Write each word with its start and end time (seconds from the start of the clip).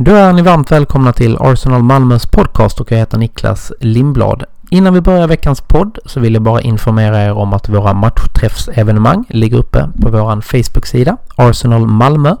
Då 0.00 0.14
är 0.14 0.32
ni 0.32 0.42
varmt 0.42 0.72
välkomna 0.72 1.12
till 1.12 1.36
Arsenal 1.40 1.82
Malmös 1.82 2.26
podcast 2.26 2.80
och 2.80 2.92
jag 2.92 2.98
heter 2.98 3.18
Niklas 3.18 3.72
Lindblad. 3.80 4.44
Innan 4.70 4.94
vi 4.94 5.00
börjar 5.00 5.28
veckans 5.28 5.60
podd 5.60 5.98
så 6.04 6.20
vill 6.20 6.34
jag 6.34 6.42
bara 6.42 6.60
informera 6.60 7.22
er 7.22 7.32
om 7.32 7.52
att 7.52 7.68
våra 7.68 7.92
matchträffsevenemang 7.92 9.24
ligger 9.28 9.58
uppe 9.58 9.88
på 10.02 10.10
vår 10.10 10.40
Facebook-sida 10.40 11.16
Arsenal 11.36 11.86
Malmö. 11.86 12.36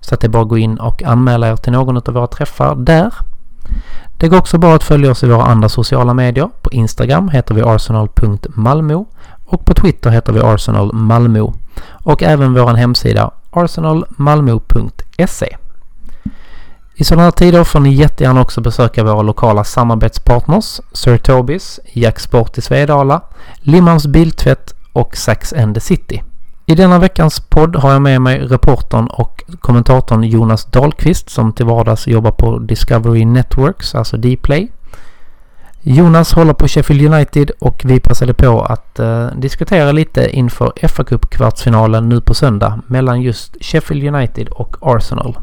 Så 0.00 0.14
att 0.14 0.20
det 0.20 0.26
är 0.26 0.28
bara 0.28 0.42
att 0.42 0.48
gå 0.48 0.58
in 0.58 0.78
och 0.78 1.02
anmäla 1.02 1.48
er 1.48 1.56
till 1.56 1.72
någon 1.72 1.96
av 1.96 2.14
våra 2.14 2.26
träffar 2.26 2.74
där. 2.74 3.14
Det 4.18 4.28
går 4.28 4.38
också 4.38 4.58
bra 4.58 4.74
att 4.74 4.84
följa 4.84 5.10
oss 5.10 5.24
i 5.24 5.28
våra 5.28 5.44
andra 5.44 5.68
sociala 5.68 6.14
medier. 6.14 6.50
På 6.62 6.72
Instagram 6.72 7.28
heter 7.28 7.54
vi 7.54 7.62
arsenal.malmo 7.62 9.06
och 9.44 9.64
på 9.64 9.74
Twitter 9.74 10.10
heter 10.10 10.32
vi 10.32 10.40
Arsenal 10.40 10.92
Malmö 10.92 11.40
och 11.88 12.22
även 12.22 12.54
vår 12.54 12.74
hemsida 12.74 13.30
arsenalmalmo.se. 13.50 15.56
I 16.98 17.04
sådana 17.04 17.22
här 17.22 17.30
tider 17.30 17.64
får 17.64 17.80
ni 17.80 17.94
jättegärna 17.94 18.40
också 18.40 18.60
besöka 18.60 19.04
våra 19.04 19.22
lokala 19.22 19.64
samarbetspartners 19.64 20.80
Sir 20.92 21.16
Tobis, 21.16 21.80
Jack 21.92 22.20
Sport 22.20 22.58
i 22.58 22.60
Svedala, 22.60 23.20
Limmans 23.60 24.06
Biltvätt 24.06 24.74
och 24.92 25.16
Sax 25.16 25.52
and 25.52 25.74
the 25.74 25.80
City. 25.80 26.22
I 26.66 26.74
denna 26.74 26.98
veckans 26.98 27.40
podd 27.40 27.76
har 27.76 27.92
jag 27.92 28.02
med 28.02 28.22
mig 28.22 28.38
reportern 28.38 29.06
och 29.06 29.44
kommentatorn 29.60 30.24
Jonas 30.24 30.64
Dahlqvist 30.64 31.30
som 31.30 31.52
till 31.52 31.66
vardags 31.66 32.06
jobbar 32.06 32.30
på 32.30 32.58
Discovery 32.58 33.24
Networks, 33.24 33.94
alltså 33.94 34.16
Dplay. 34.16 34.68
Jonas 35.82 36.32
håller 36.32 36.52
på 36.52 36.68
Sheffield 36.68 37.14
United 37.14 37.50
och 37.58 37.82
vi 37.84 38.00
passade 38.00 38.34
på 38.34 38.62
att 38.62 38.98
eh, 38.98 39.26
diskutera 39.26 39.92
lite 39.92 40.30
inför 40.30 40.88
fa 40.88 41.04
Cup 41.04 41.30
kvartsfinalen 41.30 42.08
nu 42.08 42.20
på 42.20 42.34
söndag 42.34 42.80
mellan 42.86 43.22
just 43.22 43.56
Sheffield 43.60 44.14
United 44.14 44.48
och 44.48 44.76
Arsenal. 44.80 45.36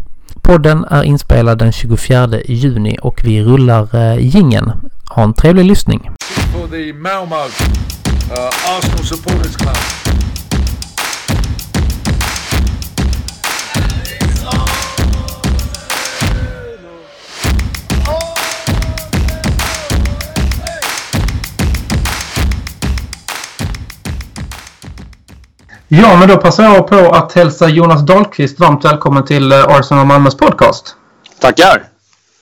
Podden 0.53 0.85
är 0.89 1.03
inspelad 1.03 1.57
den 1.57 1.71
24 1.71 2.29
juni 2.45 2.97
och 3.01 3.21
vi 3.23 3.43
rullar 3.43 3.95
uh, 3.95 4.19
gingen. 4.19 4.71
Ha 5.09 5.23
en 5.23 5.33
trevlig 5.33 5.65
lyssning. 5.65 6.11
For 6.51 6.67
the 6.67 6.93
Malmö, 6.93 7.35
uh, 7.35 8.77
Arsenal 8.77 9.03
Supporters 9.03 9.55
Club. 9.55 10.22
Ja, 25.95 26.17
men 26.19 26.27
då 26.27 26.37
passar 26.37 26.63
jag 26.63 26.87
på 26.87 26.95
att 26.95 27.33
hälsa 27.33 27.69
Jonas 27.69 28.05
Dahlqvist 28.05 28.59
varmt 28.59 28.85
välkommen 28.85 29.25
till 29.25 29.51
eh, 29.51 29.67
Arsenal 29.67 30.05
Malmös 30.05 30.37
podcast. 30.37 30.95
Tackar! 31.39 31.83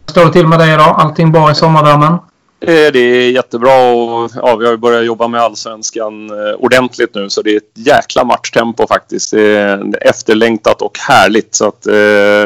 Står 0.05 0.25
det 0.25 0.31
till 0.31 0.47
med 0.47 0.59
dig 0.59 0.73
idag? 0.73 0.95
Allting 0.97 1.31
bra 1.31 1.52
i 1.52 1.55
sommarvärmen? 1.55 2.13
Eh, 2.61 2.91
det 2.93 2.99
är 2.99 3.31
jättebra 3.31 3.91
och 3.91 4.31
ja, 4.35 4.55
vi 4.55 4.67
har 4.67 4.77
börjat 4.77 5.05
jobba 5.05 5.27
med 5.27 5.41
allsvenskan 5.41 6.30
eh, 6.30 6.53
ordentligt 6.59 7.16
nu 7.16 7.30
så 7.30 7.41
det 7.41 7.53
är 7.53 7.58
ett 7.58 7.73
jäkla 7.73 8.23
matchtempo 8.23 8.88
faktiskt. 8.88 9.31
Det 9.31 9.58
är 9.58 9.97
efterlängtat 10.02 10.81
och 10.81 10.97
härligt 10.99 11.55
så 11.55 11.67
att 11.67 11.86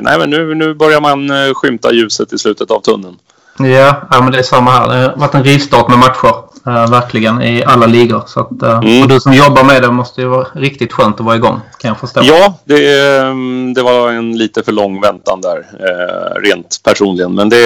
nej, 0.03 0.19
men 0.19 0.29
nu, 0.29 0.55
nu 0.55 0.73
börjar 0.73 1.01
man 1.01 1.29
skymta 1.55 1.93
ljuset 1.93 2.33
i 2.33 2.37
slutet 2.37 2.71
av 2.71 2.79
tunneln. 2.79 3.15
Ja, 3.59 4.07
ja 4.11 4.21
men 4.21 4.31
det 4.31 4.37
är 4.37 4.43
samma 4.43 4.71
här. 4.71 4.87
Det 4.87 5.09
har 5.09 5.17
varit 5.17 5.35
en 5.35 5.43
rivstart 5.43 5.89
med 5.89 5.97
matcher. 5.97 6.54
Uh, 6.67 6.89
verkligen 6.89 7.41
i 7.41 7.63
alla 7.63 7.85
ligor. 7.85 8.23
Så 8.27 8.39
att, 8.39 8.63
uh, 8.63 8.69
mm. 8.69 9.01
Och 9.01 9.09
du 9.09 9.19
som 9.19 9.33
jobbar 9.33 9.63
med 9.63 9.81
det 9.81 9.91
måste 9.91 10.21
ju 10.21 10.27
vara 10.27 10.47
riktigt 10.53 10.93
skönt 10.93 11.19
att 11.19 11.25
vara 11.25 11.35
igång. 11.35 11.59
Kan 11.77 11.89
jag 11.89 11.99
förstå. 11.99 12.21
Ja, 12.23 12.53
det, 12.63 13.09
mm, 13.17 13.73
det 13.73 13.81
var 13.81 14.09
en 14.09 14.37
lite 14.37 14.63
för 14.63 14.71
lång 14.71 15.01
väntan 15.01 15.41
där. 15.41 15.57
Uh, 15.57 16.41
rent 16.41 16.79
personligen. 16.83 17.35
Men 17.35 17.49
det, 17.49 17.57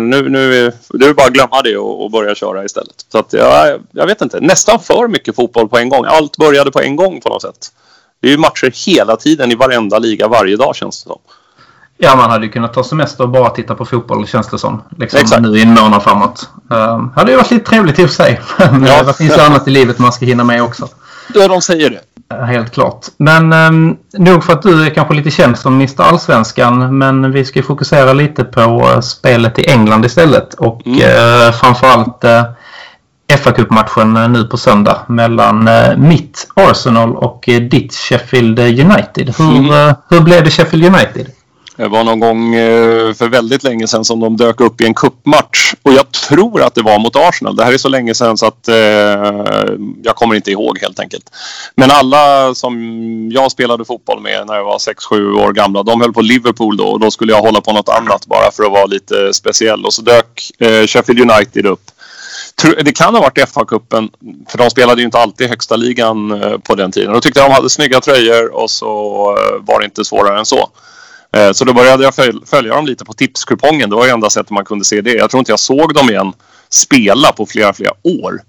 nu, 0.00 0.28
nu 0.28 0.72
det 0.88 1.06
är 1.06 1.14
bara 1.14 1.26
att 1.26 1.32
glömma 1.32 1.62
det 1.62 1.76
och, 1.76 2.04
och 2.04 2.10
börja 2.10 2.34
köra 2.34 2.64
istället. 2.64 3.06
Så 3.12 3.18
att, 3.18 3.32
ja, 3.32 3.76
jag 3.90 4.06
vet 4.06 4.22
inte. 4.22 4.40
Nästan 4.40 4.78
för 4.80 5.08
mycket 5.08 5.36
fotboll 5.36 5.68
på 5.68 5.78
en 5.78 5.88
gång. 5.88 6.04
Allt 6.04 6.36
började 6.36 6.70
på 6.70 6.80
en 6.80 6.96
gång 6.96 7.20
på 7.20 7.28
något 7.28 7.42
sätt. 7.42 7.68
Det 8.20 8.28
är 8.28 8.32
ju 8.32 8.38
matcher 8.38 8.72
hela 8.86 9.16
tiden 9.16 9.52
i 9.52 9.54
varenda 9.54 9.98
liga 9.98 10.28
varje 10.28 10.56
dag 10.56 10.76
känns 10.76 11.04
det 11.04 11.08
som. 11.08 11.18
Ja, 11.98 12.16
man 12.16 12.30
hade 12.30 12.46
ju 12.46 12.52
kunnat 12.52 12.72
ta 12.72 12.84
semester 12.84 13.24
och 13.24 13.30
bara 13.30 13.50
titta 13.50 13.74
på 13.74 13.84
fotboll 13.84 14.26
känns 14.26 14.48
det 14.48 14.58
som. 14.58 14.82
Liksom 14.98 15.20
Exakt. 15.20 15.42
nu 15.42 15.58
i 15.58 15.62
en 15.62 15.74
månad 15.74 16.02
framåt. 16.02 16.48
Um, 16.68 17.12
hade 17.16 17.30
ju 17.30 17.36
varit 17.36 17.50
lite 17.50 17.64
trevligt 17.70 17.98
i 17.98 18.04
och 18.04 18.08
för 18.08 18.14
sig. 18.14 18.40
Men 18.58 18.86
ja. 18.86 19.02
det 19.02 19.14
finns 19.14 19.36
ju 19.36 19.40
annat 19.40 19.68
i 19.68 19.70
livet 19.70 19.98
man 19.98 20.12
ska 20.12 20.26
hinna 20.26 20.44
med 20.44 20.62
också. 20.62 20.88
Ja, 21.34 21.48
de 21.48 21.62
säger 21.62 21.90
det. 21.90 22.00
Helt 22.46 22.72
klart. 22.72 23.06
Men 23.16 23.52
um, 23.52 23.96
nog 24.12 24.44
för 24.44 24.52
att 24.52 24.62
du 24.62 24.86
är 24.86 24.90
kanske 24.90 25.14
lite 25.14 25.30
känd 25.30 25.58
som 25.58 25.74
Mr 25.74 26.02
Allsvenskan. 26.02 26.98
Men 26.98 27.32
vi 27.32 27.44
ska 27.44 27.62
fokusera 27.62 28.12
lite 28.12 28.44
på 28.44 28.60
uh, 28.60 29.00
spelet 29.00 29.58
i 29.58 29.70
England 29.70 30.04
istället. 30.04 30.54
Och 30.54 30.86
mm. 30.86 30.98
uh, 30.98 31.52
framförallt 31.52 32.24
uh, 32.24 32.42
fa 33.38 33.52
Cup-matchen 33.52 34.16
uh, 34.16 34.28
nu 34.28 34.44
på 34.44 34.56
söndag 34.56 34.98
mellan 35.08 35.68
uh, 35.68 35.96
mitt 35.96 36.48
Arsenal 36.54 37.16
och 37.16 37.44
ditt 37.46 37.94
Sheffield 37.94 38.58
United. 38.58 39.34
Hur, 39.38 39.56
mm. 39.56 39.94
hur 40.10 40.20
blev 40.20 40.44
det 40.44 40.50
Sheffield 40.50 40.84
United? 40.84 41.26
Det 41.76 41.88
var 41.88 42.04
någon 42.04 42.20
gång 42.20 42.54
eh, 42.54 43.14
för 43.14 43.28
väldigt 43.28 43.62
länge 43.62 43.86
sedan 43.86 44.04
som 44.04 44.20
de 44.20 44.36
dök 44.36 44.60
upp 44.60 44.80
i 44.80 44.86
en 44.86 44.94
kuppmatch 44.94 45.74
och 45.82 45.92
jag 45.92 46.12
tror 46.12 46.62
att 46.62 46.74
det 46.74 46.82
var 46.82 46.98
mot 46.98 47.16
Arsenal. 47.16 47.56
Det 47.56 47.64
här 47.64 47.72
är 47.72 47.78
så 47.78 47.88
länge 47.88 48.14
sedan 48.14 48.36
så 48.36 48.46
att 48.46 48.68
eh, 48.68 48.74
jag 50.02 50.16
kommer 50.16 50.34
inte 50.34 50.50
ihåg 50.50 50.78
helt 50.78 51.00
enkelt. 51.00 51.30
Men 51.74 51.90
alla 51.90 52.54
som 52.54 52.74
jag 53.32 53.50
spelade 53.50 53.84
fotboll 53.84 54.20
med 54.20 54.46
när 54.46 54.54
jag 54.54 54.64
var 54.64 54.78
6-7 54.78 55.44
år 55.44 55.52
gamla, 55.52 55.82
de 55.82 56.00
höll 56.00 56.12
på 56.12 56.22
Liverpool 56.22 56.76
då 56.76 56.86
och 56.86 57.00
då 57.00 57.10
skulle 57.10 57.32
jag 57.32 57.42
hålla 57.42 57.60
på 57.60 57.72
något 57.72 57.88
annat 57.88 58.26
bara 58.26 58.50
för 58.50 58.64
att 58.64 58.72
vara 58.72 58.86
lite 58.86 59.34
speciell 59.34 59.84
och 59.84 59.94
så 59.94 60.02
dök 60.02 60.50
eh, 60.58 60.86
Sheffield 60.86 61.30
United 61.30 61.66
upp. 61.66 61.90
Det 62.84 62.92
kan 62.92 63.14
ha 63.14 63.22
varit 63.22 63.38
FA-cupen, 63.38 64.10
för 64.48 64.58
de 64.58 64.70
spelade 64.70 65.00
ju 65.00 65.04
inte 65.04 65.18
alltid 65.18 65.48
högsta 65.48 65.76
ligan 65.76 66.42
eh, 66.42 66.58
på 66.58 66.74
den 66.74 66.92
tiden. 66.92 67.12
Då 67.12 67.20
tyckte 67.20 67.40
jag 67.40 67.50
de 67.50 67.54
hade 67.54 67.70
snygga 67.70 68.00
tröjor 68.00 68.54
och 68.54 68.70
så 68.70 68.88
eh, 69.38 69.64
var 69.66 69.78
det 69.80 69.84
inte 69.84 70.04
svårare 70.04 70.38
än 70.38 70.46
så. 70.46 70.70
Eh, 71.34 71.52
så 71.52 71.64
då 71.64 71.72
började 71.72 72.04
jag 72.04 72.14
följa 72.46 72.74
dem 72.74 72.86
lite 72.86 73.04
på 73.04 73.12
tipskupongen. 73.12 73.90
Det 73.90 73.96
var 73.96 74.04
ju 74.04 74.10
enda 74.10 74.30
sättet 74.30 74.50
man 74.50 74.64
kunde 74.64 74.84
se 74.84 75.00
det. 75.00 75.12
Jag 75.12 75.30
tror 75.30 75.38
inte 75.38 75.52
jag 75.52 75.60
såg 75.60 75.94
dem 75.94 76.10
igen 76.10 76.32
spela 76.68 77.32
på 77.32 77.46
flera, 77.46 77.72
flera 77.72 77.92
år. 78.02 78.40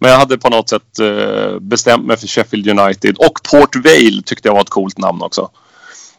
Men 0.00 0.10
jag 0.10 0.18
hade 0.18 0.38
på 0.38 0.48
något 0.48 0.68
sätt 0.68 0.98
eh, 1.00 1.58
bestämt 1.60 2.06
mig 2.06 2.16
för 2.16 2.26
Sheffield 2.26 2.80
United 2.80 3.16
och 3.18 3.40
Port 3.50 3.76
Vale 3.76 4.22
tyckte 4.24 4.48
jag 4.48 4.54
var 4.54 4.60
ett 4.60 4.68
coolt 4.68 4.98
namn 4.98 5.22
också. 5.22 5.50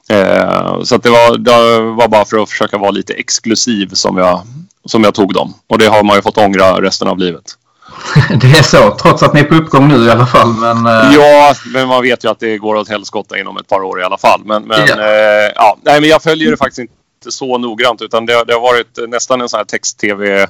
Eh, 0.09 0.83
så 0.83 0.97
det 0.97 1.09
var, 1.09 1.37
det 1.37 1.79
var 1.81 2.07
bara 2.07 2.25
för 2.25 2.43
att 2.43 2.49
försöka 2.49 2.77
vara 2.77 2.91
lite 2.91 3.13
exklusiv 3.13 3.89
som 3.93 4.17
jag, 4.17 4.41
som 4.85 5.03
jag 5.03 5.13
tog 5.13 5.33
dem. 5.33 5.53
Och 5.67 5.77
det 5.77 5.85
har 5.85 6.03
man 6.03 6.15
ju 6.15 6.21
fått 6.21 6.37
ångra 6.37 6.81
resten 6.81 7.07
av 7.07 7.17
livet. 7.17 7.57
det 8.41 8.47
är 8.47 8.63
så, 8.63 8.91
trots 8.91 9.23
att 9.23 9.33
ni 9.33 9.39
är 9.39 9.43
på 9.43 9.55
uppgång 9.55 9.87
nu 9.87 10.05
i 10.05 10.09
alla 10.09 10.25
fall. 10.25 10.53
Men, 10.53 10.77
uh... 10.87 11.13
Ja, 11.13 11.55
men 11.73 11.87
man 11.87 12.03
vet 12.03 12.23
ju 12.23 12.31
att 12.31 12.39
det 12.39 12.57
går 12.57 12.75
åt 12.75 12.89
helskotta 12.89 13.39
inom 13.39 13.57
ett 13.57 13.67
par 13.67 13.81
år 13.81 14.01
i 14.01 14.03
alla 14.03 14.17
fall. 14.17 14.41
Men, 14.45 14.63
men, 14.63 14.87
ja. 14.87 14.95
Uh, 14.95 15.51
ja, 15.55 15.77
nej, 15.83 16.01
men 16.01 16.09
jag 16.09 16.23
följer 16.23 16.51
det 16.51 16.57
faktiskt 16.57 16.79
inte 16.79 17.31
så 17.31 17.57
noggrant 17.57 18.01
utan 18.01 18.25
det, 18.25 18.43
det 18.43 18.53
har 18.53 18.61
varit 18.61 18.99
nästan 19.09 19.41
en 19.41 19.49
sån 19.49 19.57
här 19.57 19.65
text-tv 19.65 20.47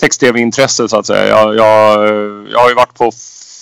text-tv-intresse 0.00 0.88
så 0.88 0.98
att 0.98 1.06
säga. 1.06 1.28
Jag, 1.28 1.56
jag, 1.56 2.08
jag 2.50 2.58
har 2.58 2.68
ju 2.68 2.74
varit 2.74 2.94
på 2.94 3.10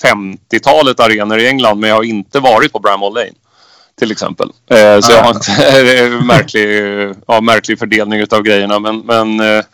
50-talet 0.04 1.00
arenor 1.00 1.38
i 1.38 1.48
England 1.48 1.81
men 1.81 1.91
jag 1.91 1.97
har 1.97 2.03
inte 2.03 2.41
varit 2.41 2.72
på 2.72 2.78
Bramall 2.78 3.15
Lane 3.15 3.32
till 3.98 4.12
exempel. 4.12 4.50
Eh, 4.70 5.00
så 5.00 5.12
jag 5.12 5.22
har 5.22 5.34
inte 5.34 6.09
märklig, 6.25 6.69
ja, 7.26 7.41
märklig 7.41 7.78
fördelning 7.78 8.20
utav 8.20 8.42
grejerna 8.42 8.78
men, 8.78 8.98
men 8.98 9.41
eh, 9.41 9.65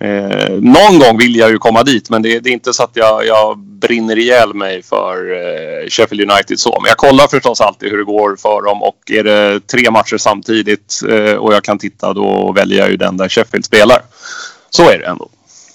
Eh, 0.00 0.50
någon 0.50 0.98
gång 0.98 1.18
vill 1.18 1.36
jag 1.36 1.50
ju 1.50 1.58
komma 1.58 1.82
dit 1.82 2.10
men 2.10 2.22
det, 2.22 2.40
det 2.40 2.50
är 2.50 2.52
inte 2.52 2.72
så 2.72 2.82
att 2.82 2.90
jag, 2.94 3.26
jag 3.26 3.58
brinner 3.58 4.18
ihjäl 4.18 4.54
mig 4.54 4.82
för 4.82 5.32
eh, 5.32 5.88
Sheffield 5.88 6.30
United 6.30 6.60
så. 6.60 6.78
Men 6.82 6.88
jag 6.88 6.96
kollar 6.96 7.26
förstås 7.28 7.60
alltid 7.60 7.90
hur 7.90 7.98
det 7.98 8.04
går 8.04 8.36
för 8.36 8.62
dem 8.62 8.82
och 8.82 8.98
är 9.10 9.24
det 9.24 9.60
tre 9.66 9.90
matcher 9.90 10.16
samtidigt 10.16 11.00
eh, 11.08 11.34
och 11.34 11.54
jag 11.54 11.64
kan 11.64 11.78
titta 11.78 12.12
då 12.12 12.52
väljer 12.52 12.78
jag 12.78 12.90
ju 12.90 12.96
den 12.96 13.16
där 13.16 13.28
Sheffield 13.28 13.64
spelar. 13.64 14.02
Så 14.70 14.90
är 14.90 14.98
det 14.98 15.06
ändå. 15.06 15.28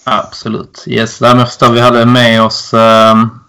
Absolut. 0.03 0.83
Yes, 0.87 1.21
jag 1.21 1.47
förstår 1.47 1.71
vi 1.71 1.79
hade 1.79 2.05
med 2.05 2.43
oss 2.43 2.73
um 2.73 3.42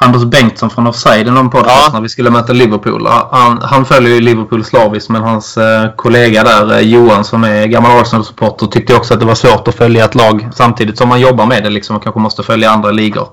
Anders 0.00 0.24
Bengtsson 0.24 0.70
från 0.70 0.86
Offside 0.86 1.28
i 1.28 1.30
någon 1.30 1.50
podcast 1.50 1.84
ja. 1.86 1.90
när 1.92 2.00
vi 2.00 2.08
skulle 2.08 2.30
möta 2.30 2.52
Liverpool. 2.52 3.06
Han, 3.06 3.58
han 3.62 3.86
följer 3.86 4.14
ju 4.14 4.20
Liverpool 4.20 4.64
slaviskt 4.64 5.08
men 5.08 5.22
hans 5.22 5.56
eh, 5.56 5.90
kollega 5.96 6.44
där, 6.44 6.72
eh, 6.72 6.80
Johan 6.80 7.24
som 7.24 7.44
är 7.44 7.66
gammal 7.66 8.00
Arsenal-supporter, 8.00 8.66
tyckte 8.66 8.94
också 8.94 9.14
att 9.14 9.20
det 9.20 9.26
var 9.26 9.34
svårt 9.34 9.68
att 9.68 9.74
följa 9.74 10.04
ett 10.04 10.14
lag 10.14 10.48
samtidigt 10.54 10.98
som 10.98 11.08
man 11.08 11.20
jobbar 11.20 11.46
med 11.46 11.62
det 11.62 11.70
liksom 11.70 11.96
och 11.96 12.02
kanske 12.02 12.20
måste 12.20 12.42
följa 12.42 12.70
andra 12.70 12.90
ligor. 12.90 13.28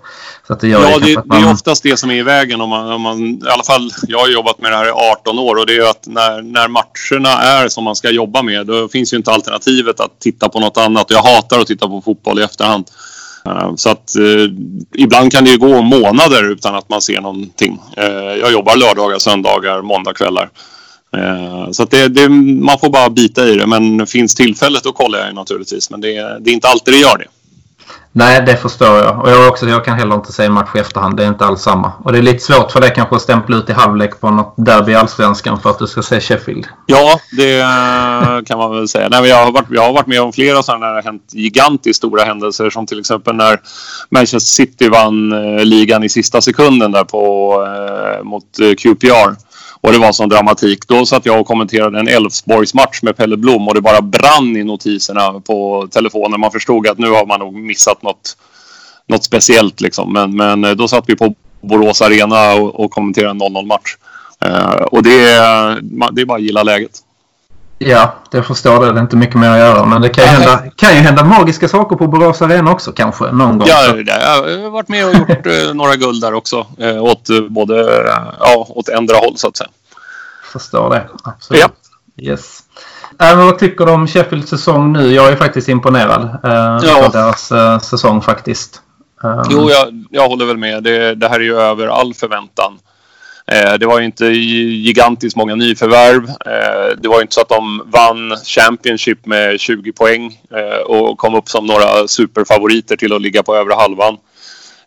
Så 0.48 0.54
att 0.54 0.60
det 0.60 0.68
gör 0.68 0.82
ja, 0.82 1.00
det, 1.00 1.16
man... 1.26 1.42
det 1.42 1.48
är 1.48 1.54
oftast 1.54 1.84
det 1.84 1.98
som 1.98 2.12
är 2.12 2.16
i 2.16 2.24
vägen. 2.24 2.62
Om 2.62 2.70
man, 2.70 2.92
om 2.92 3.02
man, 3.02 3.20
I 3.20 3.42
alla 3.54 3.64
fall, 3.64 3.92
jag 4.08 4.20
har 4.20 4.28
jobbat 4.28 4.62
med 4.62 4.72
det 4.72 4.78
här 4.78 4.88
i 4.88 4.92
18 4.92 5.40
år 5.40 5.56
och 5.56 5.66
det 5.66 5.78
är 5.78 5.90
att 5.90 6.08
när, 6.08 6.42
när 6.42 6.68
matcherna 6.68 7.42
är 7.42 7.68
som 7.68 7.84
man 7.84 7.96
ska 7.96 8.10
jobba 8.10 8.42
med 8.42 8.68
då 8.68 8.88
finns 8.88 9.14
ju 9.14 9.18
inte 9.18 9.32
alternativet 9.32 10.00
att 10.00 10.20
titta 10.20 10.50
på 10.50 10.60
något 10.60 10.78
annat. 10.78 11.06
Jag 11.10 11.22
hatar 11.22 11.60
att 11.60 11.68
titta 11.68 11.88
på 11.88 12.02
fotboll 12.02 12.40
i 12.40 12.44
efterhand. 12.44 12.86
Eh, 13.45 13.75
så 13.75 13.89
att 13.89 14.15
eh, 14.15 14.50
ibland 14.95 15.31
kan 15.31 15.44
det 15.44 15.51
ju 15.51 15.57
gå 15.57 15.81
månader 15.81 16.51
utan 16.51 16.75
att 16.75 16.89
man 16.89 17.01
ser 17.01 17.21
någonting. 17.21 17.80
Eh, 17.97 18.06
jag 18.39 18.51
jobbar 18.51 18.75
lördagar, 18.75 19.19
söndagar, 19.19 19.81
måndagkvällar. 19.81 20.50
Eh, 21.18 21.71
så 21.71 21.83
att 21.83 21.92
det, 21.92 22.07
det, 22.07 22.30
man 22.30 22.80
får 22.80 22.89
bara 22.89 23.09
bita 23.09 23.47
i 23.47 23.56
det. 23.56 23.68
Men 23.68 24.07
finns 24.07 24.36
tillfället 24.36 24.83
då 24.83 24.92
kollar 24.92 25.19
jag 25.19 25.36
naturligtvis. 25.36 25.89
Men 25.89 26.01
det, 26.01 26.13
det 26.39 26.50
är 26.50 26.53
inte 26.53 26.68
alltid 26.68 26.94
det 26.94 26.97
gör 27.00 27.18
det. 27.18 27.27
Nej, 28.18 28.44
det 28.46 28.58
förstår 28.58 28.98
jag. 28.98 29.20
Och 29.22 29.30
jag, 29.30 29.50
också, 29.50 29.70
jag 29.70 29.86
kan 29.86 29.98
heller 29.98 30.16
inte 30.16 30.34
se 30.34 30.50
match 30.50 30.70
i 30.76 30.80
efterhand. 30.80 31.18
Det 31.18 31.24
är 31.24 31.28
inte 31.28 31.46
alls 31.46 31.62
samma. 31.62 31.92
Och 32.04 32.12
det 32.12 32.18
är 32.18 32.22
lite 32.22 32.40
svårt 32.40 32.72
för 32.72 32.82
det 32.82 32.90
kanske 32.90 33.16
att 33.16 33.22
stämpla 33.22 33.58
ut 33.58 33.70
i 33.70 33.74
halvlek 33.74 34.22
på 34.22 34.30
något 34.30 34.54
derby 34.58 34.92
i 34.92 34.96
Allsvenskan 34.96 35.60
för 35.60 35.70
att 35.70 35.80
du 35.80 35.88
ska 35.88 36.02
se 36.02 36.22
Sheffield. 36.22 36.68
Ja, 36.86 37.20
det 37.38 37.60
eh, 37.60 38.42
kan 38.46 38.58
man 38.58 38.76
väl 38.76 38.88
säga. 38.88 39.10
Nej, 39.10 39.22
men 39.22 39.30
jag, 39.30 39.46
har 39.46 39.52
varit, 39.52 39.66
jag 39.70 39.82
har 39.82 39.94
varit 39.94 40.08
med 40.08 40.22
om 40.22 40.34
flera 40.34 40.64
sådana 40.64 40.86
här 40.86 41.04
hänt 41.04 41.24
gigantiskt 41.32 41.98
stora 41.98 42.24
händelser 42.24 42.70
som 42.70 42.88
till 42.88 43.00
exempel 43.00 43.36
när 43.36 43.60
Manchester 44.10 44.40
City 44.40 44.90
vann 44.90 45.32
eh, 45.32 45.66
ligan 45.66 46.04
i 46.04 46.10
sista 46.10 46.42
sekunden 46.42 46.92
där 46.92 47.04
på, 47.04 47.54
eh, 47.68 48.24
mot 48.24 48.46
QPR 48.78 49.44
och 49.86 49.92
det 49.92 49.98
var 49.98 50.12
sån 50.12 50.30
dramatik. 50.30 50.88
Då 50.88 51.06
satt 51.06 51.26
jag 51.26 51.40
och 51.40 51.48
kommenterade 51.48 52.00
en 52.00 52.08
Elfsborgsmatch 52.08 53.02
med 53.02 53.18
Pelle 53.18 53.38
Blom 53.38 53.68
och 53.68 53.74
det 53.74 53.82
bara 53.82 54.02
brann 54.02 54.58
i 54.58 54.64
notiserna 54.64 55.40
på 55.40 55.88
telefonen. 55.92 56.40
Man 56.40 56.52
förstod 56.52 56.88
att 56.88 56.98
nu 56.98 57.10
har 57.10 57.26
man 57.26 57.40
nog 57.40 57.54
missat 57.54 58.02
något, 58.02 58.38
något 59.08 59.24
speciellt 59.24 59.82
liksom. 59.82 60.14
Men, 60.14 60.36
men 60.36 60.64
eh, 60.64 60.72
då 60.72 60.88
satt 60.88 61.04
vi 61.08 61.16
på 61.16 61.36
Borås 61.62 62.02
Arena 62.02 62.54
och, 62.54 62.80
och 62.80 62.92
kommenterade 62.92 63.32
en 63.32 63.42
0-0 63.42 63.66
match. 63.66 63.98
Uh, 64.46 64.86
och 64.86 65.04
det, 65.04 65.34
eh, 65.34 65.76
det 66.12 66.22
är 66.22 66.26
bara 66.26 66.38
att 66.38 66.44
gilla 66.44 66.64
läget. 66.64 67.00
Ja, 67.88 68.16
det 68.32 68.44
förstår 68.44 68.86
det. 68.86 68.92
Det 68.92 69.00
är 69.00 69.02
inte 69.02 69.16
mycket 69.16 69.36
mer 69.36 69.50
att 69.50 69.58
göra. 69.58 69.86
Men 69.86 70.02
det 70.02 70.10
kan 70.10 70.24
ju, 70.24 70.30
hända, 70.30 70.64
kan 70.76 70.96
ju 70.96 71.00
hända 71.00 71.24
magiska 71.24 71.68
saker 71.68 71.96
på 71.96 72.08
Borås 72.08 72.42
Arena 72.42 72.72
också 72.72 72.92
kanske. 72.92 73.32
Någon 73.32 73.58
gång. 73.58 73.68
Ja, 73.68 73.96
jag 73.96 74.62
har 74.62 74.70
varit 74.70 74.88
med 74.88 75.06
och 75.06 75.14
gjort 75.14 75.30
eh, 75.46 75.74
några 75.74 75.96
guld 75.96 76.22
där 76.22 76.34
också. 76.34 76.68
Eh, 76.78 77.04
åt 77.04 77.30
både 77.50 78.06
ja, 78.40 78.68
åt 78.70 78.90
ändra 78.90 79.16
håll 79.16 79.38
så 79.38 79.48
att 79.48 79.58
säga. 79.58 79.70
Förstår 80.52 80.90
det. 80.90 81.08
Absolut. 81.24 81.64
Ja. 82.16 82.32
Yes. 82.32 82.60
Äh, 83.22 83.38
vad 83.38 83.60
tycker 83.60 83.86
du 83.86 83.92
om 83.92 84.08
Sheffields 84.08 84.50
säsong 84.50 84.94
nu? 84.94 85.14
Jag 85.14 85.31
är 85.31 85.36
faktiskt 85.36 85.70
imponerad 85.70 86.24
eh, 86.44 86.90
ja. 86.90 87.06
av 87.06 87.12
deras 87.12 87.52
eh, 87.52 87.80
säsong 87.80 88.22
faktiskt. 88.22 88.81
Um... 89.24 89.44
Jo, 89.50 89.70
jag, 89.70 90.06
jag 90.10 90.28
håller 90.28 90.46
väl 90.46 90.58
med. 90.58 90.84
Det, 90.84 91.16
det 91.16 91.28
här 91.28 91.40
är 91.40 91.44
ju 91.44 91.60
över 91.60 91.88
all 91.88 92.14
förväntan. 92.14 92.78
Eh, 93.51 93.74
det 93.74 93.86
var 93.86 94.00
ju 94.00 94.06
inte 94.06 94.25
gigantiskt 94.25 95.38
många 95.38 95.56
nyförvärv. 95.56 96.30
Eh, 96.30 96.97
det 97.01 97.07
var 97.07 97.15
ju 97.15 97.21
inte 97.21 97.33
så 97.33 97.42
att 97.42 97.50
de 97.50 97.83
vann 97.86 98.38
Championship 98.45 99.25
med 99.25 99.59
20 99.59 99.92
poäng 99.92 100.39
eh, 100.56 100.81
och 100.86 101.18
kom 101.18 101.36
upp 101.36 101.50
som 101.50 101.65
några 101.65 102.07
superfavoriter 102.07 102.95
till 102.95 103.13
att 103.13 103.21
ligga 103.21 103.44
på 103.44 103.56
övre 103.56 103.74
halvan. 103.74 104.18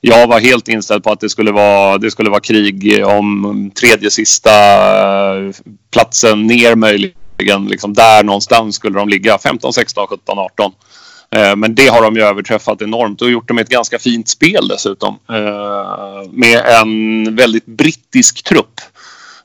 Jag 0.00 0.26
var 0.26 0.40
helt 0.40 0.69
inställd 0.69 1.05
på 1.05 1.10
att 1.10 1.20
det 1.20 1.28
skulle 1.28 1.52
vara, 1.52 1.99
det 1.99 2.10
skulle 2.10 2.31
vara 2.31 2.40
krig 2.40 3.06
om 3.06 3.70
tredje 3.81 4.10
sista 4.10 4.50
platsen 5.90 6.46
ner 6.46 6.75
möjligen. 6.75 7.66
Liksom 7.69 7.94
där 7.94 8.25
någonstans 8.25 8.76
skulle 8.76 8.99
de 8.99 9.08
ligga. 9.08 9.38
15, 9.38 9.72
16, 9.72 10.06
17, 10.06 10.38
18. 10.38 10.72
Eh, 11.37 11.57
men 11.57 11.75
det 11.75 11.87
har 11.89 12.03
de 12.03 12.15
ju 12.15 12.23
överträffat 12.23 12.83
enormt 12.83 13.23
och 13.23 13.31
gjort 13.31 13.49
det 13.49 13.55
med 13.55 13.63
ett 13.63 13.69
ganska 13.69 13.99
fint 13.99 14.29
spel 14.29 14.69
dessutom. 14.69 15.19
Eh, 15.29 16.31
med 16.31 16.63
en 16.67 17.37
väldigt 17.37 17.67
brittisk 17.67 18.45
trupp. 18.45 18.81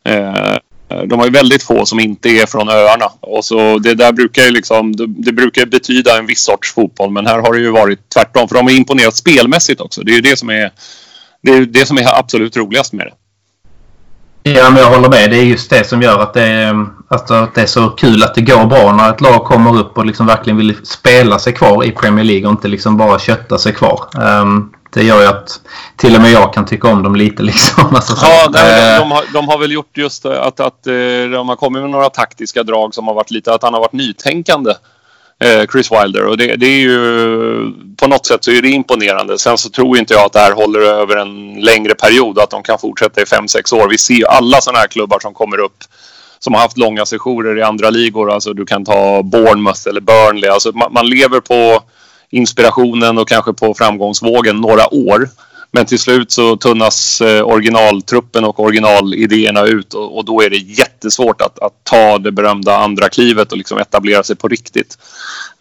Eh, 0.03 0.57
de 1.05 1.19
har 1.19 1.25
ju 1.25 1.31
väldigt 1.31 1.63
få 1.63 1.85
som 1.85 1.99
inte 1.99 2.29
är 2.29 2.45
från 2.45 2.69
öarna. 2.69 3.11
Och 3.19 3.45
så 3.45 3.77
det 3.77 3.93
där 3.93 4.11
brukar 4.11 4.43
ju 4.43 4.51
liksom, 4.51 4.93
det 4.95 5.31
brukar 5.31 5.65
betyda 5.65 6.17
en 6.17 6.25
viss 6.25 6.43
sorts 6.43 6.73
fotboll. 6.73 7.11
Men 7.11 7.27
här 7.27 7.39
har 7.39 7.53
det 7.53 7.59
ju 7.59 7.69
varit 7.69 8.09
tvärtom. 8.09 8.47
För 8.47 8.55
de 8.55 8.67
har 8.67 8.73
imponerat 8.73 9.15
spelmässigt 9.15 9.81
också. 9.81 10.01
Det 10.01 10.11
är 10.11 10.15
ju 10.15 10.21
det 10.21 10.39
som 10.39 10.49
är, 10.49 10.71
det, 11.41 11.51
är 11.51 11.61
det 11.61 11.85
som 11.85 11.97
är 11.97 12.19
absolut 12.19 12.57
roligast 12.57 12.93
med 12.93 13.07
det. 13.07 13.13
Ja, 14.43 14.69
men 14.69 14.81
jag 14.81 14.89
håller 14.89 15.09
med. 15.09 15.31
Det 15.31 15.37
är 15.37 15.43
just 15.43 15.69
det 15.69 15.83
som 15.83 16.01
gör 16.01 16.19
att 16.19 16.33
det, 16.33 16.43
är, 16.43 16.85
alltså, 17.07 17.33
att 17.33 17.55
det 17.55 17.61
är 17.61 17.65
så 17.65 17.89
kul 17.89 18.23
att 18.23 18.35
det 18.35 18.41
går 18.41 18.65
bra 18.65 18.93
när 18.93 19.09
ett 19.09 19.21
lag 19.21 19.45
kommer 19.45 19.77
upp 19.77 19.97
och 19.97 20.05
liksom 20.05 20.25
verkligen 20.25 20.57
vill 20.57 20.85
spela 20.85 21.39
sig 21.39 21.53
kvar 21.53 21.83
i 21.83 21.91
Premier 21.91 22.25
League 22.25 22.45
och 22.45 22.51
inte 22.51 22.67
liksom 22.67 22.97
bara 22.97 23.19
kötta 23.19 23.57
sig 23.57 23.73
kvar. 23.73 23.99
Um, 24.17 24.73
det 24.93 25.03
gör 25.03 25.21
ju 25.21 25.27
att 25.27 25.61
till 25.97 26.15
och 26.15 26.21
med 26.21 26.31
jag 26.31 26.53
kan 26.53 26.65
tycka 26.65 26.87
om 26.87 27.03
dem 27.03 27.15
lite. 27.15 27.43
Liksom. 27.53 27.95
Alltså, 27.95 28.25
ja, 28.25 28.47
de, 28.47 28.59
de, 28.59 28.99
de, 28.99 29.11
har, 29.11 29.23
de 29.33 29.47
har 29.47 29.57
väl 29.57 29.71
gjort 29.71 29.97
just 29.97 30.25
att, 30.25 30.59
att 30.59 30.87
eh, 30.87 30.93
de 31.31 31.49
har 31.49 31.55
kommit 31.55 31.81
med 31.81 31.91
några 31.91 32.09
taktiska 32.09 32.63
drag 32.63 32.93
som 32.93 33.07
har 33.07 33.13
varit 33.13 33.31
lite 33.31 33.53
att 33.53 33.63
han 33.63 33.73
har 33.73 33.81
varit 33.81 33.93
nytänkande. 33.93 34.73
Eh, 35.43 35.65
Chris 35.71 35.91
Wilder 35.91 36.25
och 36.25 36.37
det, 36.37 36.55
det, 36.55 36.65
är 36.65 36.79
ju 36.79 37.73
på 37.97 38.07
något 38.07 38.25
sätt 38.25 38.43
så 38.43 38.51
är 38.51 38.61
det 38.61 38.69
imponerande. 38.69 39.37
Sen 39.37 39.57
så 39.57 39.69
tror 39.69 39.97
inte 39.97 40.13
jag 40.13 40.25
att 40.25 40.33
det 40.33 40.39
här 40.39 40.51
håller 40.51 40.79
över 40.79 41.15
en 41.15 41.53
längre 41.53 41.95
period 41.95 42.39
att 42.39 42.49
de 42.49 42.63
kan 42.63 42.79
fortsätta 42.79 43.21
i 43.21 43.23
5-6 43.23 43.73
år. 43.73 43.89
Vi 43.89 43.97
ser 43.97 44.13
ju 44.13 44.25
alla 44.25 44.61
sådana 44.61 44.79
här 44.79 44.87
klubbar 44.87 45.19
som 45.19 45.33
kommer 45.33 45.57
upp 45.57 45.77
som 46.39 46.53
har 46.53 46.61
haft 46.61 46.77
långa 46.77 47.05
sessioner 47.05 47.57
i 47.57 47.61
andra 47.61 47.89
ligor. 47.89 48.31
Alltså 48.31 48.53
du 48.53 48.65
kan 48.65 48.85
ta 48.85 49.23
Bournemouth 49.23 49.87
eller 49.87 50.01
Burnley. 50.01 50.49
Alltså 50.49 50.71
man, 50.71 50.93
man 50.93 51.09
lever 51.09 51.39
på 51.39 51.83
inspirationen 52.29 53.17
och 53.17 53.27
kanske 53.27 53.53
på 53.53 53.73
framgångsvågen 53.73 54.61
några 54.61 54.93
år. 54.93 55.29
Men 55.75 55.85
till 55.85 55.99
slut 55.99 56.31
så 56.31 56.57
tunnas 56.57 57.21
eh, 57.21 57.47
originaltruppen 57.47 58.43
och 58.43 58.59
originalidéerna 58.59 59.63
ut 59.63 59.93
och, 59.93 60.17
och, 60.17 60.25
då 60.25 60.41
är 60.41 60.49
det 60.49 60.57
jättesvårt 60.57 61.41
att, 61.41 61.59
att 61.59 61.83
ta 61.83 62.17
det 62.17 62.31
berömda 62.31 62.77
andra 62.77 63.09
klivet 63.09 63.51
och 63.51 63.57
liksom 63.57 63.77
etablera 63.77 64.23
sig 64.23 64.35
på 64.35 64.47
riktigt. 64.47 64.97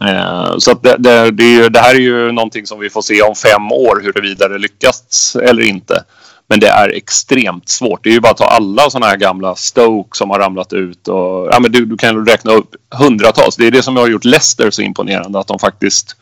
Eh, 0.05 0.59
så 0.59 0.75
det, 0.75 0.97
det, 0.99 1.31
det, 1.31 1.69
det, 1.69 1.79
här 1.79 1.94
är 1.94 2.00
ju 2.00 2.32
någonting 2.32 2.67
som 2.67 2.81
vi 2.81 2.91
får 2.91 3.03
se 3.03 3.23
om 3.23 3.35
fem 3.35 3.73
år 3.73 4.00
huruvida 4.03 4.49
det 4.49 4.59
lyckas 4.59 5.37
eller 5.37 5.62
inte. 5.62 6.05
Men 6.47 6.61
det 6.61 6.69
är 6.69 6.88
extremt 6.88 7.69
svårt. 7.69 8.05
Det 8.05 8.11
är 8.11 8.14
ju 8.14 8.20
bara 8.20 8.32
att 8.32 8.37
ta 8.37 8.47
alla 8.47 8.91
sådana 8.91 9.06
här 9.06 9.17
gamla 9.17 9.55
Stoke 9.55 10.17
som 10.19 10.31
har 10.31 10.38
ramlat 10.38 10.73
ut. 10.73 11.09
Och, 11.09 11.49
ja, 11.53 11.59
men 11.61 11.73
du, 11.73 11.85
du 11.85 11.97
kan 11.97 12.26
räkna 12.26 12.53
upp 12.53 12.76
hundratals. 12.91 13.56
Det 13.56 13.67
är 13.67 13.70
det 13.70 13.82
som 13.82 13.97
har 13.97 14.09
gjort 14.09 14.25
Leicester 14.25 14.70
så 14.70 14.82
imponerande. 14.82 15.38
Att 15.38 15.47
de 15.47 15.59
faktiskt 15.59 16.17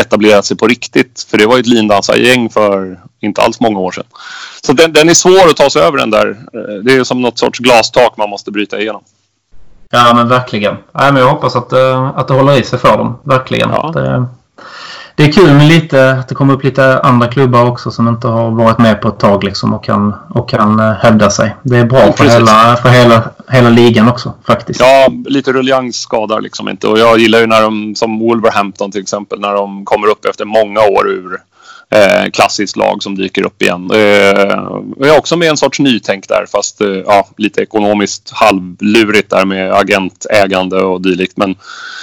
etablerat 0.00 0.44
sig 0.44 0.56
på 0.56 0.66
riktigt. 0.66 1.26
För 1.30 1.38
det 1.38 1.46
var 1.46 1.54
ju 1.54 1.60
ett 1.60 1.66
lindansargäng 1.66 2.50
för 2.50 3.00
inte 3.20 3.42
alls 3.42 3.60
många 3.60 3.78
år 3.78 3.92
sedan. 3.92 4.04
Så 4.62 4.72
den, 4.72 4.92
den, 4.92 5.08
är 5.08 5.14
svår 5.14 5.48
att 5.50 5.56
ta 5.56 5.70
sig 5.70 5.82
över 5.82 5.98
den 5.98 6.10
där. 6.10 6.28
Eh, 6.28 6.74
det 6.84 6.94
är 6.94 7.04
som 7.04 7.22
något 7.22 7.38
sorts 7.38 7.58
glastak 7.58 8.16
man 8.16 8.30
måste 8.30 8.50
bryta 8.50 8.80
igenom. 8.80 9.02
Ja 9.90 10.12
men 10.14 10.28
verkligen. 10.28 10.76
Ja, 10.92 11.12
men 11.12 11.16
jag 11.16 11.28
hoppas 11.28 11.56
att, 11.56 11.72
eh, 11.72 12.18
att 12.18 12.28
det 12.28 12.34
håller 12.34 12.60
i 12.60 12.64
sig 12.64 12.78
för 12.78 12.98
dem. 12.98 13.18
Verkligen. 13.22 13.70
Ja. 13.70 13.90
Det, 13.94 14.26
det 15.18 15.24
är 15.24 15.32
kul 15.32 15.54
med 15.54 15.68
lite, 15.68 16.10
att 16.10 16.28
det 16.28 16.34
kommer 16.34 16.54
upp 16.54 16.64
lite 16.64 17.00
andra 17.00 17.28
klubbar 17.28 17.66
också 17.66 17.90
som 17.90 18.08
inte 18.08 18.28
har 18.28 18.50
varit 18.50 18.78
med 18.78 19.00
på 19.00 19.08
ett 19.08 19.18
tag 19.18 19.44
liksom 19.44 19.74
och 19.74 19.84
kan, 19.84 20.14
och 20.30 20.48
kan 20.48 20.80
eh, 20.80 20.92
hävda 20.92 21.30
sig. 21.30 21.56
Det 21.62 21.76
är 21.76 21.84
bra 21.84 21.98
ja, 21.98 22.12
för, 22.12 22.24
hela, 22.24 22.76
för 22.82 22.88
hela, 22.88 23.30
hela 23.48 23.70
ligan 23.70 24.08
också 24.08 24.34
faktiskt. 24.46 24.80
Ja, 24.80 25.08
lite 25.26 25.52
ruljangs 25.52 25.96
skadar 25.96 26.40
liksom 26.40 26.68
inte. 26.68 26.88
Och 26.88 26.98
jag 26.98 27.18
gillar 27.18 27.38
ju 27.40 27.46
när 27.46 27.62
de, 27.62 27.94
som 27.94 28.18
Wolverhampton 28.18 28.92
till 28.92 29.00
exempel, 29.00 29.40
när 29.40 29.54
de 29.54 29.84
kommer 29.84 30.06
upp 30.06 30.24
efter 30.24 30.44
många 30.44 30.80
år 30.80 31.08
ur 31.08 31.38
eh, 31.90 32.30
klassiskt 32.30 32.76
lag 32.76 33.02
som 33.02 33.16
dyker 33.16 33.42
upp 33.42 33.62
igen. 33.62 33.90
Eh, 33.90 35.18
också 35.18 35.36
med 35.36 35.48
en 35.48 35.56
sorts 35.56 35.80
nytänk 35.80 36.28
där 36.28 36.44
fast 36.52 36.80
eh, 36.80 36.88
ja, 36.88 37.28
lite 37.36 37.62
ekonomiskt 37.62 38.30
halvlurigt 38.30 39.30
där 39.30 39.44
med 39.44 39.72
agentägande 39.72 40.76
och 40.76 41.00
dylikt. 41.02 41.36
Men 41.36 41.54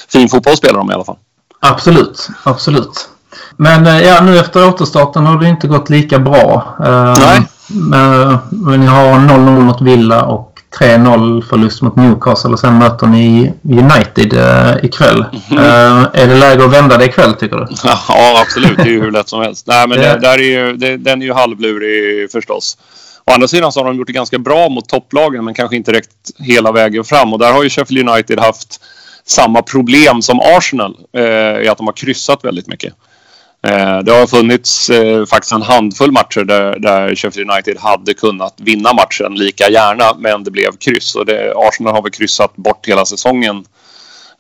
fin 0.10 0.29
fotboll 0.29 0.57
spelar 0.57 0.77
de 0.77 0.91
i 0.91 0.93
alla 0.93 1.05
fall. 1.05 1.17
Absolut, 1.59 2.29
absolut. 2.43 3.09
Men 3.57 3.88
eh, 3.88 4.01
ja, 4.01 4.21
nu 4.21 4.39
efter 4.39 4.67
återstarten 4.67 5.25
har 5.25 5.39
det 5.39 5.47
inte 5.47 5.67
gått 5.67 5.89
lika 5.89 6.19
bra. 6.19 6.75
Eh, 6.85 7.15
Nej. 7.19 7.47
Men, 7.67 8.38
men 8.50 8.79
ni 8.79 8.85
har 8.85 9.03
0-0 9.03 9.59
mot 9.59 9.81
Villa 9.81 10.25
och 10.25 10.55
3-0 10.79 11.41
förlust 11.41 11.81
mot 11.81 11.95
Newcastle 11.95 12.51
och 12.51 12.59
sen 12.59 12.77
möter 12.77 13.07
ni 13.07 13.53
United 13.63 14.33
uh, 14.33 14.85
ikväll. 14.85 15.25
Mm. 15.51 15.63
Uh, 15.63 16.07
är 16.13 16.27
det 16.27 16.35
läge 16.35 16.65
att 16.65 16.74
vända 16.74 16.97
det 16.97 17.05
ikväll 17.05 17.33
tycker 17.33 17.55
du? 17.55 17.67
Ja, 18.07 18.41
absolut. 18.41 18.77
Det 18.77 18.83
är 18.83 18.88
ju 18.88 19.01
hur 19.01 19.12
lätt 19.12 19.29
som 19.29 19.41
helst. 19.41 19.67
Nej, 19.67 19.88
men 19.88 19.97
det, 19.97 20.19
där 20.19 20.38
är 20.38 20.67
ju, 20.67 20.77
det, 20.77 20.97
den 20.97 21.21
är 21.21 21.25
ju 21.25 21.33
halvlurig 21.33 22.31
förstås. 22.31 22.77
Å 23.25 23.31
andra 23.33 23.47
sidan 23.47 23.71
så 23.71 23.79
har 23.79 23.85
de 23.85 23.97
gjort 23.97 24.07
det 24.07 24.13
ganska 24.13 24.38
bra 24.38 24.69
mot 24.69 24.89
topplagen 24.89 25.45
men 25.45 25.53
kanske 25.53 25.75
inte 25.75 25.91
räckt 25.91 26.31
hela 26.39 26.71
vägen 26.71 27.03
fram. 27.03 27.33
Och 27.33 27.39
där 27.39 27.53
har 27.53 27.63
ju 27.63 27.69
Sheffield 27.69 28.09
United 28.09 28.39
haft 28.39 28.79
samma 29.27 29.62
problem 29.62 30.22
som 30.22 30.39
Arsenal 30.39 30.98
eh, 31.13 31.63
i 31.63 31.67
att 31.67 31.77
de 31.77 31.88
har 31.88 31.94
kryssat 31.94 32.46
väldigt 32.46 32.67
mycket. 32.67 32.94
Eh, 33.67 34.00
det 34.00 34.12
har 34.12 34.27
funnits 34.27 34.89
eh, 34.89 35.25
faktiskt 35.25 35.51
en 35.51 35.62
handfull 35.62 36.12
matcher 36.12 36.44
där, 36.44 36.79
där 36.79 37.15
Sheffield 37.15 37.51
United 37.51 37.77
hade 37.77 38.13
kunnat 38.13 38.53
vinna 38.58 38.94
matchen 38.94 39.36
lika 39.36 39.70
gärna 39.70 40.13
men 40.20 40.44
det 40.44 40.51
blev 40.51 40.72
kryss 40.77 41.15
och 41.15 41.25
det, 41.25 41.53
Arsenal 41.55 41.96
har 41.96 42.01
väl 42.01 42.12
kryssat 42.12 42.55
bort 42.55 42.88
hela 42.88 43.05
säsongen 43.05 43.65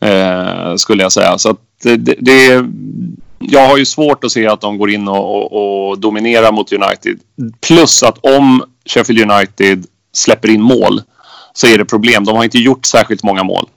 eh, 0.01 0.75
skulle 0.75 1.03
jag 1.03 1.11
säga. 1.11 1.37
Så 1.37 1.55
det, 1.83 1.95
det, 1.97 2.15
det, 2.19 2.65
jag 3.39 3.67
har 3.67 3.77
ju 3.77 3.85
svårt 3.85 4.23
att 4.23 4.31
se 4.31 4.47
att 4.47 4.61
de 4.61 4.77
går 4.77 4.91
in 4.91 5.07
och, 5.07 5.35
och, 5.35 5.89
och 5.89 5.99
dominerar 5.99 6.51
mot 6.51 6.73
United. 6.73 7.19
Plus 7.67 8.03
att 8.03 8.25
om 8.25 8.63
Sheffield 8.85 9.31
United 9.31 9.85
släpper 10.13 10.49
in 10.49 10.61
mål 10.61 11.01
så 11.53 11.67
är 11.67 11.77
det 11.77 11.85
problem. 11.85 12.23
De 12.23 12.35
har 12.35 12.43
inte 12.43 12.57
gjort 12.57 12.85
särskilt 12.85 13.23
många 13.23 13.43
mål. 13.43 13.67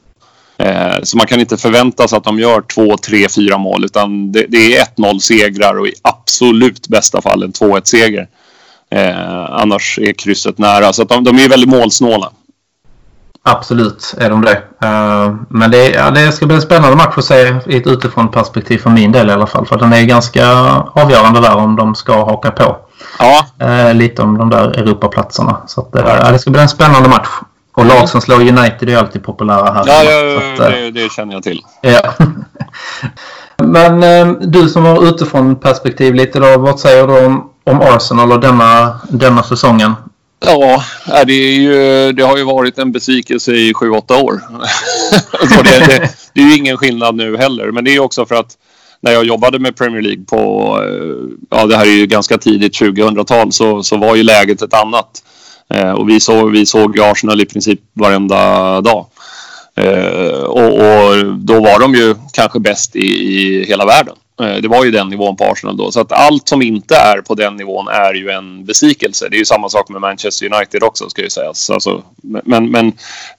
Eh, 0.58 1.02
så 1.02 1.16
man 1.16 1.26
kan 1.26 1.40
inte 1.40 1.56
förvänta 1.56 2.08
sig 2.08 2.16
att 2.16 2.24
de 2.24 2.38
gör 2.38 2.60
två, 2.60 2.96
tre, 2.96 3.28
fyra 3.28 3.58
mål 3.58 3.84
utan 3.84 4.32
det, 4.32 4.46
det 4.48 4.76
är 4.76 4.84
1-0 4.84 5.18
segrar 5.18 5.78
och 5.78 5.86
i 5.86 5.94
absolut 6.02 6.88
bästa 6.88 7.22
fall 7.22 7.42
en 7.42 7.52
2-1 7.52 7.80
seger. 7.84 8.28
Eh, 8.90 9.44
annars 9.50 9.98
är 9.98 10.12
krysset 10.12 10.58
nära. 10.58 10.92
Så 10.92 11.04
de, 11.04 11.24
de 11.24 11.38
är 11.38 11.48
väldigt 11.48 11.68
målsnåla. 11.68 12.30
Absolut 13.42 14.14
är 14.18 14.30
de 14.30 14.44
det. 14.44 14.62
Uh, 14.84 15.36
men 15.48 15.70
det, 15.70 15.90
ja, 15.90 16.10
det 16.10 16.32
ska 16.32 16.46
bli 16.46 16.56
en 16.56 16.62
spännande 16.62 16.96
match 16.96 17.14
att 17.16 17.24
se 17.24 17.54
i 17.66 17.76
ett 17.76 17.86
utifrån 17.86 18.30
perspektiv 18.30 18.78
för 18.78 18.90
min 18.90 19.12
del 19.12 19.28
i 19.28 19.32
alla 19.32 19.46
fall. 19.46 19.66
För 19.66 19.78
den 19.78 19.92
är 19.92 20.02
ganska 20.02 20.50
avgörande 20.92 21.40
där 21.40 21.56
om 21.56 21.76
de 21.76 21.94
ska 21.94 22.24
haka 22.24 22.50
på. 22.50 22.76
Ja. 23.18 23.46
Lite 23.92 24.22
om 24.22 24.38
de 24.38 24.50
där 24.50 24.68
Europaplatserna. 24.68 25.56
Så 25.66 25.80
att, 25.80 25.88
ja. 25.92 26.30
det 26.32 26.38
ska 26.38 26.50
bli 26.50 26.60
en 26.60 26.68
spännande 26.68 27.08
match. 27.08 27.28
Och 27.78 27.86
lag 27.86 28.08
som 28.08 28.20
slår 28.20 28.40
United 28.40 28.88
är 28.88 28.96
alltid 28.96 29.22
populära 29.22 29.72
här. 29.72 29.84
Ja, 29.86 30.04
ja 30.04 30.36
att, 30.36 30.72
det, 30.72 30.90
det, 30.90 31.12
känner 31.12 31.34
jag 31.34 31.42
till. 31.42 31.60
Ja. 31.80 32.14
Men 33.64 34.00
du 34.50 34.68
som 34.68 34.84
har 34.84 35.08
utifrån 35.08 35.56
perspektiv 35.56 36.14
lite 36.14 36.38
då. 36.38 36.58
Vad 36.58 36.80
säger 36.80 37.06
du 37.06 37.26
om, 37.26 37.50
om 37.64 37.80
Arsenal 37.80 38.32
och 38.32 38.40
denna, 38.40 39.00
denna 39.10 39.42
säsongen? 39.42 39.92
Ja, 40.40 40.82
det, 41.26 41.32
är 41.32 41.54
ju, 41.54 42.12
det 42.12 42.22
har 42.22 42.36
ju 42.36 42.44
varit 42.44 42.78
en 42.78 42.92
besvikelse 42.92 43.52
i 43.52 43.72
7-8 43.72 44.22
år. 44.22 44.42
Det, 45.64 45.86
det, 45.86 46.10
det, 46.34 46.40
är 46.40 46.44
ju 46.44 46.56
ingen 46.56 46.76
skillnad 46.76 47.14
nu 47.14 47.36
heller. 47.36 47.70
Men 47.70 47.84
det 47.84 47.96
är 47.96 48.00
också 48.00 48.26
för 48.26 48.34
att 48.34 48.56
när 49.00 49.12
jag 49.12 49.24
jobbade 49.24 49.58
med 49.58 49.76
Premier 49.76 50.02
League 50.02 50.24
på, 50.24 50.74
eh, 50.82 51.58
ja 51.58 51.66
det 51.66 51.76
här 51.76 51.86
är 51.86 51.96
ju 51.96 52.06
ganska 52.06 52.38
tidigt 52.38 52.80
2000-tal, 52.80 53.52
så, 53.52 53.82
så 53.82 53.96
var 53.96 54.16
ju 54.16 54.22
läget 54.22 54.62
ett 54.62 54.74
annat. 54.74 55.22
Eh, 55.74 55.90
och 55.90 56.08
vi 56.08 56.20
såg, 56.20 56.50
vi 56.50 56.66
såg 56.66 57.00
Arsenal 57.00 57.40
i 57.40 57.46
princip 57.46 57.80
varenda 57.92 58.80
dag. 58.80 59.06
Eh, 59.76 60.42
och, 60.42 60.74
och, 60.74 61.26
då 61.36 61.60
var 61.60 61.80
de 61.80 61.94
ju 61.94 62.14
kanske 62.32 62.60
bäst 62.60 62.96
i, 62.96 63.06
i 63.06 63.64
hela 63.64 63.86
världen. 63.86 64.14
Eh, 64.40 64.56
det 64.56 64.68
var 64.68 64.84
ju 64.84 64.90
den 64.90 65.08
nivån 65.08 65.36
på 65.36 65.44
Arsenal 65.44 65.76
då. 65.76 65.92
Så 65.92 66.00
att 66.00 66.12
allt 66.12 66.48
som 66.48 66.62
inte 66.62 66.96
är 66.96 67.20
på 67.20 67.34
den 67.34 67.56
nivån 67.56 67.88
är 67.88 68.14
ju 68.14 68.30
en 68.30 68.64
besvikelse. 68.64 69.28
Det 69.30 69.36
är 69.36 69.38
ju 69.38 69.44
samma 69.44 69.68
sak 69.68 69.88
med 69.88 70.00
Manchester 70.00 70.54
United 70.54 70.82
också 70.82 71.10
ska 71.10 71.22
ju 71.22 71.30
sägas. 71.30 71.70
Alltså, 71.70 72.02
men, 72.44 72.70
men 72.70 72.92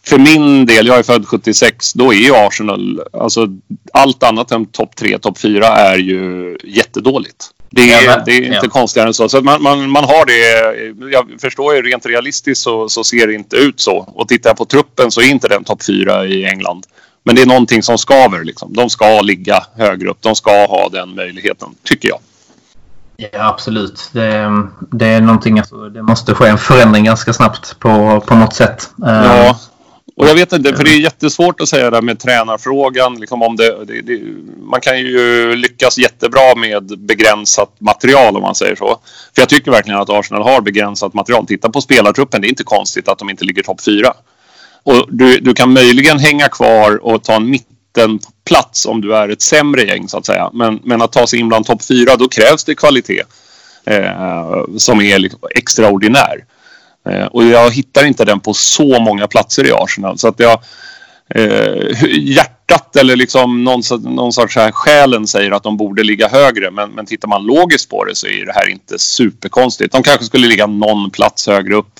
för 0.03 0.17
min 0.17 0.65
del, 0.65 0.87
jag 0.87 0.99
är 0.99 1.03
född 1.03 1.27
76, 1.27 1.93
då 1.93 2.13
är 2.13 2.17
ju 2.17 2.35
Arsenal, 2.35 3.01
alltså 3.13 3.47
allt 3.93 4.23
annat 4.23 4.51
än 4.51 4.65
topp 4.65 4.95
3, 4.95 5.19
topp 5.19 5.39
4 5.39 5.67
är 5.67 5.97
ju 5.97 6.57
jättedåligt. 6.63 7.51
Det 7.71 7.93
är, 7.93 8.05
ja, 8.05 8.21
det 8.25 8.31
är 8.31 8.41
inte 8.41 8.59
ja. 8.63 8.69
konstigare 8.69 9.07
än 9.07 9.13
så. 9.13 9.29
så 9.29 9.41
man, 9.41 9.63
man, 9.63 9.89
man 9.89 10.03
har 10.03 10.25
det, 10.25 11.11
jag 11.11 11.41
förstår 11.41 11.75
ju 11.75 11.81
rent 11.81 12.05
realistiskt 12.05 12.63
så, 12.63 12.89
så 12.89 13.03
ser 13.03 13.27
det 13.27 13.33
inte 13.33 13.55
ut 13.55 13.79
så. 13.79 13.97
Och 13.97 14.27
tittar 14.27 14.49
jag 14.49 14.57
på 14.57 14.65
truppen 14.65 15.11
så 15.11 15.21
är 15.21 15.25
inte 15.25 15.47
den 15.47 15.63
topp 15.63 15.83
4 15.83 16.25
i 16.25 16.45
England. 16.45 16.85
Men 17.23 17.35
det 17.35 17.41
är 17.41 17.45
någonting 17.45 17.83
som 17.83 17.97
skaver. 17.97 18.43
Liksom. 18.43 18.73
De 18.73 18.89
ska 18.89 19.21
ligga 19.21 19.63
högre 19.77 20.09
upp. 20.09 20.17
De 20.21 20.35
ska 20.35 20.65
ha 20.65 20.89
den 20.89 21.15
möjligheten, 21.15 21.69
tycker 21.83 22.09
jag. 22.09 22.19
Ja, 23.17 23.47
absolut. 23.47 24.09
Det, 24.11 24.67
det 24.91 25.05
är 25.05 25.21
någonting, 25.21 25.59
alltså, 25.59 25.89
det 25.89 26.03
måste 26.03 26.33
ske 26.33 26.47
en 26.47 26.57
förändring 26.57 27.03
ganska 27.03 27.33
snabbt 27.33 27.79
på, 27.79 28.23
på 28.27 28.35
något 28.35 28.53
sätt. 28.55 28.89
Ja, 28.97 29.45
eh, 29.45 29.55
och 30.19 30.27
jag 30.27 30.35
vet 30.35 30.53
inte, 30.53 30.75
för 30.75 30.83
det 30.83 30.89
är 30.89 30.99
jättesvårt 30.99 31.61
att 31.61 31.69
säga 31.69 31.89
det 31.89 32.01
med 32.01 32.19
tränarfrågan. 32.19 33.19
Liksom 33.19 33.41
om 33.41 33.55
det, 33.55 33.85
det, 33.85 34.01
det, 34.01 34.21
man 34.61 34.81
kan 34.81 34.99
ju 34.99 35.55
lyckas 35.55 35.97
jättebra 35.97 36.55
med 36.55 36.99
begränsat 36.99 37.75
material 37.79 38.35
om 38.35 38.41
man 38.41 38.55
säger 38.55 38.75
så. 38.75 38.99
För 39.35 39.41
jag 39.41 39.49
tycker 39.49 39.71
verkligen 39.71 39.99
att 39.99 40.09
Arsenal 40.09 40.43
har 40.43 40.61
begränsat 40.61 41.13
material. 41.13 41.45
Titta 41.47 41.69
på 41.69 41.81
spelartruppen, 41.81 42.41
det 42.41 42.47
är 42.47 42.49
inte 42.49 42.63
konstigt 42.63 43.07
att 43.07 43.19
de 43.19 43.29
inte 43.29 43.45
ligger 43.45 43.63
topp 43.63 43.81
fyra. 43.81 44.13
Och 44.83 45.05
du, 45.09 45.39
du 45.39 45.53
kan 45.53 45.73
möjligen 45.73 46.19
hänga 46.19 46.47
kvar 46.47 47.05
och 47.05 47.23
ta 47.23 47.35
en 47.35 47.49
mittenplats 47.49 48.85
om 48.85 49.01
du 49.01 49.15
är 49.15 49.29
ett 49.29 49.41
sämre 49.41 49.83
gäng 49.83 50.07
så 50.07 50.17
att 50.17 50.25
säga. 50.25 50.49
Men, 50.53 50.79
men 50.83 51.01
att 51.01 51.11
ta 51.11 51.27
sig 51.27 51.39
in 51.39 51.47
bland 51.47 51.65
topp 51.65 51.85
fyra, 51.85 52.15
då 52.15 52.27
krävs 52.27 52.63
det 52.63 52.75
kvalitet 52.75 53.23
eh, 53.85 54.63
som 54.77 55.01
är 55.01 55.19
liksom 55.19 55.39
extraordinär. 55.55 56.45
Eh, 57.09 57.25
och 57.25 57.43
jag 57.43 57.71
hittar 57.71 58.05
inte 58.05 58.25
den 58.25 58.39
på 58.39 58.53
så 58.53 58.99
många 58.99 59.27
platser 59.27 59.67
i 59.67 59.71
Arsenal. 59.71 60.17
Så 60.17 60.27
att 60.27 60.39
jag, 60.39 60.59
eh, 61.35 61.93
hjärtat 62.11 62.95
eller 62.95 63.15
liksom 63.15 63.63
någon, 63.63 63.81
någon 64.01 64.33
sorts 64.33 64.55
här 64.55 64.71
själen 64.71 65.27
säger 65.27 65.51
att 65.51 65.63
de 65.63 65.77
borde 65.77 66.03
ligga 66.03 66.27
högre. 66.27 66.71
Men, 66.71 66.89
men 66.89 67.05
tittar 67.05 67.27
man 67.27 67.43
logiskt 67.43 67.89
på 67.89 68.05
det 68.05 68.15
så 68.15 68.27
är 68.27 68.45
det 68.45 68.53
här 68.53 68.69
inte 68.69 68.99
superkonstigt. 68.99 69.91
De 69.91 70.03
kanske 70.03 70.25
skulle 70.25 70.47
ligga 70.47 70.67
någon 70.67 71.09
plats 71.09 71.47
högre 71.47 71.75
upp 71.75 71.93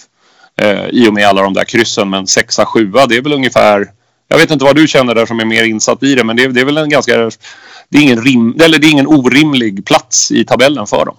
eh, 0.62 0.86
i 0.86 1.10
och 1.10 1.14
med 1.14 1.28
alla 1.28 1.42
de 1.42 1.54
där 1.54 1.64
kryssen. 1.64 2.10
Men 2.10 2.28
sexa, 2.28 2.66
sjua, 2.66 3.06
det 3.06 3.18
är 3.18 3.22
väl 3.22 3.34
ungefär... 3.34 3.88
Jag 4.32 4.38
vet 4.38 4.52
inte 4.52 4.66
vad 4.66 4.76
du 4.76 4.88
känner 4.88 5.16
där 5.16 5.26
som 5.26 5.40
är 5.40 5.46
mer 5.46 5.64
insatt 5.64 6.04
i 6.04 6.16
det, 6.16 6.24
men 6.24 6.36
det, 6.36 6.48
det 6.48 6.62
är 6.62 6.66
väl 6.66 6.78
en 6.78 6.90
ganska... 6.90 7.32
Det 7.92 7.98
är, 7.98 8.02
ingen 8.02 8.24
rim, 8.24 8.60
eller 8.62 8.80
det 8.80 8.88
är 8.88 8.92
ingen 8.92 9.08
orimlig 9.08 9.86
plats 9.86 10.32
i 10.32 10.46
tabellen 10.46 10.88
för 10.88 11.06
dem. 11.06 11.16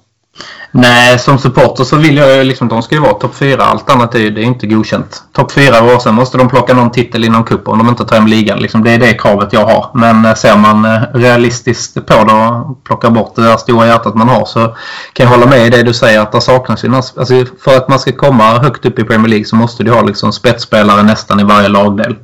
Nej, 0.73 1.19
som 1.19 1.39
supporter 1.39 1.85
så 1.85 1.97
vill 1.97 2.17
jag 2.17 2.37
ju 2.37 2.45
liksom 2.45 2.69
de 2.69 2.83
ska 2.83 2.95
ju 2.95 3.01
vara 3.01 3.15
topp 3.15 3.35
fyra. 3.35 3.65
Allt 3.65 3.91
annat 3.91 4.15
är, 4.15 4.31
det 4.31 4.41
är 4.41 4.45
inte 4.45 4.67
godkänt. 4.67 5.23
Topp 5.33 5.53
fyra 5.53 5.95
och 5.95 6.03
sen 6.03 6.15
måste 6.15 6.39
de 6.39 6.49
plocka 6.49 6.75
någon 6.75 6.91
titel 6.91 7.25
inom 7.25 7.45
cupen 7.45 7.73
om 7.73 7.79
de 7.79 7.89
inte 7.89 8.05
tar 8.05 8.17
hem 8.17 8.27
ligan. 8.27 8.59
Liksom, 8.59 8.85
det 8.85 8.91
är 8.91 8.99
det 8.99 9.15
kravet 9.15 9.53
jag 9.53 9.67
har. 9.67 9.91
Men 9.95 10.25
eh, 10.25 10.35
ser 10.35 10.57
man 10.57 10.85
eh, 10.85 11.01
realistiskt 11.15 12.07
på 12.07 12.25
det 12.25 12.33
och 12.33 12.85
plockar 12.85 13.11
bort 13.11 13.37
det 13.37 13.43
där 13.43 13.57
stora 13.57 13.87
hjärtat 13.87 14.15
man 14.15 14.29
har 14.29 14.45
så 14.45 14.77
kan 15.13 15.25
jag 15.25 15.31
hålla 15.31 15.47
med 15.47 15.67
i 15.67 15.71
det 15.71 15.83
du 15.83 15.95
säger 15.95 16.21
att 16.21 16.33
det 16.33 16.41
saknas 16.41 16.85
ju 16.85 16.95
alltså, 16.95 17.45
För 17.65 17.77
att 17.77 17.89
man 17.89 17.99
ska 17.99 18.13
komma 18.13 18.59
högt 18.59 18.87
upp 18.87 18.99
i 18.99 19.05
Premier 19.05 19.29
League 19.29 19.47
så 19.47 19.57
måste 19.57 19.85
du 19.85 19.93
ha 19.93 20.03
liksom 20.03 20.33
spetsspelare 20.33 21.03
nästan 21.03 21.41
i 21.41 21.45
varje 21.45 21.69
lagdel. 21.69 22.17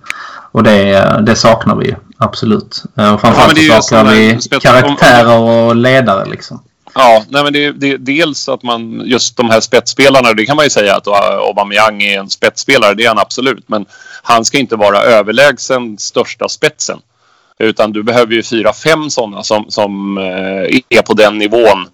Och 0.53 0.63
det, 0.63 1.23
det 1.27 1.37
saknar 1.37 1.77
vi 1.77 1.87
ju. 1.87 1.95
Absolut. 2.19 2.83
Eh, 2.99 3.15
och 3.15 3.21
framförallt 3.21 3.59
ja, 3.59 3.77
så 3.77 3.83
saknar 3.83 4.13
vi 4.13 4.39
karaktärer 4.63 5.39
och 5.39 5.77
ledare 5.77 6.25
liksom. 6.25 6.61
Ja, 6.99 7.25
nej 7.29 7.45
men 7.45 7.53
det, 7.53 7.73
det, 7.73 7.97
dels 7.97 8.49
att 8.49 8.63
man 8.63 9.03
just 9.05 9.37
de 9.37 9.51
här 9.51 9.61
spetsspelarna, 9.61 10.33
det 10.33 10.47
kan 10.47 10.57
man 10.57 10.65
ju 10.65 10.71
säga 10.71 10.97
att 10.97 11.09
Aubameyang 11.09 12.03
är 12.03 12.19
en 12.19 12.31
spetsspelare, 12.31 12.95
det 12.95 13.05
är 13.05 13.09
han 13.09 13.19
absolut. 13.19 13.69
Men 13.69 13.87
han 14.23 14.45
ska 14.45 14.59
inte 14.59 14.77
vara 14.77 14.99
överlägsen 14.99 15.99
största 15.99 16.49
spetsen. 16.49 16.99
Utan 17.59 17.93
du 17.93 18.03
behöver 18.03 18.33
ju 18.33 18.43
fyra, 18.43 18.73
fem 18.73 19.11
sådana 19.11 19.43
som, 19.43 19.65
som 19.69 20.19
eh, 20.19 20.99
är 20.99 21.03
på 21.03 21.15
den 21.15 21.39
nivån. 21.39 21.89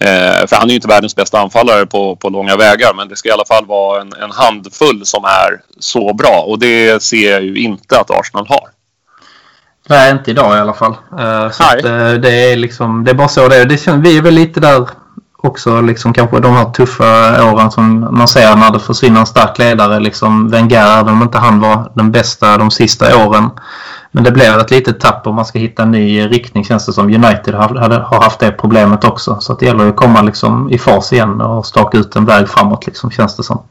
Eh, 0.00 0.46
för 0.46 0.56
han 0.56 0.64
är 0.64 0.68
ju 0.68 0.74
inte 0.74 0.88
världens 0.88 1.16
bästa 1.16 1.40
anfallare 1.40 1.86
på, 1.86 2.16
på 2.16 2.28
långa 2.28 2.56
vägar. 2.56 2.94
Men 2.94 3.08
det 3.08 3.16
ska 3.16 3.28
i 3.28 3.32
alla 3.32 3.44
fall 3.44 3.66
vara 3.66 4.00
en, 4.00 4.12
en 4.12 4.30
handfull 4.30 5.06
som 5.06 5.24
är 5.24 5.60
så 5.78 6.14
bra. 6.14 6.44
Och 6.46 6.58
det 6.58 7.02
ser 7.02 7.32
jag 7.32 7.42
ju 7.42 7.56
inte 7.56 8.00
att 8.00 8.10
Arsenal 8.10 8.46
har. 8.48 8.77
Nej, 9.88 10.12
inte 10.12 10.30
idag 10.30 10.56
i 10.56 10.60
alla 10.60 10.74
fall. 10.74 10.92
Uh, 10.92 11.50
så 11.50 11.62
att, 11.62 11.84
uh, 11.84 12.12
det 12.12 12.52
är 12.52 12.56
liksom, 12.56 13.04
det 13.04 13.10
är 13.10 13.14
bara 13.14 13.28
så 13.28 13.48
det 13.48 13.56
är. 13.56 13.64
Det 13.64 13.78
känns, 13.78 14.06
vi 14.06 14.18
är 14.18 14.22
väl 14.22 14.34
lite 14.34 14.60
där 14.60 14.88
också 15.42 15.80
liksom 15.80 16.12
kanske 16.12 16.40
de 16.40 16.52
här 16.52 16.70
tuffa 16.70 17.52
åren 17.52 17.70
som 17.70 18.08
man 18.10 18.28
ser 18.28 18.56
när 18.56 18.72
det 18.72 18.80
försvinner 18.80 19.20
en 19.20 19.26
stark 19.26 19.58
ledare. 19.58 20.00
Liksom 20.00 20.48
Wenger, 20.48 21.00
även 21.00 21.14
om 21.14 21.22
inte 21.22 21.38
han 21.38 21.60
var 21.60 21.92
den 21.94 22.12
bästa 22.12 22.58
de 22.58 22.70
sista 22.70 23.26
åren. 23.26 23.50
Men 24.12 24.24
det 24.24 24.30
blir 24.30 24.58
ett 24.58 24.70
litet 24.70 25.00
tapp 25.00 25.26
om 25.26 25.34
man 25.34 25.44
ska 25.44 25.58
hitta 25.58 25.82
en 25.82 25.90
ny 25.90 26.26
riktning 26.26 26.64
känns 26.64 26.86
det 26.86 26.92
som. 26.92 27.06
United 27.06 27.54
har, 27.54 28.22
haft 28.22 28.40
det 28.40 28.50
problemet 28.50 29.04
också. 29.04 29.40
Så 29.40 29.54
det 29.54 29.66
gäller 29.66 29.88
att 29.88 29.96
komma 29.96 30.22
liksom 30.22 30.70
i 30.70 30.78
fas 30.78 31.12
igen 31.12 31.40
och 31.40 31.66
staka 31.66 31.98
ut 31.98 32.16
en 32.16 32.24
väg 32.24 32.48
framåt 32.48 32.86
liksom, 32.86 33.10
känns 33.10 33.36
det 33.36 33.42
som. 33.42 33.62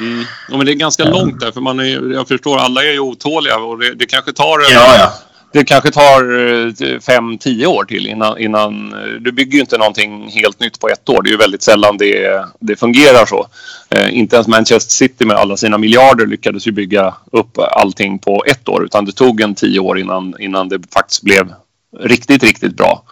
Mm. 0.00 0.24
Ja, 0.50 0.56
men 0.56 0.66
det 0.66 0.72
är 0.72 0.74
ganska 0.74 1.02
mm. 1.02 1.14
långt 1.14 1.40
där 1.40 1.52
för 1.52 1.60
man 1.60 1.80
är, 1.80 2.14
jag 2.14 2.28
förstår 2.28 2.58
alla 2.58 2.82
är 2.82 2.92
ju 2.92 3.00
otåliga 3.00 3.56
och 3.56 3.78
det, 3.78 3.94
det 3.94 4.06
kanske 4.06 4.32
tar 4.32 4.58
en, 4.58 4.74
ja, 4.74 4.96
ja 4.98 5.12
det 5.58 5.64
kanske 5.64 5.90
tar 5.90 6.22
eh, 6.38 7.00
fem, 7.00 7.38
tio 7.38 7.66
år 7.66 7.84
till 7.84 8.06
innan, 8.06 8.38
innan... 8.38 8.92
Eh, 8.92 9.20
du 9.20 9.32
bygger 9.32 9.52
ju 9.52 9.60
inte 9.60 9.78
någonting 9.78 10.28
helt 10.28 10.60
nytt 10.60 10.80
på 10.80 10.88
ett 10.88 11.08
år. 11.08 11.22
Det 11.22 11.28
är 11.28 11.32
ju 11.32 11.36
väldigt 11.36 11.62
sällan 11.62 11.96
det, 11.96 12.44
det 12.60 12.76
fungerar 12.76 13.26
så. 13.26 13.46
Eh, 13.90 14.18
inte 14.18 14.36
ens 14.36 14.48
Manchester 14.48 14.92
City 14.92 15.24
med 15.24 15.36
alla 15.36 15.56
sina 15.56 15.78
miljarder 15.78 16.26
lyckades 16.26 16.66
ju 16.66 16.72
bygga 16.72 17.14
upp 17.32 17.58
allting 17.58 18.18
på 18.18 18.44
ett 18.46 18.68
år. 18.68 18.84
Utan 18.84 19.04
det 19.04 19.12
tog 19.12 19.40
en 19.40 19.54
tio 19.54 19.80
år 19.80 19.98
innan, 19.98 20.34
innan 20.38 20.68
det 20.68 20.80
faktiskt 20.92 21.22
blev 21.22 21.52
riktigt, 22.00 22.44
riktigt 22.44 22.76
bra. 22.76 23.02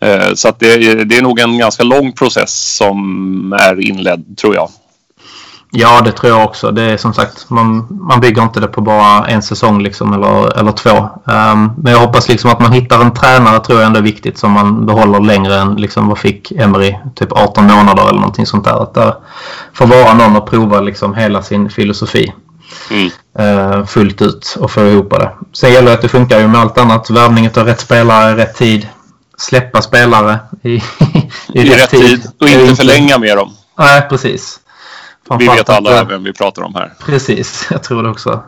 Eh, 0.00 0.34
så 0.34 0.48
att 0.48 0.60
det, 0.60 1.04
det 1.04 1.16
är 1.16 1.22
nog 1.22 1.40
en 1.40 1.58
ganska 1.58 1.82
lång 1.82 2.12
process 2.12 2.76
som 2.76 3.52
är 3.52 3.80
inledd, 3.80 4.38
tror 4.38 4.54
jag. 4.54 4.68
Ja, 5.74 6.00
det 6.00 6.12
tror 6.12 6.32
jag 6.32 6.44
också. 6.44 6.70
Det 6.70 6.82
är 6.82 6.96
som 6.96 7.14
sagt, 7.14 7.50
man, 7.50 7.86
man 7.90 8.20
bygger 8.20 8.42
inte 8.42 8.60
det 8.60 8.66
på 8.66 8.80
bara 8.80 9.26
en 9.26 9.42
säsong 9.42 9.82
liksom, 9.82 10.12
eller, 10.12 10.58
eller 10.58 10.72
två. 10.72 10.90
Um, 11.24 11.72
men 11.76 11.92
jag 11.92 11.98
hoppas 11.98 12.28
liksom 12.28 12.50
att 12.50 12.60
man 12.60 12.72
hittar 12.72 13.00
en 13.00 13.14
tränare 13.14 13.60
tror 13.60 13.78
jag 13.78 13.86
ändå 13.86 13.98
är 13.98 14.02
viktigt 14.02 14.38
som 14.38 14.52
man 14.52 14.86
behåller 14.86 15.20
längre 15.20 15.56
än 15.56 15.74
liksom, 15.74 16.08
vad 16.08 16.18
fick 16.18 16.52
Emery? 16.52 16.96
Typ 17.14 17.32
18 17.32 17.66
månader 17.66 18.02
eller 18.02 18.20
någonting 18.20 18.46
sånt 18.46 18.64
där. 18.64 18.82
Att 18.82 18.94
det 18.94 19.16
får 19.72 19.86
vara 19.86 20.14
någon 20.14 20.36
och 20.36 20.50
prova 20.50 20.80
liksom 20.80 21.14
hela 21.14 21.42
sin 21.42 21.70
filosofi. 21.70 22.32
Mm. 22.90 23.10
Uh, 23.40 23.86
fullt 23.86 24.22
ut 24.22 24.56
och 24.60 24.70
få 24.70 24.80
ihop 24.80 25.10
det. 25.10 25.30
Sen 25.52 25.72
gäller 25.72 25.88
det 25.88 25.94
att 25.94 26.02
det 26.02 26.08
funkar 26.08 26.40
ju 26.40 26.48
med 26.48 26.60
allt 26.60 26.78
annat. 26.78 27.10
Värvning 27.10 27.50
av 27.56 27.66
rätt 27.66 27.80
spelare, 27.80 28.36
rätt 28.36 28.56
tid. 28.56 28.88
Släppa 29.36 29.82
spelare 29.82 30.38
i, 30.62 30.68
i, 30.74 30.82
I 31.52 31.64
rätt, 31.64 31.78
rätt 31.78 31.90
tid. 31.90 32.22
tid. 32.22 32.30
Och 32.40 32.48
inte 32.48 32.76
förlänga 32.76 33.18
med 33.18 33.36
dem. 33.36 33.50
Nej, 33.78 34.06
precis. 34.08 34.58
Vi 35.38 35.48
vet 35.48 35.70
alla 35.70 36.00
att, 36.00 36.10
vem 36.10 36.24
vi 36.24 36.32
pratar 36.32 36.62
om 36.62 36.74
här. 36.74 36.92
Precis, 36.98 37.68
jag 37.70 37.82
tror 37.82 38.02
det 38.02 38.08
också. 38.08 38.42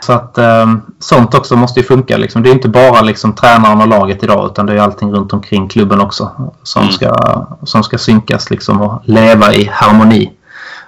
Så 0.00 0.12
att 0.12 0.38
um, 0.38 0.82
sånt 0.98 1.34
också 1.34 1.56
måste 1.56 1.80
ju 1.80 1.86
funka. 1.86 2.16
Liksom. 2.16 2.42
Det 2.42 2.50
är 2.50 2.52
inte 2.52 2.68
bara 2.68 3.00
liksom, 3.00 3.32
tränaren 3.32 3.80
och 3.80 3.88
laget 3.88 4.22
idag 4.22 4.46
utan 4.46 4.66
det 4.66 4.72
är 4.72 4.78
allting 4.78 5.12
runt 5.12 5.32
omkring 5.32 5.68
klubben 5.68 6.00
också 6.00 6.52
som, 6.62 6.82
mm. 6.82 6.92
ska, 6.92 7.46
som 7.62 7.82
ska 7.82 7.98
synkas 7.98 8.50
liksom, 8.50 8.80
och 8.82 9.02
leva 9.04 9.52
i 9.52 9.70
harmoni 9.72 10.32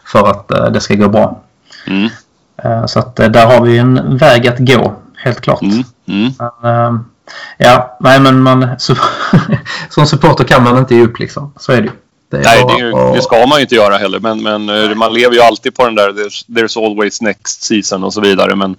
för 0.05 0.31
att 0.31 0.53
uh, 0.59 0.67
det 0.67 0.81
ska 0.81 0.95
gå 0.95 1.09
bra. 1.09 1.41
Mm. 1.87 2.09
Eh, 2.65 2.87
så 2.87 2.99
att 2.99 3.17
där 3.17 3.47
har 3.47 3.65
vi 3.65 3.79
en 3.79 4.17
väg 4.17 4.49
att 4.49 4.59
gå, 4.59 4.95
helt 5.17 5.41
klart. 5.41 5.63
Mm. 5.63 5.85
Mm. 6.07 6.33
Men, 6.63 7.05
ja, 7.59 7.97
nej 8.01 8.21
men 8.21 8.43
man, 8.43 8.69
så, 8.79 8.95
som 9.89 10.07
supporter 10.07 10.45
kan 10.45 10.65
man 10.65 10.79
inte 10.79 10.95
ge 10.95 11.05
upp 11.05 11.19
liksom. 11.19 11.53
Så 11.57 11.73
är 11.73 11.77
det 11.77 11.87
ju. 11.87 11.93
Det 12.31 12.39
Nej, 12.39 12.65
det, 12.69 12.79
ju, 12.79 12.93
det, 13.15 13.23
ska 13.23 13.47
man 13.47 13.59
ju 13.59 13.63
inte 13.63 13.75
göra 13.75 13.97
heller. 13.97 14.21
Men, 14.21 14.43
men 14.43 14.69
eh, 14.69 14.95
man 14.95 15.13
lever 15.13 15.35
ju 15.35 15.41
alltid 15.41 15.75
på 15.75 15.85
den 15.85 15.95
där 15.95 16.09
there's, 16.09 16.47
there's 16.47 16.87
always 16.87 17.21
next 17.21 17.63
season 17.63 18.05
och 18.05 18.15
så 18.15 18.21
vidare. 18.21 18.57
Men 18.57 18.77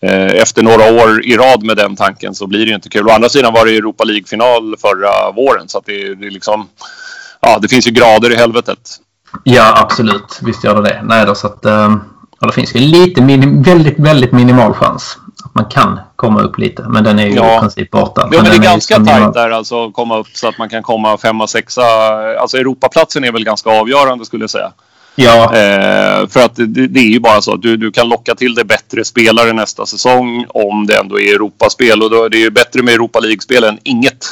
eh, 0.00 0.42
efter 0.42 0.62
några 0.62 0.92
år 0.92 1.24
i 1.24 1.36
rad 1.36 1.62
med 1.62 1.76
den 1.76 1.96
tanken 1.96 2.34
så 2.34 2.46
blir 2.46 2.60
det 2.60 2.66
ju 2.66 2.74
inte 2.74 2.88
kul. 2.88 3.08
Å 3.08 3.10
andra 3.10 3.28
sidan 3.28 3.52
var 3.52 3.66
det 3.66 3.76
Europa 3.76 4.04
League-final 4.04 4.76
förra 4.80 5.30
våren. 5.30 5.68
Så 5.68 5.78
att 5.78 5.86
det, 5.86 6.14
det, 6.14 6.30
liksom, 6.30 6.68
ja, 7.40 7.58
det 7.58 7.68
finns 7.68 7.86
ju 7.86 7.90
grader 7.90 8.32
i 8.32 8.36
helvetet. 8.36 8.96
Ja, 9.44 9.74
absolut. 9.76 10.40
Visst 10.42 10.64
gör 10.64 10.74
det 10.74 10.82
det. 10.82 11.00
Nej, 11.04 11.26
då, 11.26 11.34
så 11.34 11.46
att, 11.46 11.64
eh, 11.64 11.96
det 12.40 12.52
finns 12.52 12.74
ju 12.74 12.80
lite 12.80 13.22
minim, 13.22 13.62
väldigt, 13.62 13.98
väldigt 13.98 14.32
minimal 14.32 14.74
chans 14.74 15.18
att 15.44 15.54
man 15.54 15.64
kan 15.64 16.00
komma 16.24 16.42
upp 16.42 16.58
lite. 16.58 16.82
Men 16.82 17.04
den 17.04 17.18
är 17.18 17.26
ju 17.26 17.34
ja. 17.34 17.56
i 17.56 17.60
princip 17.60 17.90
borta. 17.90 18.20
Ja, 18.20 18.28
men, 18.30 18.42
men 18.42 18.50
det 18.50 18.56
är 18.66 18.70
ganska 18.70 18.96
tajt 18.96 19.34
där 19.34 19.50
alltså 19.50 19.86
att 19.86 19.92
komma 19.92 20.18
upp 20.18 20.28
så 20.34 20.48
att 20.48 20.58
man 20.58 20.68
kan 20.68 20.82
komma 20.82 21.18
femma, 21.18 21.46
sexa. 21.46 21.82
Alltså 22.40 22.56
Europaplatsen 22.56 23.24
är 23.24 23.32
väl 23.32 23.44
ganska 23.44 23.70
avgörande 23.70 24.24
skulle 24.24 24.42
jag 24.42 24.50
säga. 24.50 24.72
Ja. 25.16 25.44
Eh, 25.44 26.28
för 26.28 26.44
att 26.44 26.56
det, 26.56 26.66
det, 26.66 27.00
är 27.00 27.10
ju 27.10 27.20
bara 27.20 27.40
så 27.42 27.54
att 27.54 27.62
du, 27.62 27.76
du 27.76 27.92
kan 27.92 28.08
locka 28.08 28.34
till 28.34 28.54
dig 28.54 28.64
bättre 28.64 29.04
spelare 29.04 29.52
nästa 29.52 29.86
säsong 29.86 30.46
om 30.48 30.86
det 30.86 30.96
ändå 30.96 31.20
är 31.20 31.34
Europaspel. 31.34 32.02
Och 32.02 32.10
då 32.10 32.24
är 32.24 32.28
det 32.28 32.38
ju 32.38 32.50
bättre 32.50 32.82
med 32.82 32.94
Europa 32.94 33.20
League-spel 33.20 33.64
än 33.64 33.78
inget. 33.82 34.24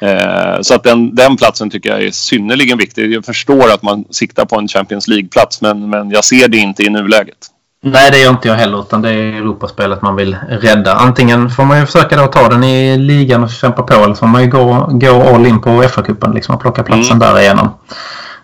Eh, 0.00 0.60
så 0.60 0.74
att 0.74 0.82
den, 0.82 1.14
den 1.14 1.36
platsen 1.36 1.70
tycker 1.70 1.90
jag 1.90 2.02
är 2.02 2.10
synnerligen 2.10 2.78
viktig. 2.78 3.12
Jag 3.12 3.24
förstår 3.24 3.72
att 3.72 3.82
man 3.82 4.04
siktar 4.10 4.44
på 4.44 4.58
en 4.58 4.68
Champions 4.68 5.08
League-plats 5.08 5.60
men, 5.60 5.90
men 5.90 6.10
jag 6.10 6.24
ser 6.24 6.48
det 6.48 6.58
inte 6.58 6.82
i 6.82 6.90
nuläget. 6.90 7.50
Nej, 7.80 8.10
det 8.10 8.18
gör 8.18 8.30
inte 8.30 8.48
jag 8.48 8.54
heller. 8.54 8.80
Utan 8.80 9.02
det 9.02 9.10
är 9.10 9.32
Europaspelet 9.32 10.02
man 10.02 10.16
vill 10.16 10.36
rädda. 10.48 10.94
Antingen 10.94 11.50
får 11.50 11.64
man 11.64 11.80
ju 11.80 11.86
försöka 11.86 12.26
ta 12.26 12.48
den 12.48 12.64
i 12.64 12.98
ligan 12.98 13.44
och 13.44 13.50
kämpa 13.50 13.82
på. 13.82 13.94
Eller 13.94 14.14
så 14.14 14.18
får 14.18 14.26
man 14.26 14.42
ju 14.42 14.50
gå, 14.50 14.88
gå 14.90 15.34
all 15.34 15.46
in 15.46 15.60
på 15.60 15.70
FA-cupen 15.70 16.34
liksom, 16.34 16.54
och 16.54 16.60
plocka 16.60 16.82
platsen 16.82 17.16
mm. 17.16 17.18
där 17.18 17.40
igenom. 17.40 17.68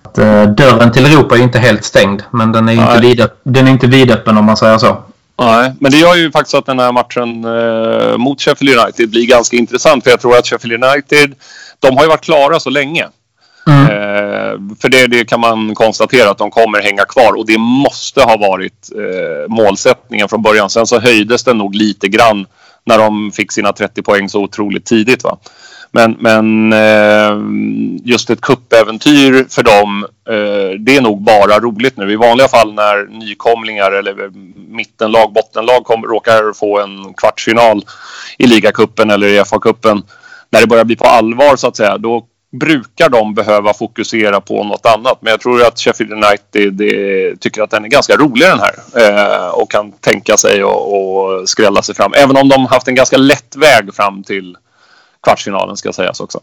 Att, 0.03 0.19
uh, 0.19 0.45
dörren 0.45 0.93
till 0.93 1.07
Europa 1.07 1.35
är 1.35 1.39
ju 1.39 1.45
inte 1.45 1.59
helt 1.59 1.85
stängd. 1.85 2.23
Men 2.31 2.53
den 2.53 2.69
är 2.69 2.73
ju 2.73 2.81
inte, 2.81 3.01
vid, 3.01 3.27
den 3.43 3.69
är 3.69 3.73
inte 3.73 3.87
vidöppen 3.87 4.39
om 4.39 4.45
man 4.45 4.57
säger 4.57 4.79
så. 4.79 4.97
Nej, 5.39 5.73
men 5.81 5.93
det 5.93 5.99
gör 5.99 6.15
ju 6.15 6.31
faktiskt 6.31 6.55
att 6.55 6.67
den 6.67 6.79
här 6.79 6.93
matchen 6.93 7.45
eh, 7.45 8.17
mot 8.17 8.41
Sheffield 8.41 8.79
United 8.79 9.11
blir 9.11 9.27
ganska 9.27 9.57
intressant. 9.57 10.05
För 10.05 10.11
jag 10.11 10.21
tror 10.21 10.37
att 10.37 10.47
Sheffield 10.47 10.85
United, 10.85 11.35
de 11.81 11.97
har 11.97 12.05
ju 12.05 12.09
varit 12.09 12.25
klara 12.25 12.61
så 12.61 12.71
länge. 12.71 13.09
Mm. 13.67 13.85
Eh, 13.85 14.77
för 14.81 14.89
det, 14.89 15.07
det, 15.07 15.25
kan 15.25 15.41
man 15.41 15.75
konstatera 15.75 16.31
att 16.31 16.39
de 16.39 16.51
kommer 16.51 16.83
hänga 16.83 17.05
kvar 17.05 17.33
och 17.33 17.47
det 17.47 17.59
måste 17.59 18.23
ha 18.23 18.37
varit 18.37 18.91
eh, 18.97 19.49
målsättningen 19.49 20.29
från 20.29 20.43
början. 20.43 20.71
Sen 20.71 20.87
så 20.87 21.01
höjdes 21.01 21.45
den 21.45 21.59
nog 21.59 21.75
lite 21.75 22.09
grann 22.09 22.47
när 22.87 22.99
de 22.99 23.33
fick 23.33 23.53
sina 23.53 23.73
30 23.73 24.03
poäng 24.03 24.29
så 24.29 24.43
otroligt 24.43 24.85
tidigt. 24.85 25.25
Va? 25.25 25.39
Men, 25.93 26.17
men 26.21 26.73
eh, 26.73 27.39
just 28.05 28.31
ett 28.31 28.41
kuppäventyr 28.41 29.47
för 29.49 29.63
dem, 29.63 30.07
eh, 30.29 30.79
det 30.79 30.97
är 30.97 31.01
nog 31.01 31.23
bara 31.23 31.61
roligt 31.61 31.97
nu. 31.97 32.13
I 32.13 32.17
vanliga 32.17 32.49
fall 32.49 32.75
när 32.75 33.07
nykomlingar 33.07 33.93
eller 33.93 34.31
mittenlag, 34.69 35.33
bottenlag 35.33 35.85
kom, 35.85 36.05
råkar 36.05 36.53
få 36.53 36.81
en 36.81 37.15
kvartsfinal 37.15 37.85
i 38.39 38.47
ligacupen 38.47 39.11
eller 39.11 39.27
i 39.27 39.41
FA-cupen. 39.41 40.03
När 40.51 40.61
det 40.61 40.67
börjar 40.67 40.85
bli 40.85 40.97
på 40.97 41.05
allvar 41.05 41.57
så 41.57 41.69
att 41.69 41.77
säga, 41.77 41.99
då 41.99 42.27
brukar 42.61 43.09
de 43.09 43.35
behöva 43.35 43.75
fokusera 43.75 44.41
på 44.41 44.65
något 44.65 44.87
annat. 44.87 45.19
Men 45.21 45.31
jag 45.31 45.41
tror 45.41 45.63
att 45.63 45.79
Sheffield 45.79 46.13
United 46.13 46.73
det, 46.73 47.41
tycker 47.41 47.63
att 47.63 47.71
den 47.71 47.85
är 47.85 47.89
ganska 47.89 48.17
rolig 48.17 48.49
den 48.49 48.61
här. 48.61 48.75
Eh, 48.97 49.49
och 49.49 49.71
kan 49.71 49.93
tänka 49.93 50.37
sig 50.37 50.63
att 50.63 51.49
skrälla 51.49 51.83
sig 51.83 51.95
fram. 51.95 52.13
Även 52.17 52.37
om 52.37 52.49
de 52.49 52.67
haft 52.67 52.89
en 52.89 52.95
ganska 52.95 53.17
lätt 53.17 53.57
väg 53.57 53.95
fram 53.95 54.23
till 54.23 54.57
kvartsfinalen 55.23 55.77
ska 55.77 55.93
sägas 55.93 56.21
också. 56.21 56.41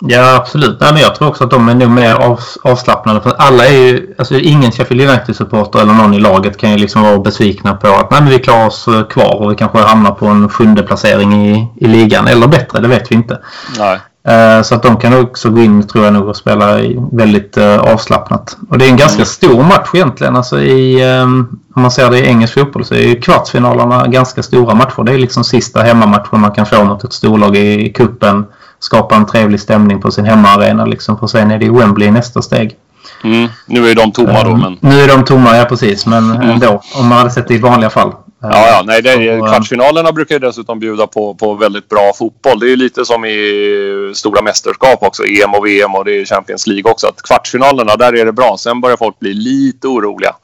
Ja, 0.00 0.36
absolut. 0.36 0.80
Nej, 0.80 0.92
men 0.92 1.02
jag 1.02 1.14
tror 1.14 1.28
också 1.28 1.44
att 1.44 1.50
de 1.50 1.68
är 1.68 1.74
nog 1.74 1.90
mer 1.90 2.14
av, 2.14 2.40
avslappnade. 2.62 3.20
För 3.20 3.30
alla 3.38 3.66
är 3.66 3.72
ju, 3.72 4.14
alltså 4.18 4.38
ingen 4.38 4.72
Sheffield 4.72 5.10
United-supporter 5.10 5.78
eller 5.78 5.92
någon 5.92 6.14
i 6.14 6.18
laget 6.18 6.58
kan 6.58 6.70
ju 6.70 6.76
liksom 6.76 7.02
vara 7.02 7.18
besvikna 7.18 7.74
på 7.74 7.88
att 7.88 8.10
nej, 8.10 8.20
men 8.20 8.30
vi 8.30 8.38
klarar 8.38 8.66
oss 8.66 8.84
kvar 9.10 9.34
och 9.34 9.52
vi 9.52 9.56
kanske 9.56 9.78
hamnar 9.78 10.10
på 10.10 10.26
en 10.26 10.48
sjunde 10.48 10.82
placering 10.82 11.46
i, 11.46 11.68
i 11.76 11.86
ligan. 11.86 12.28
Eller 12.28 12.46
bättre, 12.46 12.80
det 12.80 12.88
vet 12.88 13.10
vi 13.10 13.14
inte. 13.14 13.40
Nej. 13.78 14.00
Eh, 14.26 14.62
så 14.62 14.74
att 14.74 14.82
de 14.82 14.96
kan 14.96 15.20
också 15.20 15.50
gå 15.50 15.60
in 15.60 15.86
tror 15.86 16.04
jag 16.04 16.12
nog 16.12 16.28
och 16.28 16.36
spela 16.36 16.78
väldigt 17.12 17.58
uh, 17.58 17.78
avslappnat. 17.78 18.56
Och 18.68 18.78
det 18.78 18.84
är 18.84 18.90
en 18.90 18.96
ganska 18.96 19.16
mm. 19.16 19.26
stor 19.26 19.62
match 19.62 19.90
egentligen. 19.92 20.36
Alltså 20.36 20.60
i, 20.60 21.04
um, 21.20 21.60
om 21.74 21.82
man 21.82 21.90
ser 21.90 22.10
det 22.10 22.18
i 22.18 22.26
engelsk 22.26 22.54
fotboll 22.54 22.84
så 22.84 22.94
är 22.94 23.08
ju 23.08 23.20
kvartsfinalerna 23.20 24.06
ganska 24.06 24.42
stora 24.42 24.74
matcher. 24.74 25.04
Det 25.04 25.12
är 25.12 25.18
liksom 25.18 25.44
sista 25.44 25.82
hemmamatchen 25.82 26.40
man 26.40 26.52
kan 26.52 26.66
få 26.66 26.84
mot 26.84 27.04
ett 27.04 27.12
storlag 27.12 27.56
i 27.56 27.92
kuppen 27.92 28.44
Skapa 28.78 29.16
en 29.16 29.26
trevlig 29.26 29.60
stämning 29.60 30.00
på 30.00 30.10
sin 30.10 30.24
hemmaarena 30.24 30.84
liksom. 30.84 31.18
För 31.18 31.26
sen 31.26 31.50
är 31.50 31.58
det 31.58 31.70
Wembley 31.70 32.10
nästa 32.10 32.42
steg. 32.42 32.76
Mm. 33.24 33.48
Nu 33.66 33.88
är 33.88 33.94
de 33.94 34.12
tomma 34.12 34.44
då 34.44 34.56
men... 34.56 34.76
Nu 34.80 35.00
är 35.00 35.08
de 35.08 35.24
tomma, 35.24 35.56
ja 35.56 35.64
precis. 35.64 36.06
Men 36.06 36.30
mm. 36.30 36.50
ändå. 36.50 36.82
Om 36.94 37.08
man 37.08 37.18
hade 37.18 37.30
sett 37.30 37.48
det 37.48 37.54
i 37.54 37.58
vanliga 37.58 37.90
fall. 37.90 38.12
Ja, 38.40 38.68
ja. 38.68 38.82
Nej, 38.86 39.02
det 39.02 39.10
är, 39.10 39.40
så, 39.40 39.46
kvartsfinalerna 39.46 40.12
brukar 40.12 40.34
ju 40.34 40.38
dessutom 40.38 40.78
bjuda 40.78 41.06
på, 41.06 41.34
på 41.34 41.54
väldigt 41.54 41.88
bra 41.88 42.12
fotboll. 42.18 42.58
Det 42.58 42.66
är 42.66 42.70
ju 42.70 42.76
lite 42.76 43.04
som 43.04 43.24
i 43.24 44.12
stora 44.14 44.42
mästerskap 44.42 45.02
också. 45.02 45.22
EM 45.24 45.54
och 45.54 45.66
VM 45.66 45.94
och 45.94 46.04
det 46.04 46.20
är 46.20 46.24
Champions 46.24 46.66
League 46.66 46.92
också. 46.92 47.06
Att 47.06 47.22
kvartsfinalerna, 47.22 47.96
där 47.96 48.12
är 48.16 48.24
det 48.24 48.32
bra. 48.32 48.56
Sen 48.58 48.80
börjar 48.80 48.96
folk 48.96 49.18
bli 49.18 49.34
lite 49.34 49.88
oroliga 49.88 50.34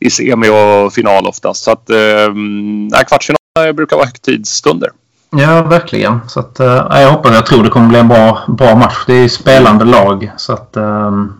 i 0.00 0.10
semi 0.10 0.48
och 0.48 0.92
final 0.92 1.26
oftast. 1.26 1.64
Så 1.64 1.70
att 1.70 1.90
eh, 1.90 3.06
kvartsfinalerna 3.08 3.72
brukar 3.74 3.96
vara 3.96 4.06
högtidsstunder. 4.06 4.90
Ja, 5.36 5.62
verkligen. 5.62 6.20
Så 6.28 6.40
att, 6.40 6.60
äh, 6.60 6.66
jag 6.90 7.10
hoppas, 7.10 7.34
jag 7.34 7.46
tror 7.46 7.62
det 7.62 7.70
kommer 7.70 7.88
bli 7.88 7.98
en 7.98 8.08
bra, 8.08 8.38
bra 8.48 8.74
match. 8.74 9.04
Det 9.06 9.14
är 9.14 9.28
spelande 9.28 9.84
lag. 9.84 10.30
Så 10.36 10.52
att, 10.52 10.76
ähm, 10.76 11.32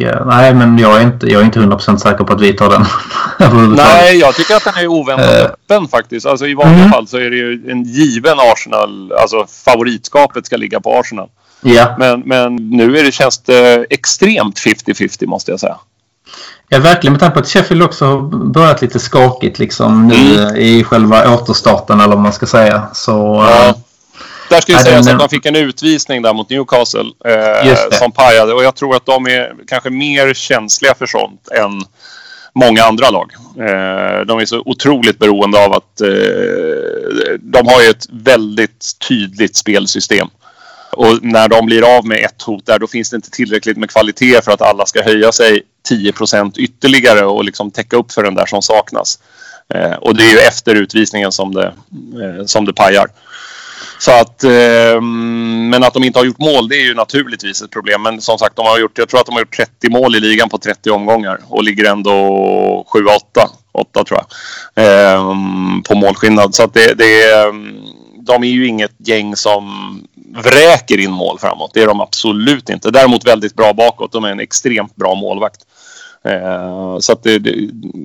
Eh, 0.00 0.26
nej, 0.26 0.54
men 0.54 0.78
jag 0.78 0.96
är 0.96 1.02
inte, 1.02 1.26
jag 1.26 1.40
är 1.40 1.44
inte 1.44 1.58
100% 1.58 1.96
säker 1.96 2.24
på 2.24 2.32
att 2.32 2.40
vi 2.40 2.52
tar 2.52 2.70
den. 2.70 2.84
nej, 3.74 4.18
jag 4.18 4.34
tycker 4.34 4.54
att 4.56 4.64
den 4.64 4.74
är 4.74 4.86
oväntat 4.86 5.34
uh, 5.34 5.44
öppen 5.44 5.88
faktiskt. 5.88 6.26
Alltså 6.26 6.46
i 6.46 6.54
vanliga 6.54 6.78
mm. 6.78 6.90
fall 6.90 7.06
så 7.06 7.16
är 7.16 7.30
det 7.30 7.36
ju 7.36 7.70
en 7.70 7.82
given 7.82 8.38
Arsenal, 8.40 9.12
alltså 9.12 9.46
favoritskapet 9.64 10.46
ska 10.46 10.56
ligga 10.56 10.80
på 10.80 10.98
Arsenal. 10.98 11.28
Ja. 11.60 11.94
Men, 11.98 12.20
men 12.20 12.56
nu 12.56 12.98
är 12.98 13.04
det, 13.04 13.12
känns 13.12 13.38
det 13.38 13.86
extremt 13.90 14.58
50-50 14.58 15.26
måste 15.26 15.50
jag 15.50 15.60
säga. 15.60 15.76
Ja, 16.68 16.78
verkligen 16.78 17.12
med 17.12 17.20
tanke 17.20 17.34
på 17.34 17.40
att 17.40 17.48
Sheffield 17.48 17.82
också 17.82 18.04
har 18.04 18.20
börjat 18.46 18.82
lite 18.82 18.98
skakigt 18.98 19.58
liksom 19.58 20.08
nu 20.08 20.40
mm. 20.40 20.56
i 20.56 20.84
själva 20.84 21.34
återstarten 21.34 22.00
eller 22.00 22.14
vad 22.14 22.22
man 22.22 22.32
ska 22.32 22.46
säga. 22.46 22.82
Så, 22.92 23.46
ja. 23.50 23.74
Där 24.48 24.60
ska 24.60 24.72
ju 24.72 24.78
sägas 24.78 25.08
att 25.08 25.18
man 25.18 25.28
fick 25.28 25.46
en 25.46 25.56
utvisning 25.56 26.22
där 26.22 26.34
mot 26.34 26.50
Newcastle 26.50 27.10
eh, 27.24 27.76
som 27.90 28.12
pajade. 28.12 28.54
Och 28.54 28.64
jag 28.64 28.74
tror 28.74 28.96
att 28.96 29.06
de 29.06 29.26
är 29.26 29.54
kanske 29.66 29.90
mer 29.90 30.34
känsliga 30.34 30.94
för 30.94 31.06
sånt 31.06 31.48
än 31.48 31.84
många 32.54 32.82
andra 32.82 33.10
lag. 33.10 33.32
Eh, 33.58 34.26
de 34.26 34.38
är 34.38 34.46
så 34.46 34.62
otroligt 34.64 35.18
beroende 35.18 35.64
av 35.64 35.72
att 35.72 36.00
eh, 36.00 36.08
de 37.40 37.66
har 37.66 37.82
ju 37.82 37.88
ett 37.88 38.06
väldigt 38.10 38.90
tydligt 39.08 39.56
spelsystem. 39.56 40.28
Och 40.92 41.18
när 41.22 41.48
de 41.48 41.66
blir 41.66 41.96
av 41.96 42.06
med 42.06 42.24
ett 42.24 42.42
hot 42.42 42.66
där 42.66 42.78
då 42.78 42.86
finns 42.86 43.10
det 43.10 43.16
inte 43.16 43.30
tillräckligt 43.30 43.76
med 43.76 43.90
kvalitet 43.90 44.44
för 44.44 44.52
att 44.52 44.62
alla 44.62 44.86
ska 44.86 45.02
höja 45.02 45.32
sig 45.32 45.62
10% 45.90 46.58
ytterligare 46.58 47.24
och 47.24 47.44
liksom 47.44 47.70
täcka 47.70 47.96
upp 47.96 48.12
för 48.12 48.22
den 48.22 48.34
där 48.34 48.46
som 48.46 48.62
saknas. 48.62 49.18
Eh, 49.74 49.92
och 49.92 50.16
det 50.16 50.24
är 50.24 50.32
ju 50.32 50.38
efter 50.38 50.74
utvisningen 50.74 51.32
som 51.32 51.54
det, 51.54 51.66
eh, 52.22 52.44
som 52.46 52.64
det 52.64 52.72
pajar. 52.72 53.06
Så 53.98 54.10
att, 54.10 54.44
eh, 54.44 55.00
men 55.70 55.84
att 55.84 55.94
de 55.94 56.04
inte 56.04 56.18
har 56.18 56.26
gjort 56.26 56.38
mål 56.38 56.68
det 56.68 56.76
är 56.76 56.84
ju 56.84 56.94
naturligtvis 56.94 57.62
ett 57.62 57.70
problem. 57.70 58.02
Men 58.02 58.20
som 58.20 58.38
sagt, 58.38 58.56
de 58.56 58.66
har 58.66 58.78
gjort, 58.78 58.98
jag 58.98 59.08
tror 59.08 59.20
att 59.20 59.26
de 59.26 59.32
har 59.32 59.40
gjort 59.40 59.56
30 59.56 59.90
mål 59.90 60.16
i 60.16 60.20
ligan 60.20 60.48
på 60.48 60.58
30 60.58 60.90
omgångar 60.90 61.40
och 61.48 61.62
ligger 61.62 61.90
ändå 61.90 62.12
7-8. 62.92 63.48
8 63.72 64.04
tror 64.04 64.20
jag. 64.20 64.84
Eh, 64.84 65.34
på 65.88 65.94
målskillnad. 65.94 66.54
Så 66.54 66.62
att 66.62 66.74
det, 66.74 66.94
det, 66.94 67.32
ehm, 67.32 67.78
de 68.26 68.44
är 68.44 68.48
ju 68.48 68.66
inget 68.66 68.94
gäng 68.98 69.36
som 69.36 69.64
vräker 70.36 70.98
in 70.98 71.12
mål 71.12 71.38
framåt. 71.38 71.70
Det 71.74 71.82
är 71.82 71.86
de 71.86 72.00
absolut 72.00 72.68
inte. 72.68 72.90
Däremot 72.90 73.26
väldigt 73.26 73.54
bra 73.54 73.72
bakåt. 73.72 74.12
De 74.12 74.24
är 74.24 74.28
en 74.28 74.40
extremt 74.40 74.96
bra 74.96 75.14
målvakt. 75.14 75.60
Eh, 76.24 76.98
så 76.98 77.12
att 77.12 77.22
det, 77.22 77.38
det, 77.38 77.54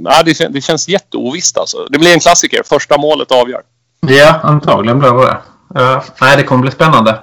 ja, 0.03 0.23
det, 0.25 0.47
det 0.53 0.61
känns 0.61 0.87
jätteovisst 0.87 1.57
alltså. 1.57 1.87
Det 1.89 1.99
blir 1.99 2.13
en 2.13 2.19
klassiker. 2.19 2.61
Första 2.65 2.97
målet 2.97 3.31
avgör. 3.31 3.61
Ja, 4.07 4.39
antagligen 4.43 4.99
blir 4.99 5.09
det 5.09 5.37
Uh, 5.77 6.03
nej, 6.21 6.37
det 6.37 6.43
kommer 6.43 6.61
bli 6.61 6.71
spännande. 6.71 7.21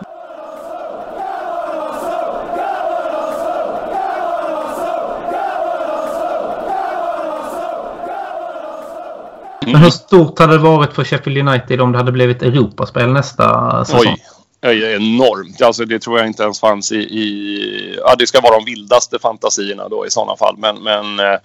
Men 9.73 9.83
hur 9.83 9.91
stort 9.91 10.39
hade 10.39 10.53
det 10.53 10.59
varit 10.59 10.93
för 10.93 11.05
Sheffield 11.05 11.49
United 11.49 11.81
om 11.81 11.93
det 11.93 11.99
hade 11.99 12.13
blivit 12.13 12.43
Europaspel 12.43 13.13
nästa 13.13 13.85
säsong? 13.85 14.17
Oj. 14.63 14.83
enormt. 14.83 15.63
Alltså 15.63 15.85
det 15.85 15.99
tror 15.99 16.19
jag 16.19 16.27
inte 16.27 16.43
ens 16.43 16.61
fanns 16.61 16.93
i... 16.93 16.97
i 16.97 17.99
ja, 18.05 18.15
det 18.19 18.27
ska 18.27 18.41
vara 18.41 18.59
de 18.59 18.65
vildaste 18.65 19.19
fantasierna 19.19 19.89
då 19.89 20.07
i 20.07 20.11
sådana 20.11 20.37
fall. 20.37 20.57
Men, 20.59 20.83
men 20.83 21.21
eh, 21.21 21.39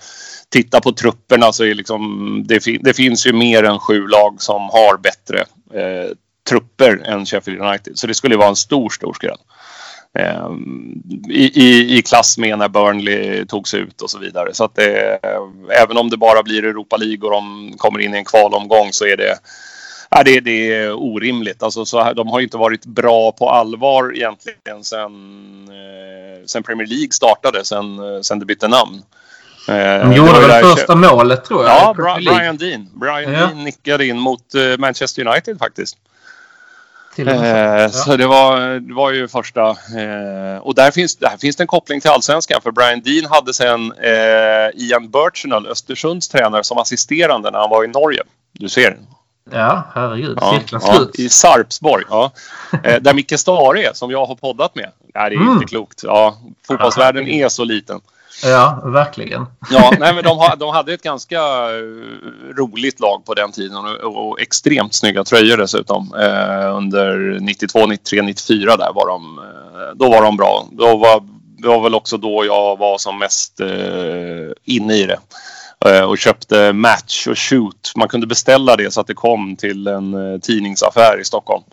titta 0.50 0.82
på 0.82 0.92
trupperna 0.92 1.54
så 1.54 1.64
är 1.64 1.76
liksom... 1.76 2.44
Det, 2.48 2.64
det, 2.82 2.94
finns 2.94 3.28
ju 3.28 3.34
mer 3.34 3.64
än 3.64 3.80
sju 3.80 4.08
lag 4.08 4.42
som 4.42 4.62
har 4.62 4.98
bättre 4.98 5.40
eh, 5.74 6.12
trupper 6.50 7.02
än 7.06 7.26
Sheffield 7.26 7.62
United. 7.62 7.98
Så 8.00 8.08
det 8.08 8.14
skulle 8.14 8.38
vara 8.38 8.50
en 8.50 8.56
stor, 8.56 8.90
stor 8.90 9.14
skräll. 9.14 9.38
Eh, 10.20 10.50
i, 11.30 11.62
i, 11.64 11.98
i, 11.98 12.02
klass 12.02 12.38
med 12.38 12.58
när 12.58 12.70
Burnley 12.70 13.46
togs 13.46 13.74
ut 13.74 14.02
och 14.02 14.10
så 14.10 14.20
vidare. 14.20 14.54
Så 14.54 14.64
att 14.64 14.76
det, 14.76 15.20
även 15.70 15.98
om 15.98 16.10
det 16.10 16.18
bara 16.18 16.44
blir 16.44 16.66
Europa 16.66 16.98
League 16.98 17.28
och 17.28 17.32
de 17.32 17.74
kommer 17.78 18.00
in 18.00 18.14
i 18.14 18.18
en 18.18 18.26
kvalomgång 18.26 18.90
så 18.92 19.06
är 19.06 19.18
det 19.18 19.38
Ja, 20.16 20.24
det, 20.24 20.40
det 20.40 20.74
är 20.74 20.94
orimligt. 20.94 21.64
Alltså, 21.64 21.86
så 21.86 22.02
här, 22.02 22.14
de 22.14 22.28
har 22.28 22.40
inte 22.40 22.58
varit 22.58 22.86
bra 22.86 23.32
på 23.32 23.50
allvar 23.50 24.16
egentligen 24.16 24.84
sen, 24.84 25.12
eh, 25.68 26.46
sen 26.46 26.64
Premier 26.64 26.88
League 26.88 27.12
startade, 27.12 27.66
sen, 27.66 28.00
eh, 28.00 28.22
sen 28.22 28.40
det 28.40 28.46
bytte 28.46 28.68
namn. 28.68 29.02
Eh, 29.68 30.10
de 30.10 30.14
gjorde 30.16 30.48
väl 30.48 30.64
första 30.64 30.96
målet 30.96 31.46
tror 31.46 31.64
jag? 31.64 31.72
Ja, 31.72 31.94
Brian 32.18 32.58
Dean. 32.58 32.90
Brian 32.94 33.34
ja. 33.34 33.40
Dean 33.40 33.64
nickade 33.64 34.08
in 34.08 34.20
mot 34.20 34.56
eh, 34.56 34.78
Manchester 34.78 35.28
United 35.28 35.60
faktiskt. 35.60 35.98
Eh. 37.18 37.90
Så 37.90 38.18
det 38.18 38.28
var, 38.28 38.80
det 38.80 38.94
var 38.94 39.12
ju 39.12 39.28
första. 39.28 39.70
Eh, 39.70 40.58
och 40.62 40.76
där 40.76 40.92
finns, 40.92 41.16
där 41.16 41.38
finns 41.38 41.56
det 41.56 41.64
en 41.64 41.68
koppling 41.68 42.02
till 42.02 42.10
allsvenskan. 42.10 42.62
För 42.62 42.72
Brian 42.72 43.02
Dean 43.02 43.32
hade 43.32 43.54
sen 43.54 43.92
eh, 43.92 44.82
Ian 44.84 45.10
Birchnell, 45.10 45.68
Östersunds 45.68 46.28
tränare, 46.28 46.64
som 46.64 46.78
assisterande 46.78 47.52
när 47.52 47.60
han 47.60 47.70
var 47.70 47.84
i 47.84 47.88
Norge. 47.88 48.22
Du 48.52 48.70
ser, 48.70 48.98
Ja, 49.52 49.84
herregud. 49.96 50.38
Ja, 50.42 50.52
Cirkeln 50.60 50.82
ja, 50.86 50.94
slut. 50.94 51.20
I 51.20 51.30
Sarpsborg, 51.30 52.04
ja. 52.10 52.32
Eh, 52.84 53.02
där 53.02 53.14
Micke 53.14 53.40
Stare 53.40 53.84
är, 53.84 53.94
som 53.94 54.12
jag 54.12 54.26
har 54.26 54.36
poddat 54.36 54.76
med. 54.76 54.92
Ja, 55.14 55.30
det 55.30 55.36
är 55.36 55.40
mm. 55.40 55.54
inte 55.54 55.66
klokt. 55.66 56.04
Ja, 56.04 56.38
fotbollsvärlden 56.68 57.28
är 57.28 57.50
så 57.50 57.64
liten. 57.64 58.02
Ja, 58.44 58.82
verkligen. 58.86 59.46
Ja, 59.72 59.94
nej, 60.00 60.14
men 60.14 60.24
de, 60.24 60.52
de 60.58 60.70
hade 60.70 60.94
ett 60.94 61.02
ganska 61.02 61.40
uh, 61.72 62.20
roligt 62.58 63.00
lag 63.00 63.26
på 63.26 63.34
den 63.34 63.52
tiden 63.52 63.78
och, 63.78 64.30
och 64.30 64.42
extremt 64.42 64.94
snygga 64.94 65.24
tröjor 65.24 65.58
dessutom. 65.58 66.14
Uh, 66.14 66.76
under 66.78 67.40
92, 67.40 67.86
93, 67.88 68.22
94 68.22 68.78
där 68.78 68.94
var 68.94 69.08
de, 69.08 69.40
uh, 69.40 69.96
då 69.96 70.10
var 70.10 70.22
de 70.22 70.38
bra. 70.38 70.68
Då 70.72 70.98
var, 70.98 71.24
det 71.58 71.68
var 71.68 71.82
väl 71.82 71.96
också 71.96 72.18
då 72.18 72.46
jag 72.46 72.78
var 72.78 72.98
som 72.98 73.20
mest 73.20 73.60
inne 74.66 74.94
i 74.94 75.06
det. 75.06 75.20
Eh, 75.86 76.02
och 76.02 76.18
köpte 76.18 76.74
Match 76.74 77.28
och 77.28 77.40
Shoot. 77.40 77.92
Man 77.96 78.08
kunde 78.08 78.28
beställa 78.28 78.76
det 78.76 78.94
så 78.94 79.02
att 79.02 79.08
det 79.08 79.14
kom 79.14 79.56
till 79.56 79.88
en 79.88 80.14
eh, 80.14 80.40
tidningsaffär 80.40 81.22
i 81.22 81.26
Stockholm. 81.26 81.64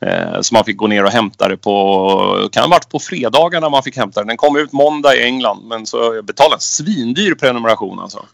Eh, 0.00 0.40
så 0.40 0.54
man 0.54 0.64
fick 0.64 0.76
gå 0.76 0.86
ner 0.86 1.04
och 1.04 1.10
hämta 1.10 1.48
det 1.48 1.56
på, 1.56 2.48
kan 2.52 2.62
ha 2.62 2.70
varit 2.70 2.88
på 2.88 2.98
fredagarna 2.98 3.68
man 3.68 3.82
fick 3.82 3.96
hämta 3.96 4.20
den. 4.20 4.28
Den 4.28 4.36
kom 4.36 4.56
ut 4.56 4.72
måndag 4.72 5.16
i 5.16 5.22
England 5.22 5.68
men 5.68 5.86
så 5.86 6.14
jag 6.14 6.24
betalade 6.24 6.56
en 6.56 6.60
svindyr 6.60 7.34
prenumeration 7.34 8.00
alltså. 8.00 8.24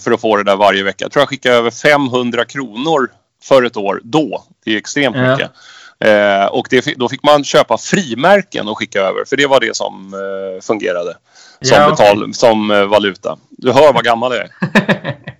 För 0.00 0.12
att 0.12 0.20
få 0.20 0.36
det 0.36 0.44
där 0.44 0.56
varje 0.56 0.82
vecka. 0.82 1.04
Jag 1.04 1.12
tror 1.12 1.20
jag 1.20 1.28
skickade 1.28 1.56
över 1.56 1.70
500 1.70 2.44
kronor 2.44 3.10
för 3.42 3.62
ett 3.62 3.76
år 3.76 4.00
då. 4.04 4.44
Det 4.64 4.72
är 4.72 4.76
extremt 4.76 5.16
ja. 5.16 5.30
mycket. 5.30 5.50
och 6.50 6.66
det, 6.70 6.94
då 6.96 7.08
fick 7.08 7.22
man 7.22 7.44
köpa 7.44 7.78
frimärken 7.78 8.68
och 8.68 8.78
skicka 8.78 9.00
över 9.00 9.24
för 9.24 9.36
det 9.36 9.46
var 9.46 9.60
det 9.60 9.76
som 9.76 10.14
fungerade 10.62 11.16
som, 11.62 11.76
ja, 11.76 11.90
betal, 11.90 12.34
som 12.34 12.70
eh, 12.70 12.84
valuta. 12.84 13.38
Du 13.50 13.72
hör 13.72 13.92
vad 13.92 14.04
gammal 14.04 14.32
jag 14.32 14.40
är. 14.40 14.50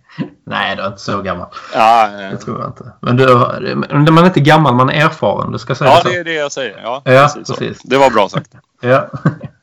Nej, 0.53 0.77
du 0.77 0.83
är 0.83 0.87
inte 0.87 1.01
så 1.01 1.23
gammal. 1.23 1.49
Ja, 1.75 2.09
det 2.31 2.37
tror 2.37 2.61
jag 2.61 2.69
inte. 2.69 2.93
Men 3.01 3.17
du, 4.05 4.13
man 4.13 4.25
är 4.25 4.27
inte 4.27 4.41
gammal, 4.41 4.75
man 4.75 4.91
är 4.91 5.05
erfaren. 5.05 5.53
Du 5.53 5.59
ska 5.59 5.75
säga 5.75 5.91
ja, 5.91 6.01
så. 6.03 6.09
det 6.09 6.15
är 6.17 6.25
det 6.25 6.33
jag 6.33 6.53
säger. 6.53 6.81
Ja, 6.83 7.03
ja 7.05 7.31
precis. 7.35 7.57
precis. 7.57 7.83
Det 7.83 7.97
var 7.97 8.11
bra 8.11 8.29
sagt. 8.29 8.51
ja. 8.81 9.11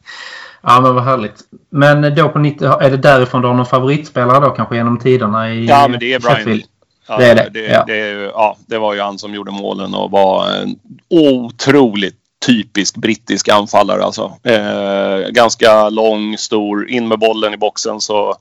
ja, 0.61 0.81
men 0.81 0.95
vad 0.95 1.03
härligt. 1.03 1.39
Men 1.69 2.15
då 2.15 2.29
på 2.29 2.39
90, 2.39 2.65
är 2.81 2.89
det 2.89 2.97
därifrån 2.97 3.41
du 3.41 3.47
har 3.47 3.55
någon 3.55 3.65
favoritspelare 3.65 4.39
då 4.39 4.49
kanske 4.49 4.75
genom 4.75 4.99
tiderna 4.99 5.49
i 5.49 5.65
Ja, 5.65 5.87
men 5.87 5.99
det 5.99 6.13
är 6.13 6.19
Brian. 6.19 6.61
Ja, 7.07 7.17
det 7.17 7.25
är 7.25 7.35
det. 7.35 7.49
Det, 7.53 7.65
ja. 7.65 7.83
Det, 7.87 7.97
ja, 8.33 8.57
det 8.67 8.77
var 8.77 8.93
ju 8.93 9.01
han 9.01 9.19
som 9.19 9.33
gjorde 9.33 9.51
målen 9.51 9.93
och 9.93 10.11
var 10.11 10.47
en 10.51 10.75
otroligt 11.09 12.15
typisk 12.45 12.95
brittisk 12.95 13.49
anfallare 13.49 14.03
alltså. 14.03 14.33
Eh, 14.43 15.29
ganska 15.29 15.89
lång, 15.89 16.37
stor, 16.37 16.89
in 16.89 17.07
med 17.07 17.19
bollen 17.19 17.53
i 17.53 17.57
boxen 17.57 18.01
så 18.01 18.35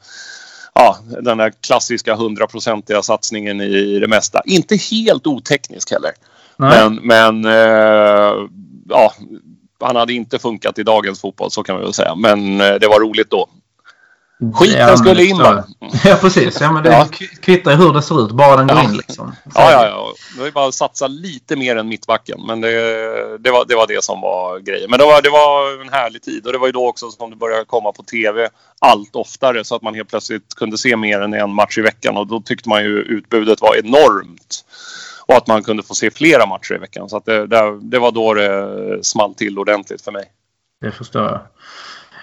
ja, 0.78 0.98
den 1.22 1.38
där 1.38 1.52
klassiska 1.60 2.14
hundraprocentiga 2.14 3.02
satsningen 3.02 3.60
i 3.60 3.98
det 3.98 4.08
mesta. 4.08 4.42
Inte 4.44 4.76
helt 4.76 5.26
oteknisk 5.26 5.90
heller. 5.90 6.10
Nej. 6.56 6.90
Men, 6.90 6.94
men 6.94 7.44
eh, 7.44 8.48
ja, 8.88 9.12
han 9.80 9.96
hade 9.96 10.12
inte 10.12 10.38
funkat 10.38 10.78
i 10.78 10.82
dagens 10.82 11.20
fotboll 11.20 11.50
så 11.50 11.62
kan 11.62 11.74
man 11.74 11.84
väl 11.84 11.92
säga. 11.92 12.14
Men 12.14 12.60
eh, 12.60 12.74
det 12.74 12.86
var 12.86 13.00
roligt 13.00 13.30
då. 13.30 13.48
Skiten 14.54 14.98
skulle 14.98 15.24
in 15.24 15.38
bara. 15.38 15.64
Ja 16.04 16.18
precis. 16.20 16.60
Ja, 16.60 16.72
men 16.72 16.82
det 16.82 16.92
ja. 16.92 17.08
kvittar 17.40 17.76
hur 17.76 17.92
det 17.92 18.02
ser 18.02 18.24
ut. 18.24 18.32
Bara 18.32 18.56
den 18.56 18.66
går 18.66 18.76
ja. 18.76 18.84
in 18.84 18.96
liksom. 18.96 19.32
Ja, 19.54 19.70
ja, 19.72 19.86
ja. 19.86 20.12
Det 20.36 20.42
var 20.42 20.50
bara 20.50 20.68
att 20.68 20.74
satsa 20.74 21.06
lite 21.06 21.56
mer 21.56 21.76
än 21.76 21.88
mittbacken. 21.88 22.40
Men 22.46 22.60
det, 22.60 23.38
det, 23.38 23.50
var, 23.50 23.64
det 23.68 23.74
var 23.74 23.86
det 23.86 24.04
som 24.04 24.20
var 24.20 24.58
grejen. 24.58 24.90
Men 24.90 24.98
det 24.98 25.04
var, 25.04 25.22
det 25.22 25.30
var 25.30 25.82
en 25.82 25.88
härlig 25.92 26.22
tid. 26.22 26.46
Och 26.46 26.52
det 26.52 26.58
var 26.58 26.66
ju 26.66 26.72
då 26.72 26.88
också 26.88 27.10
som 27.10 27.30
det 27.30 27.36
började 27.36 27.64
komma 27.64 27.92
på 27.92 28.02
TV 28.02 28.48
allt 28.80 29.16
oftare. 29.16 29.64
Så 29.64 29.74
att 29.74 29.82
man 29.82 29.94
helt 29.94 30.08
plötsligt 30.08 30.54
kunde 30.54 30.78
se 30.78 30.96
mer 30.96 31.20
än 31.20 31.34
en 31.34 31.54
match 31.54 31.78
i 31.78 31.82
veckan. 31.82 32.16
Och 32.16 32.26
då 32.26 32.40
tyckte 32.40 32.68
man 32.68 32.84
ju 32.84 32.98
utbudet 32.98 33.60
var 33.60 33.76
enormt. 33.76 34.64
Och 35.26 35.34
att 35.34 35.46
man 35.46 35.62
kunde 35.62 35.82
få 35.82 35.94
se 35.94 36.10
flera 36.10 36.46
matcher 36.46 36.74
i 36.74 36.78
veckan. 36.78 37.08
Så 37.08 37.22
det, 37.24 37.46
det, 37.46 37.78
det 37.80 37.98
var 37.98 38.12
då 38.12 38.34
det 38.34 39.04
small 39.04 39.34
till 39.34 39.58
ordentligt 39.58 40.02
för 40.02 40.12
mig. 40.12 40.24
Det 40.80 40.92
förstår 40.92 41.22
jag. 41.22 41.40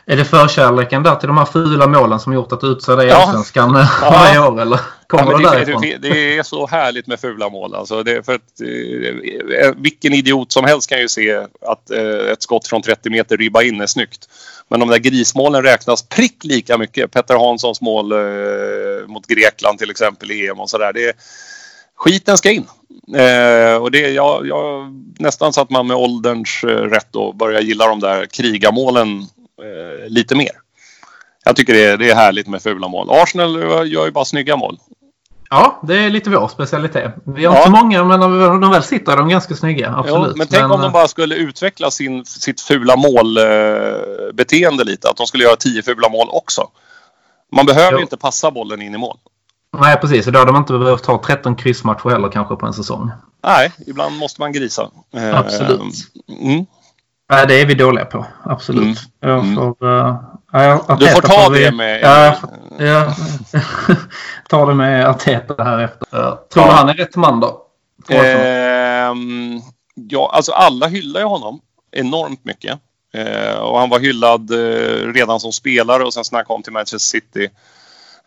Är 0.07 0.17
det 0.17 0.25
förkärleken 0.25 1.03
där 1.03 1.15
till 1.15 1.27
de 1.27 1.37
här 1.37 1.45
fula 1.45 1.87
målen 1.87 2.19
som 2.19 2.33
gjort 2.33 2.51
att 2.51 2.61
du 2.61 2.67
utser 2.67 2.97
dig 2.97 3.07
i. 3.07 3.11
Allsvenskan 3.11 3.87
ja. 4.01 4.09
varje 4.11 4.39
år? 4.39 4.61
Eller 4.61 4.79
kommer 5.07 5.31
ja, 5.31 5.37
det, 5.37 5.43
därifrån? 5.43 5.81
Det, 5.81 5.97
det, 5.97 6.37
är 6.37 6.43
så 6.43 6.67
härligt 6.67 7.07
med 7.07 7.19
fula 7.19 7.49
mål. 7.49 7.75
Alltså 7.75 8.03
det, 8.03 8.25
för 8.25 8.35
att, 8.35 8.61
eh, 8.61 9.73
vilken 9.77 10.13
idiot 10.13 10.51
som 10.51 10.65
helst 10.65 10.89
kan 10.89 10.99
ju 10.99 11.09
se 11.09 11.35
att 11.61 11.91
eh, 11.91 12.31
ett 12.31 12.43
skott 12.43 12.67
från 12.67 12.81
30 12.81 13.09
meter 13.09 13.37
ribba 13.37 13.63
in 13.63 13.81
är 13.81 13.87
snyggt. 13.87 14.29
Men 14.67 14.79
de 14.79 14.89
där 14.89 14.97
grismålen 14.97 15.63
räknas 15.63 16.03
prick 16.03 16.43
lika 16.43 16.77
mycket. 16.77 17.11
Petter 17.11 17.35
Hanssons 17.35 17.81
mål 17.81 18.11
eh, 18.11 19.07
mot 19.07 19.27
Grekland 19.27 19.79
till 19.79 19.91
exempel 19.91 20.31
i 20.31 20.47
EM 20.47 20.59
och 20.59 20.69
sådär. 20.69 20.93
Skiten 21.97 22.37
ska 22.37 22.51
in. 22.51 22.67
Eh, 23.17 23.75
och 23.75 23.91
det, 23.91 23.99
jag, 23.99 24.47
jag, 24.47 24.93
nästan 25.19 25.53
så 25.53 25.61
att 25.61 25.69
man 25.69 25.87
med 25.87 25.97
ålderns 25.97 26.63
eh, 26.63 26.67
rätt 26.67 27.07
då 27.11 27.33
börjar 27.33 27.61
gilla 27.61 27.87
de 27.87 27.99
där 27.99 28.25
krigamålen 28.25 29.25
eh, 29.61 30.09
lite 30.09 30.35
mer. 30.35 30.51
Jag 31.45 31.55
tycker 31.55 31.73
det 31.73 31.83
är, 31.83 31.97
det 31.97 32.09
är 32.09 32.15
härligt 32.15 32.47
med 32.47 32.61
fula 32.61 32.87
mål. 32.87 33.09
Arsenal 33.11 33.55
gör 33.91 34.05
ju 34.05 34.11
bara 34.11 34.25
snygga 34.25 34.55
mål. 34.55 34.79
Ja, 35.49 35.79
det 35.83 35.97
är 35.97 36.09
lite 36.09 36.29
vår 36.29 36.47
specialitet. 36.47 37.13
Vi 37.23 37.45
har 37.45 37.55
ja. 37.55 37.59
inte 37.59 37.69
många, 37.69 38.03
men 38.03 38.19
när 38.19 38.59
de 38.59 38.71
väl 38.71 38.83
sitter 38.83 39.11
är 39.11 39.17
de 39.17 39.29
ganska 39.29 39.55
snygga. 39.55 39.93
Absolut. 39.97 40.27
Jo, 40.31 40.37
men 40.37 40.47
tänk 40.47 40.61
men... 40.61 40.71
om 40.71 40.81
de 40.81 40.91
bara 40.91 41.07
skulle 41.07 41.35
utveckla 41.35 41.91
sin, 41.91 42.25
sitt 42.25 42.61
fula 42.61 42.95
målbeteende 42.95 44.83
eh, 44.83 44.85
lite. 44.85 45.09
Att 45.09 45.17
de 45.17 45.27
skulle 45.27 45.43
göra 45.43 45.55
tio 45.55 45.83
fula 45.83 46.09
mål 46.09 46.27
också. 46.31 46.67
Man 47.51 47.65
behöver 47.65 47.97
jo. 47.97 47.99
inte 47.99 48.17
passa 48.17 48.51
bollen 48.51 48.81
in 48.81 48.95
i 48.95 48.97
mål. 48.97 49.17
Nej, 49.79 49.97
precis. 49.97 50.25
Då 50.25 50.39
hade 50.39 50.51
man 50.51 50.61
inte 50.61 50.77
behövt 50.77 51.05
ha 51.05 51.21
13 51.25 51.55
kryssmatcher 51.55 52.09
heller 52.09 52.29
kanske 52.29 52.55
på 52.55 52.65
en 52.65 52.73
säsong. 52.73 53.11
Nej, 53.43 53.71
ibland 53.87 54.17
måste 54.17 54.41
man 54.41 54.51
grisa. 54.51 54.89
Eh, 55.15 55.39
Absolut. 55.39 55.81
Mm. 56.41 56.65
Nej, 57.29 57.47
det 57.47 57.61
är 57.61 57.65
vi 57.65 57.73
dåliga 57.73 58.05
på. 58.05 58.25
Absolut. 58.43 58.83
Mm. 58.83 58.95
Jag 59.19 59.39
mm. 59.39 59.55
får, 59.55 59.87
uh, 59.87 60.15
ja, 60.51 60.97
du 60.99 61.07
får 61.07 61.21
ta 61.21 61.49
det 61.49 61.71
med... 61.71 62.01
Ja, 62.01 62.35
ja. 62.79 63.15
ta 64.49 64.65
det 64.65 64.73
med 64.73 65.07
Arteta 65.07 65.63
här 65.63 65.79
efter. 65.79 66.07
Tror 66.53 66.65
du 66.65 66.71
han 66.71 66.89
är 66.89 66.93
rätt 66.93 67.15
man 67.15 67.39
då? 67.39 67.61
Eh, 68.09 69.13
ja, 69.95 70.31
alltså 70.33 70.51
alla 70.51 70.87
hyllar 70.87 71.19
ju 71.19 71.25
honom 71.25 71.61
enormt 71.91 72.45
mycket. 72.45 72.79
Eh, 73.13 73.55
och 73.55 73.79
han 73.79 73.89
var 73.89 73.99
hyllad 73.99 74.51
eh, 74.51 75.13
redan 75.13 75.39
som 75.39 75.51
spelare 75.51 76.03
och 76.03 76.13
sen 76.13 76.23
när 76.31 76.39
han 76.39 76.45
kom 76.45 76.63
till 76.63 76.73
Manchester 76.73 76.97
City. 76.97 77.49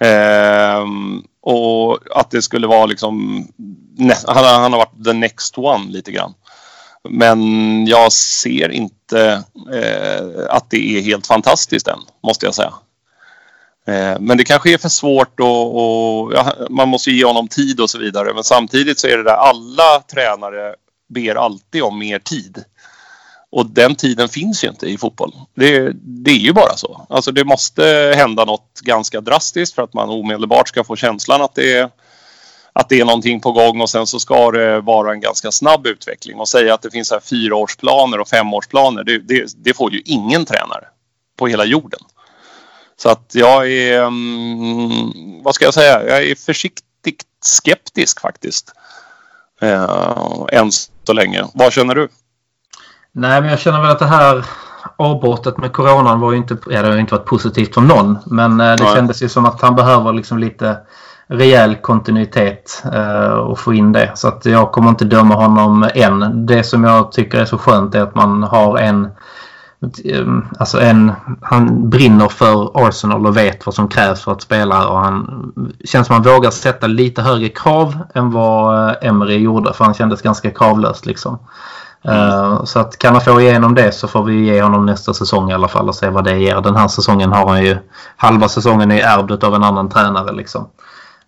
Eh, 0.00 0.84
och 1.42 1.98
att 2.18 2.30
det 2.30 2.42
skulle 2.42 2.66
vara 2.66 2.86
liksom... 2.86 3.46
Han, 4.26 4.44
han 4.44 4.72
har 4.72 4.78
varit 4.78 5.04
the 5.04 5.12
next 5.12 5.58
one 5.58 5.90
lite 5.90 6.12
grann. 6.12 6.34
Men 7.08 7.86
jag 7.86 8.12
ser 8.12 8.68
inte 8.68 9.42
eh, 9.72 10.46
att 10.48 10.70
det 10.70 10.98
är 10.98 11.02
helt 11.02 11.26
fantastiskt 11.26 11.88
än, 11.88 11.98
måste 12.22 12.46
jag 12.46 12.54
säga. 12.54 12.72
Eh, 13.86 14.20
men 14.20 14.36
det 14.36 14.44
kanske 14.44 14.72
är 14.72 14.78
för 14.78 14.88
svårt 14.88 15.40
och, 15.40 15.76
och 15.76 16.32
ja, 16.34 16.52
man 16.70 16.88
måste 16.88 17.10
ge 17.10 17.24
honom 17.24 17.48
tid 17.48 17.80
och 17.80 17.90
så 17.90 17.98
vidare. 17.98 18.34
Men 18.34 18.44
samtidigt 18.44 18.98
så 18.98 19.06
är 19.06 19.16
det 19.16 19.22
där 19.22 19.36
alla 19.36 20.02
tränare 20.12 20.74
ber 21.08 21.34
alltid 21.34 21.82
om 21.82 21.98
mer 21.98 22.18
tid. 22.18 22.64
Och 23.50 23.66
den 23.66 23.94
tiden 23.94 24.28
finns 24.28 24.64
ju 24.64 24.68
inte 24.68 24.86
i 24.86 24.98
fotboll. 24.98 25.32
Det, 25.54 25.92
det, 25.94 26.30
är 26.30 26.38
ju 26.38 26.52
bara 26.52 26.76
så. 26.76 27.06
Alltså 27.08 27.32
det 27.32 27.44
måste 27.44 28.12
hända 28.16 28.44
något 28.44 28.80
ganska 28.82 29.20
drastiskt 29.20 29.74
för 29.74 29.82
att 29.82 29.94
man 29.94 30.08
omedelbart 30.08 30.68
ska 30.68 30.84
få 30.84 30.96
känslan 30.96 31.42
att 31.42 31.54
det 31.54 31.72
är 31.72 31.90
att 32.78 32.88
det 32.88 33.00
är 33.00 33.04
någonting 33.04 33.40
på 33.40 33.52
gång 33.52 33.80
och 33.80 33.90
sen 33.90 34.06
så 34.06 34.20
ska 34.20 34.50
det 34.50 34.80
vara 34.80 35.12
en 35.12 35.20
ganska 35.20 35.52
snabb 35.52 35.86
utveckling. 35.86 36.40
Och 36.40 36.48
säga 36.48 36.74
att 36.74 36.82
det 36.82 36.90
finns 36.90 37.10
här 37.10 37.20
fyraårsplaner 37.20 38.20
och 38.20 38.28
femårsplaner, 38.28 39.04
det, 39.04 39.18
det, 39.18 39.52
det 39.56 39.74
får 39.74 39.92
ju 39.92 40.00
ingen 40.04 40.44
tränare 40.44 40.84
på 41.38 41.46
hela 41.46 41.64
jorden. 41.64 42.00
Så 42.96 43.08
att 43.08 43.30
jag 43.34 43.72
är, 43.72 44.02
um, 44.02 45.42
vad 45.42 45.54
ska 45.54 45.64
jag 45.64 45.74
säga, 45.74 46.08
jag 46.08 46.22
är 46.22 46.34
försiktigt 46.34 47.26
skeptisk 47.40 48.20
faktiskt. 48.20 48.72
Uh, 49.62 50.46
än 50.52 50.72
så 51.04 51.12
länge. 51.12 51.44
Vad 51.54 51.72
känner 51.72 51.94
du? 51.94 52.08
Nej, 53.12 53.40
men 53.40 53.50
jag 53.50 53.60
känner 53.60 53.80
väl 53.80 53.90
att 53.90 53.98
det 53.98 54.06
här 54.06 54.44
avbrottet 54.96 55.56
med 55.56 55.72
coronan 55.72 56.20
var 56.20 56.32
ju 56.32 56.38
inte, 56.38 56.56
ja, 56.70 56.82
det 56.82 56.88
har 56.88 56.98
inte 56.98 57.14
varit 57.14 57.26
positivt 57.26 57.74
för 57.74 57.80
någon. 57.80 58.18
Men 58.26 58.60
eh, 58.60 58.76
det 58.76 58.84
Nej. 58.84 58.94
kändes 58.94 59.22
ju 59.22 59.28
som 59.28 59.44
att 59.44 59.62
han 59.62 59.76
behöver 59.76 60.12
liksom 60.12 60.38
lite 60.38 60.76
rejäl 61.28 61.74
kontinuitet 61.74 62.82
eh, 62.92 63.30
och 63.30 63.58
få 63.58 63.74
in 63.74 63.92
det. 63.92 64.12
Så 64.14 64.28
att 64.28 64.44
jag 64.44 64.72
kommer 64.72 64.88
inte 64.88 65.04
döma 65.04 65.34
honom 65.34 65.88
än. 65.94 66.46
Det 66.46 66.62
som 66.62 66.84
jag 66.84 67.12
tycker 67.12 67.38
är 67.38 67.44
så 67.44 67.58
skönt 67.58 67.94
är 67.94 68.02
att 68.02 68.14
man 68.14 68.42
har 68.42 68.78
en 68.78 69.08
Alltså 70.58 70.80
en, 70.80 71.12
han 71.42 71.90
brinner 71.90 72.28
för 72.28 72.86
Arsenal 72.88 73.26
och 73.26 73.36
vet 73.36 73.66
vad 73.66 73.74
som 73.74 73.88
krävs 73.88 74.22
för 74.22 74.32
att 74.32 74.42
spela 74.42 74.88
och 74.88 74.98
han 74.98 75.52
känns 75.84 76.06
som 76.06 76.14
han 76.14 76.22
vågar 76.22 76.50
sätta 76.50 76.86
lite 76.86 77.22
högre 77.22 77.48
krav 77.48 77.98
än 78.14 78.30
vad 78.30 78.88
eh, 78.88 79.08
Emery 79.08 79.36
gjorde 79.36 79.72
för 79.72 79.84
han 79.84 79.94
kändes 79.94 80.22
ganska 80.22 80.50
kravlöst 80.50 81.06
liksom. 81.06 81.38
Uh, 82.08 82.64
så 82.64 82.78
att 82.78 82.98
kan 82.98 83.12
han 83.12 83.20
få 83.20 83.40
igenom 83.40 83.74
det 83.74 83.92
så 83.92 84.08
får 84.08 84.24
vi 84.24 84.44
ge 84.44 84.62
honom 84.62 84.86
nästa 84.86 85.14
säsong 85.14 85.50
i 85.50 85.54
alla 85.54 85.68
fall 85.68 85.88
och 85.88 85.94
se 85.94 86.08
vad 86.08 86.24
det 86.24 86.38
ger. 86.38 86.60
Den 86.60 86.76
här 86.76 86.88
säsongen 86.88 87.32
har 87.32 87.48
han 87.48 87.64
ju 87.64 87.76
halva 88.16 88.48
säsongen 88.48 88.90
är 88.90 89.02
ärvd 89.02 89.44
av 89.44 89.54
en 89.54 89.64
annan 89.64 89.88
tränare 89.88 90.32
liksom. 90.32 90.68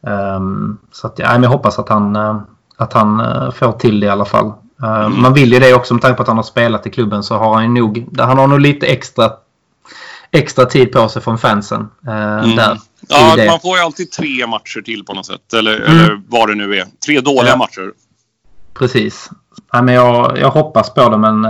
Um, 0.06 0.78
så 0.92 1.06
att, 1.06 1.18
ja, 1.18 1.42
jag 1.42 1.50
hoppas 1.50 1.78
att 1.78 1.88
han, 1.88 2.16
uh, 2.16 2.40
att 2.76 2.92
han 2.92 3.20
uh, 3.20 3.50
får 3.50 3.72
till 3.72 4.00
det 4.00 4.06
i 4.06 4.10
alla 4.10 4.24
fall. 4.24 4.52
Mm. 4.82 5.22
Man 5.22 5.34
vill 5.34 5.52
ju 5.52 5.58
det 5.58 5.74
också 5.74 5.94
med 5.94 6.02
tanke 6.02 6.16
på 6.16 6.22
att 6.22 6.28
han 6.28 6.36
har 6.36 6.44
spelat 6.44 6.86
i 6.86 6.90
klubben 6.90 7.22
så 7.22 7.36
har 7.36 7.54
han 7.54 7.74
nog, 7.74 8.06
han 8.18 8.38
har 8.38 8.46
nog 8.46 8.60
lite 8.60 8.86
extra 8.86 9.32
extra 10.30 10.64
tid 10.64 10.92
på 10.92 11.08
sig 11.08 11.22
från 11.22 11.38
fansen. 11.38 11.88
Mm. 12.06 12.56
Där, 12.56 12.78
ja, 13.08 13.36
man 13.46 13.60
får 13.60 13.78
ju 13.78 13.84
alltid 13.84 14.10
tre 14.10 14.46
matcher 14.46 14.80
till 14.80 15.04
på 15.04 15.14
något 15.14 15.26
sätt. 15.26 15.54
Eller, 15.54 15.76
mm. 15.76 15.98
eller 15.98 16.22
vad 16.28 16.48
det 16.48 16.54
nu 16.54 16.76
är. 16.76 16.84
Tre 17.06 17.20
dåliga 17.20 17.52
ja. 17.52 17.56
matcher. 17.56 17.92
Precis. 18.74 19.30
Nej, 19.72 19.82
men 19.82 19.94
jag, 19.94 20.38
jag 20.38 20.50
hoppas 20.50 20.94
på 20.94 21.08
det 21.08 21.18
men 21.18 21.42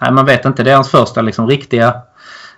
nej, 0.00 0.12
man 0.12 0.26
vet 0.26 0.44
inte. 0.44 0.62
Det 0.62 0.70
är 0.70 0.74
hans 0.74 0.90
första 0.90 1.22
liksom, 1.22 1.48
riktiga 1.48 1.94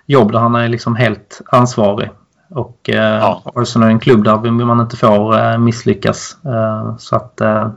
jobb 0.05 0.31
där 0.31 0.39
han 0.39 0.55
är 0.55 0.69
liksom 0.69 0.95
helt 0.95 1.41
ansvarig. 1.45 2.09
Och 2.55 2.89
eh, 2.89 3.17
ja. 3.17 3.41
Arsenal 3.55 3.87
är 3.87 3.91
en 3.91 3.99
klubb 3.99 4.23
där 4.23 4.65
man 4.65 4.79
inte 4.79 4.97
får 4.97 5.39
eh, 5.39 5.57
misslyckas. 5.57 6.37
Eh, 6.45 6.97
så 6.97 7.15
att 7.15 7.41
eh, 7.41 7.69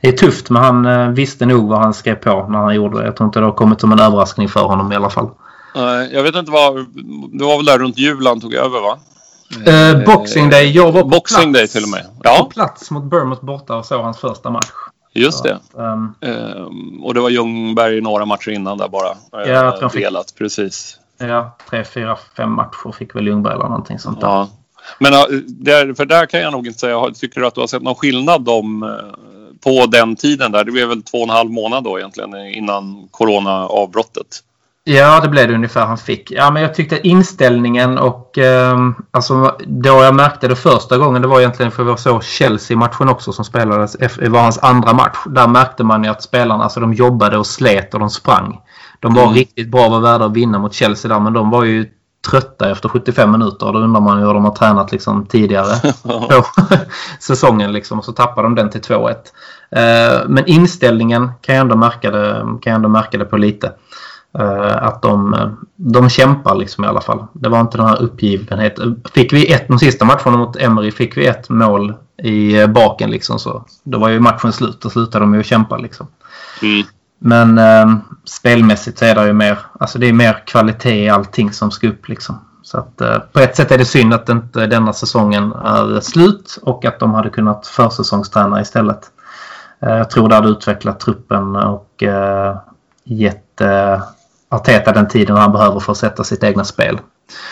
det 0.00 0.08
är 0.08 0.12
tufft 0.12 0.50
men 0.50 0.62
han 0.62 0.86
eh, 0.86 1.08
visste 1.08 1.46
nog 1.46 1.68
vad 1.68 1.78
han 1.78 1.94
skrev 1.94 2.14
på 2.14 2.46
när 2.48 2.58
han 2.58 2.74
gjorde 2.74 2.98
det. 2.98 3.04
Jag 3.04 3.16
tror 3.16 3.26
inte 3.26 3.38
det 3.38 3.44
har 3.44 3.52
kommit 3.52 3.80
som 3.80 3.92
en 3.92 4.00
överraskning 4.00 4.48
för 4.48 4.60
honom 4.60 4.92
i 4.92 4.96
alla 4.96 5.10
fall. 5.10 5.30
Nej, 5.74 6.10
jag 6.12 6.22
vet 6.22 6.34
inte 6.34 6.52
vad... 6.52 6.74
Det 7.32 7.44
var 7.44 7.56
väl 7.56 7.64
där 7.64 7.78
runt 7.78 7.98
jul 7.98 8.26
han 8.26 8.40
tog 8.40 8.54
över 8.54 8.80
va? 8.80 8.98
Eh, 9.66 10.04
boxing 10.04 10.50
Day. 10.50 10.70
Jag 10.70 10.92
var 10.92 11.02
på 11.02 11.08
boxing 11.08 11.52
plats, 11.52 11.58
Day 11.58 11.68
till 11.68 11.82
och 11.82 11.90
med. 11.90 12.06
Ja. 12.22 12.38
På 12.38 12.44
plats 12.44 12.90
mot 12.90 13.04
Bournemouth 13.04 13.44
borta 13.44 13.76
och 13.76 13.86
såg 13.86 14.00
hans 14.00 14.18
första 14.18 14.50
match. 14.50 14.70
Just 15.14 15.42
det. 15.42 15.58
Så, 15.72 15.80
um, 15.80 16.14
um, 16.20 17.04
och 17.04 17.14
det 17.14 17.20
var 17.20 17.30
Ljungberg 17.30 18.00
några 18.00 18.24
matcher 18.24 18.50
innan 18.50 18.78
där 18.78 18.88
bara. 18.88 19.16
Ja, 19.46 19.78
uh, 19.82 19.90
delat, 19.92 20.34
precis. 20.38 20.98
Ja, 21.18 21.56
tre, 21.70 21.84
fyra, 21.84 22.18
fem 22.36 22.52
matcher 22.52 22.92
fick 22.92 23.14
väl 23.14 23.26
Ljungberg 23.26 23.54
eller 23.54 23.64
någonting 23.64 23.98
sånt 23.98 24.20
där. 24.20 24.28
Ja. 24.28 24.48
Men 24.98 25.12
där, 25.46 25.94
för 25.94 26.04
där 26.04 26.26
kan 26.26 26.40
jag 26.40 26.52
nog 26.52 26.66
inte 26.66 26.78
säga, 26.78 27.10
tycker 27.14 27.40
du 27.40 27.46
att 27.46 27.54
du 27.54 27.60
har 27.60 27.68
sett 27.68 27.82
någon 27.82 27.94
skillnad 27.94 28.48
om, 28.48 28.82
eh, 28.82 28.88
på 29.64 29.86
den 29.86 30.16
tiden 30.16 30.52
där? 30.52 30.64
Det 30.64 30.72
blev 30.72 30.88
väl 30.88 31.02
två 31.02 31.18
och 31.18 31.24
en 31.24 31.30
halv 31.30 31.50
månad 31.50 31.84
då 31.84 31.98
egentligen 31.98 32.36
innan 32.36 33.08
corona-avbrottet. 33.10 34.40
Ja, 34.86 35.20
det 35.20 35.28
blev 35.28 35.48
det 35.48 35.54
ungefär 35.54 35.86
han 35.86 35.98
fick. 35.98 36.30
Ja, 36.30 36.50
men 36.50 36.62
jag 36.62 36.74
tyckte 36.74 37.08
inställningen 37.08 37.98
och 37.98 38.38
eh, 38.38 38.78
alltså 39.10 39.56
då 39.66 39.88
jag 40.02 40.14
märkte 40.14 40.48
det 40.48 40.56
första 40.56 40.98
gången 40.98 41.22
det 41.22 41.28
var 41.28 41.40
egentligen 41.40 41.72
för 41.72 41.84
vi 41.84 41.96
såg 41.96 42.24
Chelsea-matchen 42.24 43.08
också 43.08 43.32
som 43.32 43.44
spelades. 43.44 43.92
Det 43.92 44.28
var 44.28 44.40
hans 44.40 44.58
andra 44.58 44.92
match. 44.92 45.18
Där 45.26 45.48
märkte 45.48 45.84
man 45.84 46.04
ju 46.04 46.10
att 46.10 46.22
spelarna 46.22 46.64
alltså 46.64 46.80
de 46.80 46.94
jobbade 46.94 47.38
och 47.38 47.46
slet 47.46 47.94
och 47.94 48.00
de 48.00 48.10
sprang. 48.10 48.60
De 49.00 49.14
var 49.14 49.22
mm. 49.22 49.34
riktigt 49.34 49.68
bra, 49.68 49.88
var 49.88 50.00
värda 50.00 50.24
att 50.24 50.32
vinna 50.32 50.58
mot 50.58 50.74
Chelsea 50.74 51.08
där 51.08 51.20
men 51.20 51.32
de 51.32 51.50
var 51.50 51.64
ju 51.64 51.86
trötta 52.30 52.70
efter 52.70 52.88
75 52.88 53.30
minuter. 53.30 53.72
Då 53.72 53.78
undrar 53.78 54.00
man 54.00 54.18
hur 54.18 54.34
de 54.34 54.44
har 54.44 54.54
tränat 54.54 54.92
liksom 54.92 55.26
tidigare 55.26 55.92
på 56.02 56.44
säsongen. 57.20 57.72
Liksom, 57.72 57.98
och 57.98 58.04
så 58.04 58.12
tappar 58.12 58.42
de 58.42 58.54
den 58.54 58.70
till 58.70 58.80
2-1. 58.80 59.10
Eh, 59.70 60.28
men 60.28 60.46
inställningen 60.46 61.30
kan 61.40 61.54
jag 61.54 61.62
ändå 61.62 61.76
märka 61.76 62.10
det, 62.10 62.38
kan 62.40 62.70
jag 62.70 62.74
ändå 62.74 62.88
märka 62.88 63.18
det 63.18 63.24
på 63.24 63.36
lite. 63.36 63.72
Eh, 64.38 64.76
att 64.76 65.02
de, 65.02 65.36
de 65.76 66.08
kämpar 66.08 66.54
liksom 66.54 66.84
i 66.84 66.86
alla 66.86 67.00
fall. 67.00 67.26
Det 67.32 67.48
var 67.48 67.60
inte 67.60 67.78
den 67.78 67.86
här 67.86 68.02
uppgivenheten. 68.02 69.02
Fick 69.14 69.32
vi 69.32 69.52
ett, 69.52 69.68
de 69.68 69.78
sista 69.78 70.04
matcherna 70.04 70.36
mot 70.36 70.56
Emery 70.56 70.90
fick 70.90 71.16
vi 71.16 71.26
ett 71.26 71.48
mål 71.48 71.94
i 72.22 72.66
baken 72.66 73.10
liksom 73.10 73.38
så. 73.38 73.64
Då 73.82 73.98
var 73.98 74.08
ju 74.08 74.20
matchen 74.20 74.52
slut. 74.52 74.80
Då 74.80 74.90
slutade 74.90 75.24
de 75.24 75.34
ju 75.34 75.42
kämpa 75.42 75.76
liksom. 75.76 76.06
Mm. 76.62 76.86
Men 77.26 77.58
eh, 77.58 77.96
spelmässigt 78.24 78.98
så 78.98 79.04
är 79.04 79.14
det 79.14 79.26
ju 79.26 79.32
mer, 79.32 79.58
alltså 79.80 79.98
det 79.98 80.08
är 80.08 80.12
mer 80.12 80.46
kvalitet 80.46 81.04
i 81.04 81.08
allting 81.08 81.52
som 81.52 81.70
ska 81.70 81.88
upp 81.88 82.08
liksom. 82.08 82.40
Så 82.62 82.78
att 82.78 83.00
eh, 83.00 83.18
på 83.18 83.40
ett 83.40 83.56
sätt 83.56 83.70
är 83.70 83.78
det 83.78 83.84
synd 83.84 84.14
att 84.14 84.28
inte 84.28 84.66
denna 84.66 84.92
säsongen 84.92 85.52
är 85.52 86.00
slut 86.00 86.58
och 86.62 86.84
att 86.84 86.98
de 86.98 87.14
hade 87.14 87.30
kunnat 87.30 87.66
försäsongsträna 87.66 88.60
istället. 88.60 89.10
Eh, 89.80 89.96
jag 89.96 90.10
tror 90.10 90.28
det 90.28 90.34
hade 90.34 90.48
utvecklat 90.48 91.00
truppen 91.00 91.56
och 91.56 92.02
eh, 92.02 92.56
gett 93.04 93.60
eh, 93.60 94.02
Arteta 94.48 94.92
den 94.92 95.08
tiden 95.08 95.36
han 95.36 95.52
behöver 95.52 95.80
för 95.80 95.92
att 95.92 95.98
sätta 95.98 96.24
sitt 96.24 96.44
egna 96.44 96.64
spel. 96.64 96.98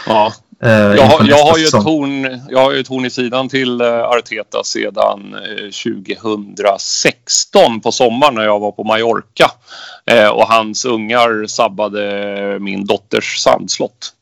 Ja. 0.06 0.32
Uh, 0.64 0.70
jag, 0.70 1.02
har, 1.02 1.28
jag, 1.28 1.44
har 1.44 1.58
ju 1.58 1.64
ett 1.64 1.72
horn, 1.72 2.40
jag 2.48 2.58
har 2.58 2.72
ju 2.72 2.80
ett 2.80 2.88
horn 2.88 3.04
i 3.04 3.10
sidan 3.10 3.48
till 3.48 3.82
uh, 3.82 4.02
Arteta 4.02 4.64
sedan 4.64 5.34
uh, 5.34 5.40
eh, 5.64 5.70
2016 5.70 7.80
på 7.80 7.92
sommaren 7.92 8.34
när 8.34 8.44
jag 8.44 8.60
var 8.60 8.72
på 8.72 8.84
Mallorca. 8.84 9.50
och 10.32 10.48
hans 10.48 10.84
ungar 10.84 11.46
sabbade 11.46 12.58
min 12.60 12.86
dotters 12.86 13.38
sandslott. 13.38 14.12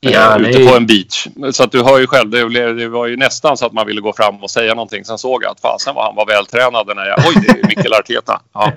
Ja, 0.00 0.38
ute 0.38 0.66
på 0.66 0.76
en 0.76 0.86
beach. 0.86 1.26
Så 1.52 1.62
att 1.62 1.72
du 1.72 1.82
hör 1.82 1.98
ju 1.98 2.06
själv, 2.06 2.30
det, 2.30 2.88
var 2.88 3.06
ju 3.06 3.16
nästan 3.16 3.56
så 3.56 3.66
att 3.66 3.72
man 3.72 3.86
ville 3.86 4.00
gå 4.00 4.12
fram 4.12 4.42
och 4.42 4.50
säga 4.50 4.74
någonting. 4.74 5.04
Sen 5.04 5.18
såg 5.18 5.42
jag 5.42 5.50
att 5.50 5.60
fasen 5.60 5.94
vad 5.94 6.04
han 6.04 6.14
var 6.14 6.26
vältränad 6.26 6.96
när 6.96 7.06
jag... 7.06 7.18
Oj, 7.18 7.44
det 7.46 7.60
är 7.60 7.68
Mikael 7.68 7.92
Arteta. 7.92 8.40
Ja. 8.54 8.72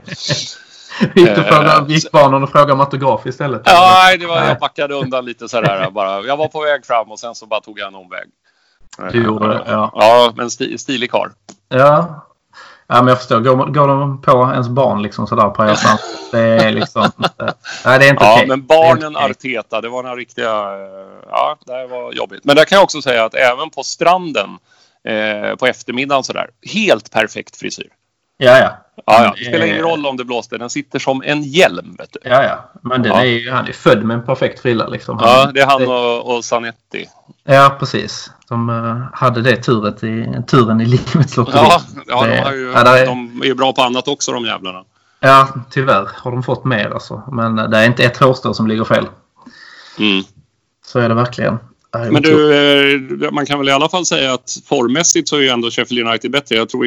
Gick 1.15 1.35
du 1.35 1.43
på 1.43 1.85
gickbanan 1.87 2.43
och 2.43 2.49
frågade 2.49 2.73
om 2.73 2.79
autograf 2.79 3.25
istället? 3.25 3.61
Ja, 3.65 4.01
nej, 4.03 4.17
det 4.17 4.25
var, 4.25 4.43
jag 4.43 4.59
backade 4.59 4.93
undan 4.93 5.25
lite 5.25 5.49
sådär 5.49 5.89
bara. 5.91 6.21
Jag 6.21 6.37
var 6.37 6.47
på 6.47 6.61
väg 6.61 6.85
fram 6.85 7.11
och 7.11 7.19
sen 7.19 7.35
så 7.35 7.45
bara 7.45 7.61
tog 7.61 7.79
jag 7.79 7.87
en 7.87 7.95
omväg. 7.95 8.27
Du 9.11 9.23
gjorde 9.23 9.47
det? 9.47 9.63
Ja. 9.67 9.91
Ja, 9.95 10.33
men 10.35 10.51
sti, 10.51 10.77
stilig 10.77 11.11
karl. 11.11 11.29
Ja. 11.69 12.25
Ja, 12.87 12.95
men 13.01 13.07
jag 13.07 13.17
förstår. 13.17 13.39
Går, 13.39 13.65
går 13.65 13.87
de 13.87 14.21
på 14.21 14.51
ens 14.53 14.67
barn 14.67 15.01
liksom 15.01 15.27
sådär 15.27 15.49
på 15.49 15.63
resan? 15.63 15.97
Det 16.31 16.39
är 16.39 16.71
liksom... 16.71 17.11
nej, 17.85 17.99
det 17.99 18.05
är 18.05 18.09
inte 18.09 18.23
Ja, 18.23 18.33
okay. 18.33 18.47
men 18.47 18.65
barnen 18.65 19.15
Arteta, 19.15 19.81
det 19.81 19.89
var 19.89 20.03
några 20.03 20.15
riktiga... 20.15 20.49
Ja, 21.29 21.57
det 21.65 21.87
var 21.87 22.13
jobbigt. 22.13 22.43
Men 22.43 22.55
där 22.55 22.65
kan 22.65 22.75
jag 22.75 22.83
också 22.83 23.01
säga 23.01 23.25
att 23.25 23.33
även 23.33 23.69
på 23.69 23.83
stranden 23.83 24.49
eh, 25.07 25.55
på 25.55 25.65
eftermiddagen 25.65 26.23
sådär, 26.23 26.49
helt 26.73 27.11
perfekt 27.11 27.55
frisyr. 27.55 27.89
Ja, 28.37 28.57
ja. 28.57 28.77
Ja, 29.05 29.23
ja. 29.23 29.33
Det 29.37 29.45
spelar 29.45 29.65
ingen 29.65 29.81
roll 29.81 30.05
om 30.05 30.17
det 30.17 30.25
blåste. 30.25 30.57
Den 30.57 30.69
sitter 30.69 30.99
som 30.99 31.21
en 31.25 31.43
hjälm. 31.43 31.95
Vet 31.99 32.09
du. 32.13 32.29
Ja, 32.29 32.43
ja. 32.43 32.69
Men 32.81 33.01
den 33.01 33.11
ja. 33.11 33.21
är 33.21 33.25
ju, 33.25 33.51
han 33.51 33.67
är 33.67 33.73
född 33.73 34.03
med 34.03 34.17
en 34.17 34.25
perfekt 34.25 34.59
frilla. 34.59 34.87
Liksom. 34.87 35.17
Han, 35.17 35.29
ja, 35.29 35.51
det 35.53 35.59
är 35.59 35.65
han 35.65 35.87
och, 35.87 36.35
och 36.35 36.45
Sanetti. 36.45 37.09
Ja, 37.43 37.75
precis. 37.79 38.31
De 38.49 38.69
uh, 38.69 39.05
hade 39.13 39.41
det 39.41 39.55
turet 39.55 40.03
i, 40.03 40.27
turen 40.47 40.81
i 40.81 40.85
livets 40.85 41.37
lotteri. 41.37 41.57
Ja, 41.57 41.81
ja, 42.07 42.25
de, 42.25 42.37
har 42.37 42.53
ju, 42.53 42.71
ja, 42.71 42.97
är, 42.97 43.05
de 43.05 43.41
är 43.41 43.45
ju 43.45 43.55
bra 43.55 43.73
på 43.73 43.81
annat 43.81 44.07
också 44.07 44.31
de 44.31 44.45
jävlarna. 44.45 44.83
Ja, 45.19 45.47
tyvärr 45.69 46.09
har 46.15 46.31
de 46.31 46.43
fått 46.43 46.65
mer 46.65 46.89
alltså. 46.89 47.23
Men 47.31 47.59
uh, 47.59 47.69
det 47.69 47.77
är 47.77 47.85
inte 47.85 48.03
ett 48.03 48.17
hårstrå 48.17 48.53
som 48.53 48.67
ligger 48.67 48.83
fel. 48.83 49.07
Mm. 49.99 50.23
Så 50.85 50.99
är 50.99 51.09
det 51.09 51.15
verkligen. 51.15 51.59
Men 51.93 52.21
du, 52.21 52.53
eh, 52.53 53.31
man 53.31 53.45
kan 53.45 53.59
väl 53.59 53.69
i 53.69 53.71
alla 53.71 53.89
fall 53.89 54.05
säga 54.05 54.33
att 54.33 54.57
formmässigt 54.65 55.29
så 55.29 55.35
är 55.35 55.41
ju 55.41 55.49
ändå 55.49 55.71
Sheffield 55.71 56.07
United 56.07 56.31
bättre. 56.31 56.55
Jag 56.55 56.69
tror, 56.69 56.85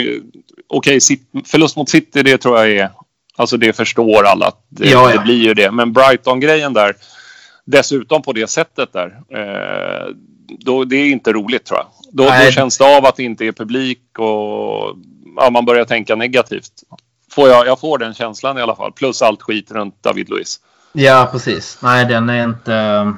okej, 0.68 0.96
okay, 0.96 1.18
förlust 1.44 1.76
mot 1.76 1.88
City, 1.88 2.22
det 2.22 2.38
tror 2.38 2.58
jag 2.58 2.70
är, 2.70 2.90
alltså 3.36 3.56
det 3.56 3.72
förstår 3.72 4.24
alla 4.24 4.46
att 4.46 4.66
det, 4.68 4.90
ja, 4.90 5.10
ja. 5.10 5.16
det 5.16 5.24
blir 5.24 5.42
ju 5.42 5.54
det. 5.54 5.70
Men 5.70 5.92
Brighton-grejen 5.92 6.72
där, 6.72 6.94
dessutom 7.64 8.22
på 8.22 8.32
det 8.32 8.46
sättet 8.46 8.92
där, 8.92 9.06
eh, 9.06 10.14
då, 10.58 10.84
det 10.84 10.96
är 10.96 11.06
inte 11.06 11.32
roligt 11.32 11.64
tror 11.64 11.78
jag. 11.78 11.86
Då, 12.12 12.24
då, 12.24 12.50
känns 12.50 12.78
det 12.78 12.96
av 12.96 13.06
att 13.06 13.16
det 13.16 13.22
inte 13.22 13.44
är 13.46 13.52
publik 13.52 14.18
och 14.18 14.96
ja, 15.36 15.50
man 15.50 15.64
börjar 15.64 15.84
tänka 15.84 16.16
negativt. 16.16 16.72
Får 17.30 17.48
jag, 17.48 17.66
jag 17.66 17.80
får 17.80 17.98
den 17.98 18.14
känslan 18.14 18.58
i 18.58 18.60
alla 18.60 18.76
fall, 18.76 18.92
plus 18.92 19.22
allt 19.22 19.42
skit 19.42 19.70
runt 19.70 20.02
David 20.02 20.28
Luiz. 20.30 20.60
Ja, 20.92 21.28
precis. 21.32 21.78
Nej, 21.82 22.04
den 22.04 22.28
är 22.28 22.44
inte... 22.44 23.14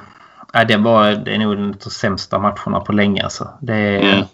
Nej, 0.53 0.65
det, 0.65 0.77
var, 0.77 1.11
det 1.11 1.35
är 1.35 1.37
nog 1.37 1.53
en 1.53 1.65
av 1.65 1.75
de 1.83 1.89
sämsta 1.89 2.39
matcherna 2.39 2.79
på 2.79 2.91
länge. 2.91 3.23
Alltså. 3.23 3.49
Det 3.61 3.97
mm. 3.97 4.25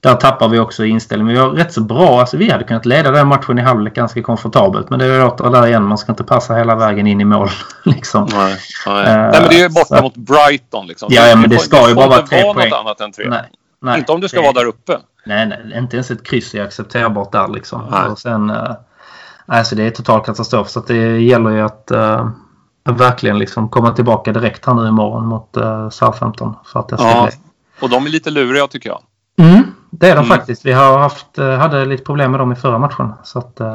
där 0.00 0.14
tappar 0.14 0.48
vi 0.48 0.58
också 0.58 0.84
inställning. 0.84 1.28
Vi 1.28 1.34
var 1.34 1.50
rätt 1.50 1.72
så 1.72 1.80
bra. 1.80 2.20
Alltså, 2.20 2.36
vi 2.36 2.50
hade 2.50 2.64
kunnat 2.64 2.86
leda 2.86 3.10
den 3.10 3.28
matchen 3.28 3.58
i 3.58 3.62
halvlek 3.62 3.94
ganska 3.94 4.22
komfortabelt. 4.22 4.90
Men 4.90 4.98
det 4.98 5.04
är 5.04 5.26
åter 5.26 5.50
där 5.50 5.66
igen. 5.66 5.82
Man 5.82 5.98
ska 5.98 6.12
inte 6.12 6.24
passa 6.24 6.54
hela 6.54 6.74
vägen 6.74 7.06
in 7.06 7.20
i 7.20 7.24
mål. 7.24 7.48
liksom. 7.84 8.28
Nej, 8.32 8.56
nej. 8.86 8.96
Uh, 8.96 9.04
nej 9.04 9.40
men 9.40 9.48
det 9.48 9.56
är 9.56 9.62
ju 9.62 9.68
borta 9.68 9.96
så. 9.96 10.02
mot 10.02 10.16
Brighton. 10.16 10.86
Liksom. 10.86 11.08
Ja, 11.12 11.26
ja 11.26 11.36
men 11.36 11.50
det 11.50 11.58
ska 11.58 11.88
ju 11.88 11.94
bara 11.94 12.08
vara 12.08 12.26
tre 12.26 12.42
poäng. 12.42 12.70
Något 12.70 12.78
annat 12.80 13.00
än 13.00 13.12
tre. 13.12 13.28
Nej, 13.28 13.42
nej, 13.80 13.98
inte 13.98 14.12
om 14.12 14.20
du 14.20 14.28
ska 14.28 14.36
det... 14.36 14.42
vara 14.42 14.52
där 14.52 14.64
uppe. 14.64 14.98
Nej, 15.26 15.46
nej, 15.46 15.78
inte 15.78 15.96
ens 15.96 16.10
ett 16.10 16.26
kryss 16.26 16.54
är 16.54 16.62
accepterbart 16.62 17.32
där 17.32 17.48
liksom. 17.48 17.82
Och 18.10 18.18
sen, 18.18 18.50
uh, 18.50 18.72
alltså 19.46 19.74
det 19.74 19.82
är 19.82 19.90
total 19.90 20.24
katastrof. 20.24 20.68
Så 20.68 20.80
det 20.80 21.20
gäller 21.20 21.50
ju 21.50 21.60
att 21.60 21.90
uh, 21.94 22.28
verkligen 22.92 23.38
liksom 23.38 23.68
komma 23.68 23.90
tillbaka 23.90 24.32
direkt 24.32 24.66
här 24.66 24.74
nu 24.74 24.88
imorgon 24.88 25.26
mot 25.26 25.56
uh, 25.56 25.88
Southampton. 25.88 26.54
För 26.64 26.80
att 26.80 26.88
det 26.88 26.96
ska 26.96 27.06
ja, 27.06 27.28
bli. 27.30 27.36
och 27.80 27.90
de 27.90 28.06
är 28.06 28.10
lite 28.10 28.30
luriga 28.30 28.66
tycker 28.66 28.88
jag. 28.88 29.00
Mm, 29.38 29.62
det 29.90 30.06
är 30.06 30.16
de 30.16 30.24
mm. 30.24 30.38
faktiskt. 30.38 30.66
Vi 30.66 30.72
har 30.72 30.98
haft, 30.98 31.36
hade 31.36 31.84
lite 31.84 32.04
problem 32.04 32.30
med 32.30 32.40
dem 32.40 32.52
i 32.52 32.56
förra 32.56 32.78
matchen. 32.78 33.12
Så 33.24 33.38
att, 33.38 33.56
det... 33.56 33.66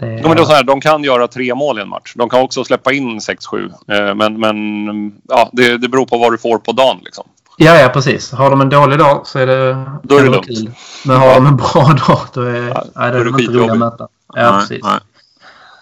ja, 0.00 0.28
men 0.28 0.36
då 0.36 0.44
så 0.44 0.52
här, 0.52 0.64
de 0.64 0.80
kan 0.80 1.04
göra 1.04 1.28
tre 1.28 1.54
mål 1.54 1.78
i 1.78 1.82
en 1.82 1.88
match. 1.88 2.12
De 2.16 2.28
kan 2.28 2.40
också 2.40 2.64
släppa 2.64 2.92
in 2.92 3.18
6-7. 3.18 4.14
Men, 4.14 4.40
men 4.40 5.20
ja, 5.28 5.50
det, 5.52 5.78
det 5.78 5.88
beror 5.88 6.06
på 6.06 6.18
vad 6.18 6.32
du 6.32 6.38
får 6.38 6.58
på 6.58 6.72
dagen. 6.72 6.98
Liksom. 7.04 7.24
Ja, 7.62 7.80
ja, 7.80 7.88
precis. 7.88 8.32
Har 8.32 8.50
de 8.50 8.60
en 8.60 8.68
dålig 8.68 8.98
dag 8.98 9.26
så 9.26 9.38
är 9.38 9.46
det, 9.46 9.90
då 10.02 10.16
är 10.16 10.22
det 10.22 10.30
lugnt. 10.30 10.46
Kul. 10.46 10.70
Men 11.04 11.16
har 11.16 11.34
de 11.34 11.46
en 11.46 11.56
bra 11.56 11.82
dag 12.06 12.18
då 12.32 12.40
är, 12.40 12.68
ja, 12.68 12.84
är 12.94 13.12
det, 13.12 13.24
det 13.24 13.28
inte 13.28 13.52
roliga 13.52 13.72
att 13.72 13.78
möta. 13.78 14.08
Ja, 14.34 14.50
nej, 14.50 14.60
precis. 14.60 14.84
Nej. 14.84 15.00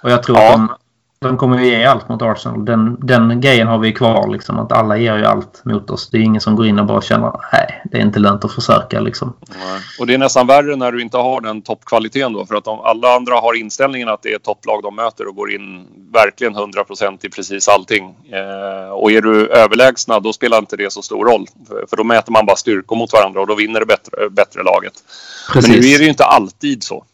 Och 0.03 0.11
jag 0.11 0.23
tror 0.23 0.39
ja. 0.39 0.49
att 0.49 0.53
de, 0.53 0.69
de 1.21 1.37
kommer 1.37 1.59
ju 1.59 1.67
ge 1.67 1.85
allt 1.85 2.09
mot 2.09 2.23
Arsenal. 2.23 2.65
Den, 2.65 2.97
den 3.01 3.41
grejen 3.41 3.67
har 3.67 3.79
vi 3.79 3.93
kvar. 3.93 4.29
Liksom, 4.29 4.59
att 4.59 4.73
alla 4.73 4.97
ger 4.97 5.17
ju 5.17 5.25
allt 5.25 5.65
mot 5.65 5.91
oss. 5.91 6.11
Det 6.11 6.19
är 6.19 6.21
ingen 6.21 6.41
som 6.41 6.57
går 6.57 6.67
in 6.67 6.79
och 6.79 6.87
bara 6.87 7.03
känner 7.03 7.33
nej, 7.53 7.83
det 7.85 7.99
är 7.99 8.03
inte 8.03 8.19
lönt 8.19 8.45
att 8.45 8.53
försöka. 8.53 9.01
Liksom. 9.01 9.37
Och 10.01 10.07
det 10.07 10.15
är 10.15 10.19
nästan 10.19 10.47
värre 10.47 10.77
när 10.77 10.93
du 10.93 11.03
inte 11.03 11.17
har 11.17 11.41
den 11.41 11.63
toppkvaliteten 11.63 12.33
då. 12.33 12.47
För 12.47 12.55
att 12.55 12.65
de, 12.65 12.81
alla 12.81 13.17
andra 13.17 13.35
har 13.35 13.55
inställningen 13.55 14.09
att 14.09 14.23
det 14.23 14.33
är 14.33 14.39
topplag 14.39 14.83
de 14.83 14.97
möter 14.97 15.29
och 15.29 15.35
går 15.35 15.53
in 15.53 15.87
verkligen 16.13 16.55
100 16.55 16.85
procent 16.85 17.25
i 17.25 17.29
precis 17.29 17.69
allting. 17.69 18.05
Eh, 18.33 18.91
och 18.91 19.13
är 19.13 19.21
du 19.21 19.49
överlägsna 19.49 20.21
då 20.21 20.33
spelar 20.33 20.59
inte 20.59 20.77
det 20.77 20.93
så 20.93 21.03
stor 21.03 21.25
roll. 21.25 21.47
För, 21.69 21.85
för 21.91 21.97
då 21.97 22.05
mäter 22.05 22.33
man 22.33 22.47
bara 22.47 22.57
styrkor 22.57 22.97
mot 22.97 23.13
varandra 23.13 23.41
och 23.41 23.47
då 23.47 23.55
vinner 23.55 23.81
det 23.81 23.87
bättre, 23.87 24.31
bättre 24.31 24.63
laget. 24.63 24.93
Precis. 25.53 25.71
Men 25.71 25.81
nu 25.81 25.87
är 25.87 25.99
det 25.99 26.05
ju 26.05 26.11
inte 26.11 26.25
alltid 26.25 26.83
så. 26.83 27.05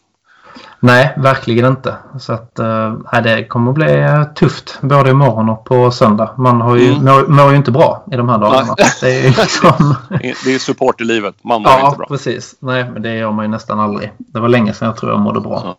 Nej, 0.85 1.13
verkligen 1.17 1.65
inte. 1.65 1.95
Så 2.19 2.33
att, 2.33 2.59
äh, 2.59 3.21
det 3.23 3.45
kommer 3.45 3.71
att 3.71 3.75
bli 3.75 3.93
eh, 3.93 4.23
tufft 4.23 4.77
både 4.81 5.09
imorgon 5.09 5.49
och 5.49 5.65
på 5.65 5.91
söndag. 5.91 6.29
Man 6.37 6.61
har 6.61 6.75
ju, 6.75 6.87
mm. 6.87 7.05
mår, 7.05 7.27
mår 7.27 7.51
ju 7.51 7.57
inte 7.57 7.71
bra 7.71 8.05
i 8.11 8.15
de 8.15 8.29
här 8.29 8.37
dagarna. 8.37 8.75
Det 9.01 9.07
är 9.07 9.23
liksom... 9.41 9.95
det 10.19 10.55
är 10.55 10.59
supporterlivet. 10.59 11.35
Man 11.43 11.61
mår 11.61 11.71
ja, 11.71 11.85
inte 11.85 11.97
bra. 11.97 12.07
precis. 12.07 12.55
Nej, 12.59 12.89
men 12.93 13.01
det 13.01 13.15
gör 13.15 13.31
man 13.31 13.45
ju 13.45 13.51
nästan 13.51 13.79
aldrig. 13.79 14.11
Det 14.17 14.39
var 14.39 14.49
länge 14.49 14.73
sedan 14.73 14.85
jag 14.85 14.97
tror 14.97 15.11
jag 15.11 15.21
mådde 15.21 15.39
bra. 15.39 15.61
Ja, 15.63 15.77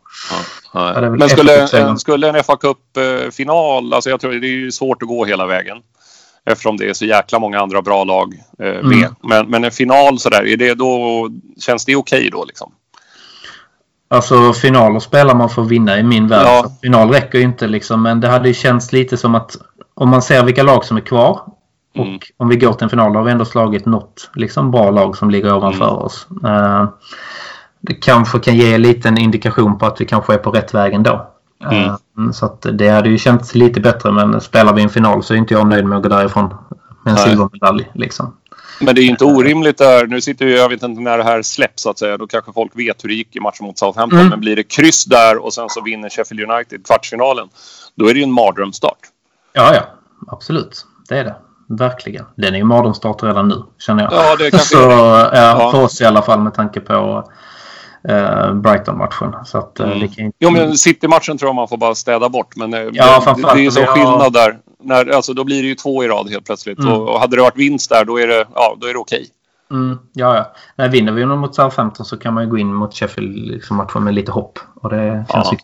ja, 0.74 1.02
ja. 1.02 1.10
men 1.10 1.28
skulle, 1.28 1.78
en, 1.78 1.98
skulle 1.98 2.28
en 2.28 2.44
FA 2.44 2.56
Cup-final, 2.56 3.94
alltså 3.94 4.10
jag 4.10 4.20
tror 4.20 4.32
det 4.32 4.46
är 4.46 4.50
ju 4.50 4.72
svårt 4.72 5.02
att 5.02 5.08
gå 5.08 5.24
hela 5.24 5.46
vägen 5.46 5.76
eftersom 6.50 6.76
det 6.76 6.88
är 6.88 6.94
så 6.94 7.04
jäkla 7.04 7.38
många 7.38 7.60
andra 7.60 7.82
bra 7.82 8.04
lag 8.04 8.34
eh, 8.58 8.66
med. 8.66 8.82
Mm. 8.82 9.14
Men, 9.22 9.50
men 9.50 9.64
en 9.64 9.72
final 9.72 10.18
sådär, 10.18 10.46
är 10.46 10.56
det 10.56 10.74
då, 10.74 11.28
känns 11.60 11.84
det 11.84 11.96
okej 11.96 12.18
okay 12.18 12.30
då 12.30 12.44
liksom? 12.44 12.72
Alltså 14.08 14.52
finaler 14.52 14.98
spelar 14.98 15.34
man 15.34 15.48
för 15.48 15.62
att 15.62 15.68
vinna 15.68 15.98
i 15.98 16.02
min 16.02 16.28
värld. 16.28 16.46
Ja. 16.46 16.70
Final 16.82 17.10
räcker 17.10 17.38
ju 17.38 17.44
inte 17.44 17.66
liksom. 17.66 18.02
Men 18.02 18.20
det 18.20 18.28
hade 18.28 18.48
ju 18.48 18.54
känts 18.54 18.92
lite 18.92 19.16
som 19.16 19.34
att 19.34 19.56
om 19.94 20.08
man 20.08 20.22
ser 20.22 20.44
vilka 20.44 20.62
lag 20.62 20.84
som 20.84 20.96
är 20.96 21.00
kvar. 21.00 21.40
Mm. 21.94 22.14
Och 22.14 22.22
om 22.36 22.48
vi 22.48 22.56
går 22.56 22.72
till 22.72 22.84
en 22.84 22.90
final 22.90 23.12
då 23.12 23.18
har 23.18 23.24
vi 23.24 23.32
ändå 23.32 23.44
slagit 23.44 23.86
något 23.86 24.30
liksom, 24.34 24.70
bra 24.70 24.90
lag 24.90 25.16
som 25.16 25.30
ligger 25.30 25.56
ovanför 25.56 25.88
mm. 25.88 25.96
oss. 25.96 26.26
Uh, 26.44 26.88
det 27.80 27.94
kanske 27.94 28.38
kan 28.38 28.56
ge 28.56 28.74
en 28.74 28.82
liten 28.82 29.18
indikation 29.18 29.78
på 29.78 29.86
att 29.86 30.00
vi 30.00 30.04
kanske 30.04 30.34
är 30.34 30.38
på 30.38 30.50
rätt 30.50 30.74
väg 30.74 30.94
ändå. 30.94 31.26
Mm. 31.70 31.84
Uh, 31.84 32.30
så 32.32 32.46
att 32.46 32.66
det 32.72 32.88
hade 32.88 33.08
ju 33.08 33.18
känts 33.18 33.54
lite 33.54 33.80
bättre 33.80 34.12
men 34.12 34.40
spelar 34.40 34.72
vi 34.74 34.82
en 34.82 34.88
final 34.88 35.22
så 35.22 35.34
är 35.34 35.38
inte 35.38 35.54
jag 35.54 35.66
nöjd 35.66 35.84
med 35.84 35.96
att 35.96 36.02
gå 36.02 36.08
därifrån 36.08 36.54
med 37.04 37.12
en 37.12 37.18
silvermedalj. 37.18 37.90
Liksom. 37.94 38.36
Men 38.80 38.94
det 38.94 39.00
är 39.00 39.04
inte 39.04 39.24
orimligt 39.24 39.78
där. 39.78 40.06
Nu 40.06 40.20
sitter 40.20 40.46
vi, 40.46 40.58
jag 40.58 40.68
vet 40.68 40.82
inte 40.82 41.00
när 41.00 41.18
det 41.18 41.24
här 41.24 41.42
släpps 41.42 41.82
så 41.82 41.90
att 41.90 41.98
säga. 41.98 42.16
Då 42.16 42.26
kanske 42.26 42.52
folk 42.52 42.72
vet 42.74 43.04
hur 43.04 43.08
det 43.08 43.14
gick 43.14 43.36
i 43.36 43.40
matchen 43.40 43.66
mot 43.66 43.78
Southampton. 43.78 44.18
Mm. 44.18 44.30
Men 44.30 44.40
blir 44.40 44.56
det 44.56 44.62
kryss 44.62 45.04
där 45.04 45.44
och 45.44 45.54
sen 45.54 45.68
så 45.68 45.80
vinner 45.80 46.08
Sheffield 46.08 46.50
United 46.50 46.86
kvartsfinalen. 46.86 47.48
Då 47.94 48.08
är 48.08 48.14
det 48.14 48.20
ju 48.20 48.24
en 48.24 48.32
mardrömsstart. 48.32 48.98
Ja, 49.52 49.74
ja. 49.74 49.82
Absolut. 50.28 50.86
Det 51.08 51.18
är 51.18 51.24
det. 51.24 51.36
Verkligen. 51.68 52.24
Den 52.36 52.54
är 52.54 52.58
ju 52.58 52.64
mardrömsstart 52.64 53.22
redan 53.22 53.48
nu, 53.48 53.62
känner 53.78 54.02
jag. 54.02 54.12
Ja, 54.12 54.36
det 54.36 54.50
kanske 54.50 54.68
så, 54.68 54.82
ja, 54.82 55.30
ja. 55.32 55.70
För 55.70 55.82
oss 55.82 56.00
i 56.00 56.04
alla 56.04 56.22
fall 56.22 56.40
med 56.40 56.54
tanke 56.54 56.80
på 56.80 57.24
uh, 58.10 58.54
Brighton-matchen. 58.54 59.34
Så 59.44 59.58
att, 59.58 59.74
det 59.74 59.84
kan 59.84 60.24
inte... 60.24 60.36
Jo, 60.38 60.50
men 60.50 60.78
City-matchen 60.78 61.38
tror 61.38 61.48
jag 61.48 61.54
man 61.54 61.68
får 61.68 61.76
bara 61.76 61.94
städa 61.94 62.28
bort. 62.28 62.56
Men 62.56 62.74
uh, 62.74 62.90
ja, 62.92 63.34
det, 63.36 63.54
det 63.54 63.66
är 63.66 63.70
så 63.70 63.86
skillnad 63.86 64.32
där 64.32 64.58
när, 64.82 65.06
alltså, 65.06 65.32
då 65.32 65.44
blir 65.44 65.62
det 65.62 65.68
ju 65.68 65.74
två 65.74 66.04
i 66.04 66.08
rad 66.08 66.30
helt 66.30 66.46
plötsligt. 66.46 66.78
Mm. 66.78 66.92
Och, 66.92 67.08
och, 67.08 67.20
hade 67.20 67.36
det 67.36 67.42
varit 67.42 67.56
vinst 67.56 67.90
där 67.90 68.04
då 68.04 68.20
är 68.20 68.26
det, 68.26 68.46
ja, 68.54 68.76
då 68.80 68.86
är 68.86 68.92
det 68.92 68.98
okej. 68.98 69.20
Okay. 69.20 69.30
Mm, 69.70 69.98
ja, 70.12 70.36
ja. 70.36 70.52
Nej, 70.76 70.88
vinner 70.88 71.12
vi 71.12 71.26
mot 71.26 71.54
Southampton 71.54 72.06
så 72.06 72.16
kan 72.16 72.34
man 72.34 72.44
ju 72.44 72.50
gå 72.50 72.58
in 72.58 72.74
mot 72.74 72.94
Sheffield 72.94 73.36
liksom, 73.36 73.76
matchen 73.76 74.04
med 74.04 74.14
lite 74.14 74.32
hopp. 74.32 74.58
Och 74.74 74.90
det 74.90 75.26
känns 75.32 75.52
ju... 75.52 75.56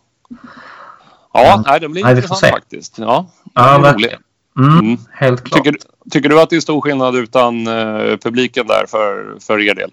Ja, 1.33 1.53
mm. 1.53 1.65
nej, 1.67 1.81
det 1.81 1.89
blir 1.89 2.05
nej, 2.05 2.17
intressant 2.17 2.53
faktiskt. 2.53 2.99
Ja, 2.99 3.27
ja 3.55 3.79
verkligen. 3.79 4.19
Mm, 4.59 4.79
mm. 4.79 4.99
Helt 5.13 5.45
klart. 5.45 5.65
Tycker, 5.65 5.79
tycker, 6.11 6.29
du 6.29 6.41
att 6.41 6.51
det 6.51 6.57
är 6.57 6.61
stor 6.61 6.81
skillnad 6.81 7.17
utan 7.17 7.69
uh, 7.69 8.17
publiken 8.17 8.67
där 8.67 8.87
för, 8.89 9.37
för 9.41 9.61
er 9.61 9.75
del? 9.75 9.93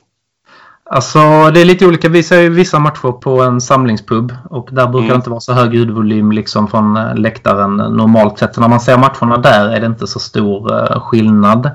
Alltså 0.91 1.19
det 1.53 1.61
är 1.61 1.65
lite 1.65 1.87
olika. 1.87 2.09
Vi 2.09 2.23
ser 2.23 2.41
ju 2.41 2.49
vissa 2.49 2.79
matcher 2.79 3.11
på 3.11 3.41
en 3.41 3.61
samlingspub 3.61 4.35
och 4.49 4.69
där 4.71 4.87
brukar 4.87 5.05
mm. 5.05 5.09
det 5.09 5.15
inte 5.15 5.29
vara 5.29 5.39
så 5.39 5.53
hög 5.53 5.73
ljudvolym 5.73 6.31
liksom 6.31 6.67
från 6.67 6.97
eh, 6.97 7.15
läktaren 7.15 7.77
normalt 7.77 8.39
sett. 8.39 8.55
Så 8.55 8.61
när 8.61 8.67
man 8.67 8.79
ser 8.79 8.97
matcherna 8.97 9.37
där 9.37 9.69
är 9.69 9.79
det 9.79 9.85
inte 9.85 10.07
så 10.07 10.19
stor 10.19 10.73
uh, 10.73 10.99
skillnad. 10.99 11.71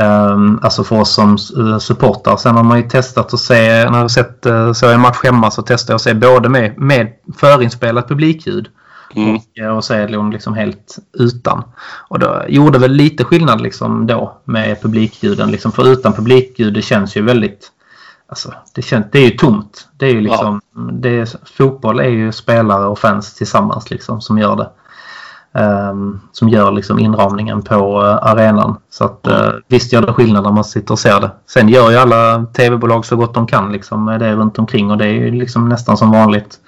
Um, 0.00 0.60
alltså 0.62 0.84
för 0.84 1.00
oss 1.00 1.14
som 1.14 1.38
uh, 1.58 1.78
supportrar. 1.78 2.36
Sen 2.36 2.56
har 2.56 2.62
man 2.62 2.78
ju 2.78 2.88
testat 2.88 3.34
att 3.34 3.40
se, 3.40 3.90
när 3.90 4.00
jag 4.00 4.10
sett 4.10 4.46
så 4.74 4.88
en 4.88 5.00
match 5.00 5.18
hemma 5.24 5.50
så 5.50 5.62
testar 5.62 5.92
jag 5.92 5.96
att 5.96 6.02
se 6.02 6.14
både 6.14 6.48
med, 6.48 6.78
med 6.78 7.12
förinspelat 7.36 8.08
publikljud 8.08 8.68
mm. 9.14 9.34
och, 9.70 9.76
och 9.76 9.84
se 9.84 10.06
liksom 10.06 10.54
helt 10.54 10.96
utan. 11.18 11.62
Och 12.08 12.18
då 12.18 12.42
gjorde 12.48 12.78
väl 12.78 12.92
lite 12.92 13.24
skillnad 13.24 13.60
liksom 13.60 14.06
då 14.06 14.40
med 14.44 14.82
publikljuden. 14.82 15.50
Liksom 15.50 15.72
för 15.72 15.92
utan 15.92 16.12
publikljud 16.12 16.74
det 16.74 16.82
känns 16.82 17.16
ju 17.16 17.22
väldigt 17.22 17.70
Alltså, 18.34 18.54
det, 18.74 18.82
känns, 18.82 19.06
det 19.12 19.18
är 19.18 19.24
ju 19.24 19.30
tomt. 19.30 19.88
Det 19.96 20.06
är 20.06 20.10
ju 20.10 20.20
liksom, 20.20 20.60
ja. 20.74 20.80
det 20.80 21.08
är, 21.08 21.28
fotboll 21.56 22.00
är 22.00 22.08
ju 22.08 22.32
spelare 22.32 22.86
och 22.86 22.98
fans 22.98 23.34
tillsammans 23.34 23.90
liksom 23.90 24.20
som 24.20 24.38
gör 24.38 24.56
det. 24.56 24.70
Um, 25.60 26.20
som 26.32 26.48
gör 26.48 26.72
liksom 26.72 26.98
inramningen 26.98 27.62
på 27.62 28.02
uh, 28.02 28.18
arenan. 28.22 28.76
Så 28.90 29.04
att 29.04 29.26
uh, 29.30 29.48
visst 29.68 29.92
gör 29.92 30.02
det 30.02 30.12
skillnad 30.12 30.42
när 30.42 30.52
man 30.52 30.64
sitter 30.64 30.92
och 30.92 30.98
ser 30.98 31.20
det. 31.20 31.30
Sen 31.46 31.68
gör 31.68 31.90
ju 31.90 31.96
alla 31.96 32.46
tv-bolag 32.56 33.04
så 33.04 33.16
gott 33.16 33.34
de 33.34 33.46
kan 33.46 33.72
liksom 33.72 34.04
med 34.04 34.20
det 34.20 34.34
runt 34.34 34.58
omkring 34.58 34.90
och 34.90 34.98
det 34.98 35.06
är 35.06 35.12
ju 35.12 35.30
liksom 35.30 35.68
nästan 35.68 35.96
som 35.96 36.10
vanligt. 36.10 36.58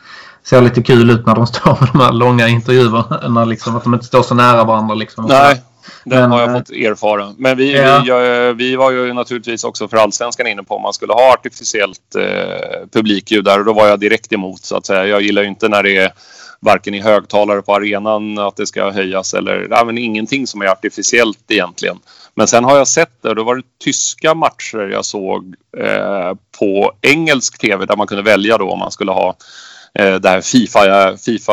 Ser 0.45 0.61
lite 0.61 0.83
kul 0.83 1.11
ut 1.11 1.27
när 1.27 1.35
de 1.35 1.47
står 1.47 1.77
med 1.81 1.89
de 1.93 2.01
här 2.01 2.13
långa 2.13 2.49
intervjuerna. 2.49 3.45
Liksom, 3.45 3.77
att 3.77 3.85
de 3.85 3.95
inte 3.95 4.07
står 4.07 4.23
så 4.23 4.35
nära 4.35 4.65
varandra. 4.65 4.95
Liksom, 4.95 5.25
Nej, 5.25 5.63
den 6.05 6.21
men, 6.21 6.31
har 6.31 6.41
jag 6.41 6.51
eh, 6.51 6.57
fått 6.57 6.71
erfara. 6.71 7.35
Men 7.39 7.57
vi, 7.57 7.75
ja. 7.75 8.03
vi, 8.07 8.53
vi, 8.53 8.77
var 8.77 8.91
ju 8.91 9.13
naturligtvis 9.13 9.65
också 9.65 9.89
för 9.89 9.97
allsvenskan 9.97 10.47
inne 10.47 10.63
på 10.63 10.77
om 10.77 10.83
man 10.83 10.93
skulle 10.93 11.13
ha 11.13 11.33
artificiellt 11.33 12.15
eh, 12.19 12.89
publikljud 12.93 13.45
där 13.45 13.59
och 13.59 13.65
då 13.65 13.73
var 13.73 13.87
jag 13.87 14.01
direkt 14.01 14.33
emot 14.33 14.65
så 14.65 14.77
att 14.77 14.87
säga. 14.87 15.07
Jag 15.07 15.23
gillar 15.23 15.43
ju 15.43 15.49
inte 15.49 15.69
när 15.69 15.83
det 15.83 15.97
är 15.97 16.13
varken 16.61 16.95
i 16.95 17.01
högtalare 17.01 17.63
på 17.63 17.75
arenan 17.75 18.39
att 18.39 18.57
det 18.57 18.67
ska 18.67 18.91
höjas 18.91 19.35
eller 19.35 19.67
ja, 19.71 19.85
men 19.85 19.99
ingenting 19.99 20.47
som 20.47 20.63
är 20.63 20.67
artificiellt 20.67 21.51
egentligen. 21.51 21.99
Men 22.35 22.47
sen 22.47 22.65
har 22.65 22.77
jag 22.77 22.89
sett 22.89 23.23
det 23.23 23.29
och 23.29 23.37
då 23.37 23.45
var 23.45 23.57
det 23.57 23.63
tyska 23.85 24.35
matcher 24.35 24.91
jag 24.93 25.05
såg 25.05 25.55
eh, 25.79 26.35
på 26.59 26.93
engelsk 27.03 27.59
tv 27.59 27.87
där 27.87 27.97
man 27.97 28.07
kunde 28.07 28.23
välja 28.23 28.59
då 28.59 28.71
om 28.71 28.79
man 28.79 28.91
skulle 28.91 29.13
ha 29.13 29.37
det 29.97 30.29
här 30.29 30.41
Fifa, 30.41 31.17
FIFA 31.17 31.53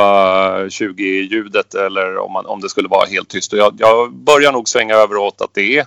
20-ljudet 0.66 1.76
eller 1.76 2.18
om, 2.18 2.32
man, 2.32 2.46
om 2.46 2.62
det 2.62 2.70
skulle 2.70 2.88
vara 2.88 3.06
helt 3.06 3.30
tyst. 3.30 3.54
Och 3.54 3.60
jag, 3.60 3.74
jag 3.78 4.14
börjar 4.14 4.52
nog 4.52 4.70
svänga 4.70 4.96
över 4.96 5.18
åt 5.18 5.42
att 5.42 5.54
det 5.54 5.78
är 5.78 5.86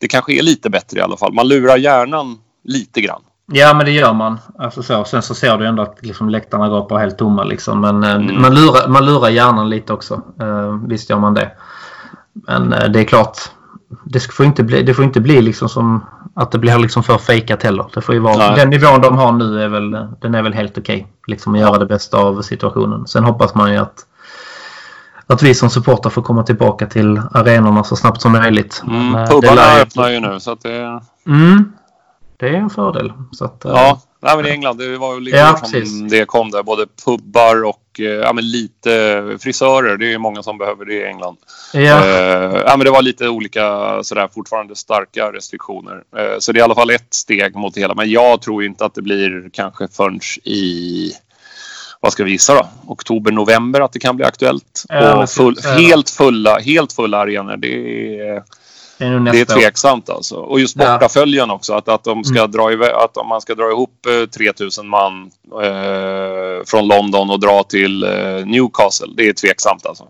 det 0.00 0.08
kanske 0.08 0.32
är 0.32 0.42
lite 0.42 0.70
bättre 0.70 0.98
i 0.98 1.02
alla 1.02 1.16
fall. 1.16 1.32
Man 1.32 1.48
lurar 1.48 1.76
hjärnan 1.76 2.38
lite 2.64 3.00
grann. 3.00 3.20
Ja, 3.52 3.74
men 3.74 3.86
det 3.86 3.92
gör 3.92 4.12
man. 4.12 4.38
Alltså 4.58 4.82
så. 4.82 5.04
Sen 5.04 5.22
så 5.22 5.34
ser 5.34 5.58
du 5.58 5.66
ändå 5.66 5.82
att 5.82 6.06
liksom, 6.06 6.28
läktarna 6.28 6.68
gapar 6.68 6.98
helt 6.98 7.18
tomma. 7.18 7.44
Liksom. 7.44 7.80
Men 7.80 8.04
eh, 8.04 8.14
mm. 8.14 8.42
man, 8.42 8.54
lurar, 8.54 8.88
man 8.88 9.06
lurar 9.06 9.28
hjärnan 9.28 9.70
lite 9.70 9.92
också. 9.92 10.22
Uh, 10.42 10.86
visst 10.88 11.10
gör 11.10 11.18
man 11.18 11.34
det. 11.34 11.50
Men 12.32 12.70
det 12.70 13.00
är 13.00 13.04
klart. 13.04 13.38
Det 14.04 14.20
får 14.20 14.46
inte 14.46 14.62
bli, 14.62 14.82
det 14.82 14.94
får 14.94 15.04
inte 15.04 15.20
bli 15.20 15.42
liksom 15.42 15.68
som 15.68 16.04
att 16.38 16.50
det 16.50 16.58
blir 16.58 16.78
liksom 16.78 17.02
för 17.02 17.18
fejkat 17.18 17.62
heller. 17.62 17.86
Det 17.94 18.00
får 18.00 18.14
ju 18.14 18.20
vara, 18.20 18.54
den 18.54 18.70
nivån 18.70 19.00
de 19.00 19.18
har 19.18 19.32
nu 19.32 19.62
är 19.62 19.68
väl, 19.68 19.90
den 20.20 20.34
är 20.34 20.42
väl 20.42 20.54
helt 20.54 20.78
okej. 20.78 20.96
Okay. 20.96 21.06
Liksom 21.26 21.54
att 21.54 21.60
göra 21.60 21.78
det 21.78 21.86
bästa 21.86 22.16
av 22.16 22.42
situationen. 22.42 23.06
Sen 23.06 23.24
hoppas 23.24 23.54
man 23.54 23.72
ju 23.72 23.78
att, 23.78 24.06
att 25.26 25.42
vi 25.42 25.54
som 25.54 25.70
supportrar 25.70 26.10
får 26.10 26.22
komma 26.22 26.42
tillbaka 26.42 26.86
till 26.86 27.22
arenorna 27.32 27.84
så 27.84 27.96
snabbt 27.96 28.20
som 28.20 28.32
möjligt. 28.32 28.82
Mm, 28.86 29.26
Pubbarna 29.26 29.62
öppnar 29.82 30.08
ju 30.08 30.20
nu 30.20 30.40
så 30.40 30.52
att 30.52 30.60
det... 30.60 31.00
Mm. 31.26 31.72
Det 32.40 32.48
är 32.48 32.52
en 32.54 32.70
fördel. 32.70 33.12
Så 33.32 33.44
att, 33.44 33.64
eh, 33.64 33.70
Ja, 33.70 34.02
nej, 34.20 34.36
men 34.36 34.46
i 34.46 34.50
England 34.50 34.78
det 34.78 34.98
var 34.98 35.14
ju 35.14 35.20
lite 35.20 35.36
Ja, 35.36 35.56
som 35.56 36.08
det 36.08 36.24
kom 36.24 36.50
där. 36.50 36.62
Både 36.62 36.86
pubbar 37.04 37.64
och 37.64 38.00
eh, 38.00 38.04
ja, 38.04 38.32
men 38.32 38.50
lite 38.50 38.90
frisörer. 39.40 39.96
Det 39.96 40.06
är 40.06 40.10
ju 40.10 40.18
många 40.18 40.42
som 40.42 40.58
behöver 40.58 40.84
det 40.84 40.94
i 40.94 41.04
England. 41.04 41.36
ja, 41.72 42.04
Eh, 42.04 42.62
ja, 42.66 42.74
men 42.76 42.80
det 42.84 42.90
var 42.90 43.02
lite 43.02 43.28
olika 43.28 43.62
sådär, 44.02 44.28
fortfarande 44.34 44.76
starka 44.76 45.32
restriktioner. 45.32 46.02
Så 46.38 46.52
det 46.52 46.58
är 46.58 46.60
i 46.60 46.64
alla 46.64 46.74
fall 46.74 46.90
ett 46.90 47.14
steg 47.14 47.56
mot 47.56 47.74
det 47.74 47.80
hela. 47.80 47.94
Men 47.94 48.10
jag 48.10 48.42
tror 48.42 48.64
inte 48.64 48.84
att 48.84 48.94
det 48.94 49.02
blir 49.02 49.50
kanske 49.52 49.88
förrän 49.88 50.20
i 50.44 51.12
vad 52.00 52.12
ska 52.12 52.24
vi 52.24 52.30
gissa 52.30 52.54
då? 52.54 52.68
Oktober, 52.86 53.32
november 53.32 53.80
att 53.80 53.92
det 53.92 53.98
kan 53.98 54.16
bli 54.16 54.24
aktuellt. 54.24 54.84
Ja, 54.88 55.22
och 55.22 55.30
full, 55.30 55.56
helt, 55.76 56.10
fulla, 56.10 56.58
helt 56.58 56.92
fulla 56.92 57.18
arenor, 57.18 57.56
det 57.56 57.68
är, 58.20 58.42
det 58.98 59.04
är 59.04 59.20
det 59.32 59.40
är 59.40 59.56
år. 59.56 59.60
tveksamt 59.60 60.10
alltså. 60.10 60.36
Och 60.36 60.60
just 60.60 60.76
Ja. 60.76 60.84
Mm. 60.84 60.94
bortaföljen 60.94 61.50
också. 61.50 61.74
Att, 61.74 61.88
att, 61.88 62.04
de 62.04 62.24
ska 62.24 62.46
dra 62.46 62.72
iväg, 62.72 62.90
att 62.90 63.16
om 63.16 63.28
man 63.28 63.40
ska 63.40 63.54
dra 63.54 63.70
ihop 63.70 64.06
eh, 64.06 64.28
3000 64.28 64.88
man 64.88 65.30
eh, 65.62 66.64
från 66.66 66.88
London 66.88 67.30
och 67.30 67.40
dra 67.40 67.62
till 67.62 68.02
eh, 68.02 68.10
Newcastle. 68.46 69.08
Det 69.16 69.28
är 69.28 69.32
tveksamt 69.32 69.86
alltså. 69.86 70.04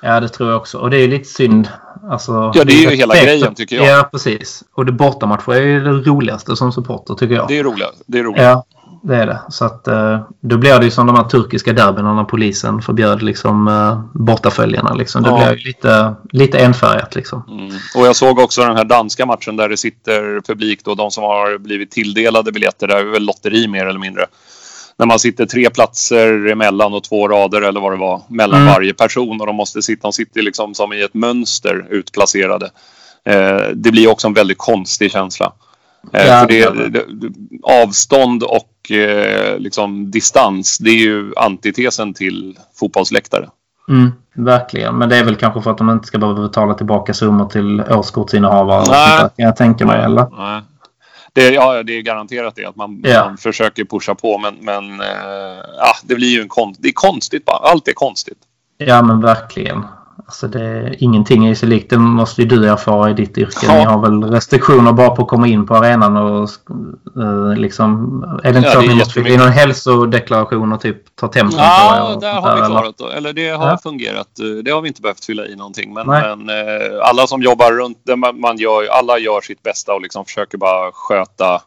Ja, 0.00 0.20
det 0.20 0.28
tror 0.28 0.50
jag 0.50 0.60
också. 0.60 0.78
Och 0.78 0.90
det 0.90 0.98
är 0.98 1.08
lite 1.08 1.28
synd. 1.28 1.68
Alltså, 2.10 2.52
Ja, 2.54 2.64
det 2.64 2.72
är 2.72 2.90
ju 2.90 2.96
hela 2.96 3.14
grejen, 3.14 3.54
tycker 3.54 3.76
jag. 3.76 3.86
Ja, 3.86 4.08
precis. 4.12 4.64
Och 4.74 4.86
det 4.86 4.92
bortamatcher 4.92 5.52
är 5.52 5.60
ju 5.60 5.80
det 5.84 5.90
roligaste 5.90 6.56
som 6.56 6.72
supporter 6.72 7.14
tycker 7.14 7.34
jag. 7.34 7.48
Det 7.48 7.58
är 7.58 7.64
roligt. 7.64 8.02
Det 8.06 8.18
är 8.18 8.22
roligt. 8.22 8.42
Ja, 8.42 8.64
det 9.02 9.16
är 9.16 9.26
det. 9.26 9.40
Så 9.48 9.64
att 9.64 9.88
eh, 9.88 10.20
då 10.40 10.56
blir 10.56 10.78
det 10.78 10.84
ju 10.84 10.90
som 10.90 11.06
de 11.06 11.16
här 11.16 11.24
turkiska 11.24 11.72
derbyna 11.72 12.14
när 12.14 12.24
polisen 12.24 12.82
förbjöd 12.82 13.22
liksom 13.22 13.68
uh, 13.68 14.00
bortaföljarna 14.14 14.94
liksom. 14.94 15.22
Det 15.22 15.28
Ja. 15.28 15.36
blir 15.52 15.64
lite, 15.66 16.14
lite 16.32 16.58
enfärgat 16.58 17.14
liksom. 17.14 17.42
Mm. 17.50 17.66
Och 17.96 18.06
jag 18.06 18.16
såg 18.16 18.38
också 18.38 18.60
den 18.62 18.76
här 18.76 18.84
danska 18.84 19.26
matchen 19.26 19.56
där 19.56 19.68
det 19.68 19.76
sitter 19.76 20.40
publik 20.40 20.84
då, 20.84 20.94
de 20.94 21.10
som 21.10 21.24
har 21.24 21.58
blivit 21.58 21.90
tilldelade 21.90 22.52
biljetter. 22.52 22.86
Det 22.86 22.94
är 22.94 23.04
väl 23.04 23.22
lotteri 23.24 23.68
mer 23.68 23.86
eller 23.86 24.00
mindre. 24.00 24.26
När 24.98 25.06
man 25.06 25.18
sitter 25.18 25.46
tre 25.46 25.70
platser 25.70 26.46
emellan 26.48 26.94
och 26.94 27.04
två 27.04 27.28
rader 27.28 27.62
eller 27.62 27.80
vad 27.80 27.92
det 27.92 27.96
var 27.98 28.22
mellan 28.28 28.60
Mm. 28.60 28.74
varje 28.74 28.94
person 28.94 29.40
och 29.40 29.46
de 29.46 29.56
måste 29.56 29.82
sitta, 29.82 30.02
de 30.02 30.12
sitter 30.12 30.42
liksom 30.42 30.74
som 30.74 30.92
i 30.92 31.02
ett 31.02 31.14
mönster 31.14 31.86
utplacerade. 31.90 32.70
Eh, 33.24 33.60
det 33.74 33.90
blir 33.90 34.10
också 34.10 34.26
en 34.26 34.34
väldigt 34.34 34.58
konstig 34.58 35.12
känsla. 35.12 35.52
Eh, 36.12 36.26
Ja, 36.26 36.40
för 36.40 36.46
det, 36.46 36.88
det- 36.90 37.04
avstånd 37.62 38.42
och 38.42 38.90
eh, 38.90 39.58
liksom 39.58 40.10
distans, 40.10 40.78
det 40.78 40.90
är 40.90 40.96
ju 40.98 41.32
antitesen 41.36 42.14
till 42.14 42.58
fotbollsläktare. 42.74 43.48
Mm, 43.88 44.12
verkligen. 44.34 44.98
Men 44.98 45.08
det 45.08 45.16
är 45.16 45.24
väl 45.24 45.36
kanske 45.36 45.62
för 45.62 45.70
att 45.70 45.78
de 45.78 45.90
inte 45.90 46.06
ska 46.06 46.18
behöva 46.18 46.42
betala 46.42 46.74
tillbaka 46.74 47.14
summor 47.14 47.46
till 47.46 47.80
årskortsinnehavare. 47.80 48.84
Nej. 48.90 49.28
jag 49.36 49.56
tänka 49.56 49.86
mig. 49.86 50.04
Eller? 50.04 50.26
Nej. 50.38 50.60
Det, 51.34 51.50
ja, 51.50 51.82
det 51.82 51.92
är 51.92 52.02
garanterat 52.02 52.56
det 52.56 52.64
att 52.64 52.76
man, 52.76 53.00
Ja. 53.04 53.24
man 53.24 53.36
försöker 53.36 53.84
pusha 53.84 54.14
på 54.14 54.38
men, 54.38 54.54
men 54.60 54.98
ja, 55.78 55.92
det 56.04 56.14
blir 56.14 56.28
ju 56.28 56.40
en 56.42 56.48
konst, 56.48 56.80
det 56.82 56.88
är 56.88 56.92
konstigt 56.92 57.44
bara. 57.44 57.56
Allt 57.56 57.88
är 57.88 57.92
konstigt. 57.92 58.38
Ja, 58.78 59.02
men 59.02 59.20
verkligen. 59.20 59.84
Alltså 60.26 60.48
det, 60.48 60.94
ingenting 60.98 61.46
är 61.46 61.54
sig 61.54 61.68
likt. 61.68 61.90
Det 61.90 61.98
måste 61.98 62.42
ju 62.42 62.48
du 62.48 62.68
erfara 62.68 63.10
i 63.10 63.14
ditt 63.14 63.38
yrke. 63.38 63.66
Ja. 63.66 63.74
Ni 63.74 63.84
har 63.84 63.98
väl 64.00 64.24
restriktioner 64.24 64.92
bara 64.92 65.10
på 65.10 65.22
att 65.22 65.28
komma 65.28 65.46
in 65.48 65.66
på 65.66 65.74
arenan 65.76 66.16
och 66.16 66.48
eh, 67.22 67.56
liksom... 67.56 68.22
Är 68.44 68.52
det 68.52 68.58
inte 68.58 68.68
Ja, 68.68 68.72
så 68.74 68.78
det 68.80 68.84
att 68.84 68.90
ni 68.92 68.98
måste 68.98 69.22
fylla 69.22 69.44
någon 69.44 69.52
hälsodeklaration 69.52 70.72
och 70.72 70.80
typ 70.80 71.16
ta 71.16 71.28
tempen 71.28 71.50
på 71.58 71.64
er 71.64 71.68
Ja, 71.68 72.08
sånt 72.12 72.24
har 72.24 72.54
vi 72.54 72.60
eller? 72.60 72.66
klarat 72.70 72.98
det. 72.98 73.12
Eller 73.16 73.32
det 73.32 73.48
har 73.48 73.68
Ja. 73.68 73.78
fungerat. 73.82 74.38
Eh, 74.40 74.62
Det 74.64 74.70
har 74.70 74.80
vi 74.80 74.88
inte 74.88 75.02
behövt 75.02 75.24
fylla 75.24 75.46
i 75.46 75.56
någonting. 75.56 75.94
Men, 75.94 76.06
men 76.06 76.48
eh, 76.50 76.98
alla 77.02 77.26
som 77.26 77.42
jobbar 77.42 77.72
runt 77.72 77.98
det, 78.06 78.16
man, 78.16 78.40
man 78.40 78.56
gör, 78.58 78.86
alla 78.92 79.18
gör 79.18 79.40
sitt 79.40 79.62
bästa 79.62 79.94
och 79.94 80.02
liksom 80.02 80.24
försöker 80.24 80.58
bara 80.58 80.90
sköta 80.92 81.60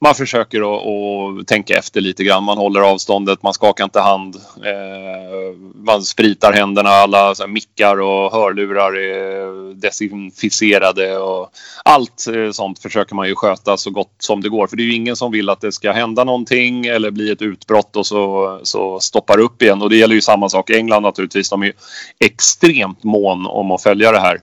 man 0.00 0.14
försöker 0.14 0.60
att, 0.60 1.46
tänka 1.46 1.78
efter 1.78 2.00
lite 2.00 2.24
grann. 2.24 2.44
Man 2.44 2.58
håller 2.58 2.80
avståndet, 2.80 3.42
man 3.42 3.54
skakar 3.54 3.84
inte 3.84 4.00
hand. 4.00 4.36
Eh, 4.64 5.58
man 5.74 6.02
spritar 6.02 6.52
händerna, 6.52 6.88
alla 6.88 7.34
så 7.34 7.42
här, 7.42 7.48
mickar 7.48 8.00
och 8.00 8.32
hörlurar 8.32 8.96
är 8.96 9.74
desinficerade. 9.74 11.18
Och 11.18 11.50
allt 11.84 12.26
eh, 12.34 12.50
sånt 12.50 12.78
försöker 12.78 13.14
man 13.14 13.28
ju 13.28 13.34
sköta 13.34 13.76
så 13.76 13.90
gott 13.90 14.14
som 14.18 14.40
det 14.40 14.48
går. 14.48 14.66
För 14.66 14.76
det 14.76 14.82
är 14.82 14.84
ju 14.84 14.94
ingen 14.94 15.16
som 15.16 15.32
vill 15.32 15.50
att 15.50 15.60
det 15.60 15.72
ska 15.72 15.92
hända 15.92 16.24
någonting 16.24 16.86
eller 16.86 17.10
bli 17.10 17.30
ett 17.30 17.42
utbrott 17.42 17.96
och 17.96 18.06
så, 18.06 18.60
så 18.62 19.00
stoppar 19.00 19.38
upp 19.38 19.62
igen. 19.62 19.82
Och 19.82 19.90
det 19.90 19.96
gäller 19.96 20.14
ju 20.14 20.20
samma 20.20 20.48
sak 20.48 20.70
i 20.70 20.76
England 20.76 21.02
naturligtvis. 21.02 21.50
De 21.50 21.62
är 21.62 21.66
ju 21.66 21.72
extremt 22.20 23.04
mån 23.04 23.46
om 23.46 23.70
att 23.70 23.82
följa 23.82 24.12
det 24.12 24.20
här. 24.20 24.40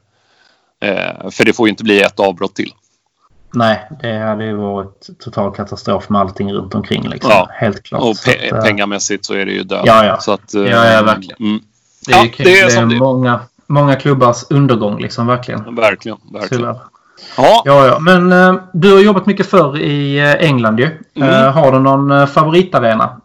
Eh, 0.83 1.29
för 1.29 1.45
det 1.45 1.53
får 1.53 1.67
ju 1.67 1.69
inte 1.69 1.83
bli 1.83 2.01
ett 2.01 2.19
avbrott 2.19 2.55
till. 2.55 2.73
Nej, 3.55 3.87
det 4.01 4.17
hade 4.17 4.45
ju 4.45 4.53
varit 4.55 5.09
total 5.19 5.55
katastrof 5.55 6.09
med 6.09 6.21
allting 6.21 6.53
runt 6.53 6.75
omkring. 6.75 7.07
Liksom. 7.09 7.31
Ja. 7.31 7.49
Helt 7.53 7.83
klart. 7.83 8.01
Och 8.03 8.17
Så 8.17 8.29
pe- 8.31 8.47
att, 8.47 8.53
eh, 8.57 8.61
pengamässigt 8.63 9.25
så 9.25 9.33
är 9.33 9.45
det 9.45 9.51
ju 9.51 9.63
död. 9.63 9.83
Ja, 9.85 10.05
ja. 10.05 10.19
Så 10.19 10.31
att, 10.31 10.53
eh, 10.53 10.61
Ja, 10.61 10.91
ja, 10.93 11.01
verkligen. 11.03 11.35
Mm, 11.39 11.59
Det 12.07 12.13
är, 12.13 12.17
Ja, 12.17 12.25
kul. 12.33 12.45
det 12.45 12.59
är 12.59 12.85
det 12.85 12.95
är. 12.95 12.99
många, 12.99 13.39
många 13.67 13.95
klubbars 13.95 14.43
undergång 14.49 14.99
liksom, 15.01 15.27
verkligen. 15.27 15.75
verkligen, 15.75 16.17
verkligen. 16.33 16.61
Tyvärr. 16.61 16.75
Ja, 17.37 17.61
Ja, 17.65 17.85
ja. 17.87 17.99
Men 17.99 18.31
eh, 18.31 18.55
du 18.73 18.93
har 18.93 18.99
jobbat 18.99 19.25
mycket 19.25 19.45
förr 19.49 19.77
i 19.79 20.19
eh, 20.19 20.33
England 20.33 20.79
ju. 20.79 20.89
Mm. 21.15 21.29
Eh, 21.29 21.51
har 21.51 21.71
du 21.71 21.79
någon 21.79 22.11
eh, 22.11 22.25
favoritarena? 22.25 23.21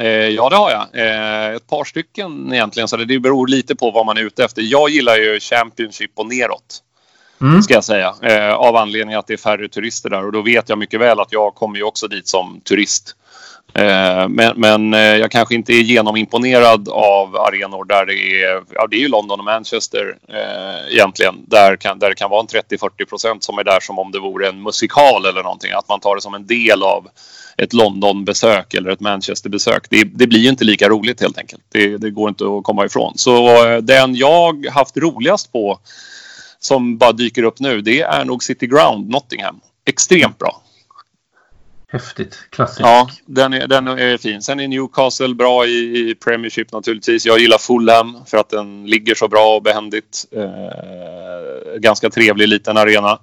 eh, 0.00 0.06
ja, 0.08 0.48
det 0.48 0.56
har 0.56 0.70
jag. 0.70 0.80
Eh, 0.92 1.54
ett 1.56 1.66
par 1.66 1.84
stycken 1.84 2.52
egentligen. 2.52 2.88
Så 2.88 2.96
det, 2.96 3.04
det 3.04 3.18
beror 3.18 3.46
lite 3.46 3.76
på 3.76 3.90
vad 3.90 4.06
man 4.06 4.16
är 4.18 4.22
ute 4.22 4.44
efter. 4.44 4.62
Jag 4.64 4.90
gillar 4.90 5.16
ju 5.16 5.40
Championship 5.40 6.10
och 6.16 6.26
neråt. 6.26 6.78
Mm. 7.40 7.62
Ska 7.62 7.74
jag 7.74 7.84
säga. 7.84 8.14
Eh, 8.22 8.54
av 8.54 8.76
anledning 8.76 9.14
att 9.16 9.26
det 9.26 9.32
är 9.32 9.38
färre 9.38 9.68
turister 9.68 10.10
där. 10.10 10.26
Och 10.26 10.32
då 10.32 10.42
vet 10.42 10.68
jag 10.68 10.78
mycket 10.78 11.00
väl 11.00 11.20
att 11.20 11.32
jag 11.32 11.54
kommer 11.54 11.76
ju 11.76 11.82
också 11.82 12.08
dit 12.08 12.28
som 12.28 12.60
turist. 12.60 13.14
Eh, 13.74 14.28
men 14.28 14.52
men 14.56 14.94
eh, 14.94 15.00
jag 15.00 15.30
kanske 15.30 15.54
inte 15.54 15.72
är 15.72 15.82
genomimponerad 15.82 16.88
av 16.88 17.36
arenor 17.36 17.84
där 17.84 18.06
det 18.06 18.42
är, 18.42 18.62
ja 18.70 18.86
det 18.86 18.96
är 18.96 19.00
ju 19.00 19.08
London 19.08 19.38
och 19.38 19.44
Manchester 19.44 20.16
eh, 20.28 20.94
egentligen. 20.94 21.34
Där, 21.46 21.76
kan, 21.76 21.98
där 21.98 22.08
det 22.08 22.14
kan 22.14 22.30
vara 22.30 22.40
en 22.40 22.46
30-40 22.46 23.04
procent 23.08 23.44
som 23.44 23.58
är 23.58 23.64
där 23.64 23.80
som 23.80 23.98
om 23.98 24.12
det 24.12 24.20
vore 24.20 24.48
en 24.48 24.62
musikal 24.62 25.26
eller 25.26 25.42
någonting. 25.42 25.72
Att 25.72 25.88
man 25.88 26.00
tar 26.00 26.14
det 26.14 26.20
som 26.20 26.34
en 26.34 26.46
del 26.46 26.82
av 26.82 27.08
ett 27.56 27.72
Londonbesök 27.72 28.74
eller 28.74 28.90
ett 28.90 29.00
Manchesterbesök. 29.00 29.86
Det, 29.90 30.04
det 30.04 30.26
blir 30.26 30.40
ju 30.40 30.48
inte 30.48 30.64
lika 30.64 30.88
roligt 30.88 31.20
helt 31.20 31.38
enkelt. 31.38 31.62
Det, 31.72 31.96
det 31.96 32.10
går 32.10 32.28
inte 32.28 32.44
att 32.44 32.64
komma 32.64 32.84
ifrån. 32.84 33.12
Så 33.18 33.66
eh, 33.66 33.78
den 33.78 34.14
jag 34.14 34.66
haft 34.66 34.96
roligast 34.96 35.52
på 35.52 35.78
som 36.60 36.98
bara 36.98 37.12
dyker 37.12 37.42
upp 37.42 37.60
nu, 37.60 37.80
det 37.80 38.00
är 38.00 38.24
nog 38.24 38.42
City 38.42 38.66
Ground, 38.66 39.08
Nottingham. 39.08 39.60
Extremt 39.84 40.38
bra. 40.38 40.62
Häftigt. 41.92 42.38
Klassiskt. 42.50 42.80
Ja, 42.80 43.08
den 43.26 43.52
är, 43.52 43.66
den 43.66 43.88
är 43.88 44.18
fin. 44.18 44.42
Sen 44.42 44.60
är 44.60 44.68
Newcastle 44.68 45.34
bra 45.34 45.66
i, 45.66 46.10
i 46.10 46.14
Premiership 46.14 46.72
naturligtvis. 46.72 47.26
Jag 47.26 47.38
gillar 47.38 47.58
Fulham 47.58 48.18
för 48.26 48.38
att 48.38 48.50
den 48.50 48.86
ligger 48.86 49.14
så 49.14 49.28
bra 49.28 49.56
och 49.56 49.62
behändigt. 49.62 50.24
Eh, 50.32 51.78
ganska 51.78 52.10
trevlig 52.10 52.48
liten 52.48 52.76
arena. 52.76 53.18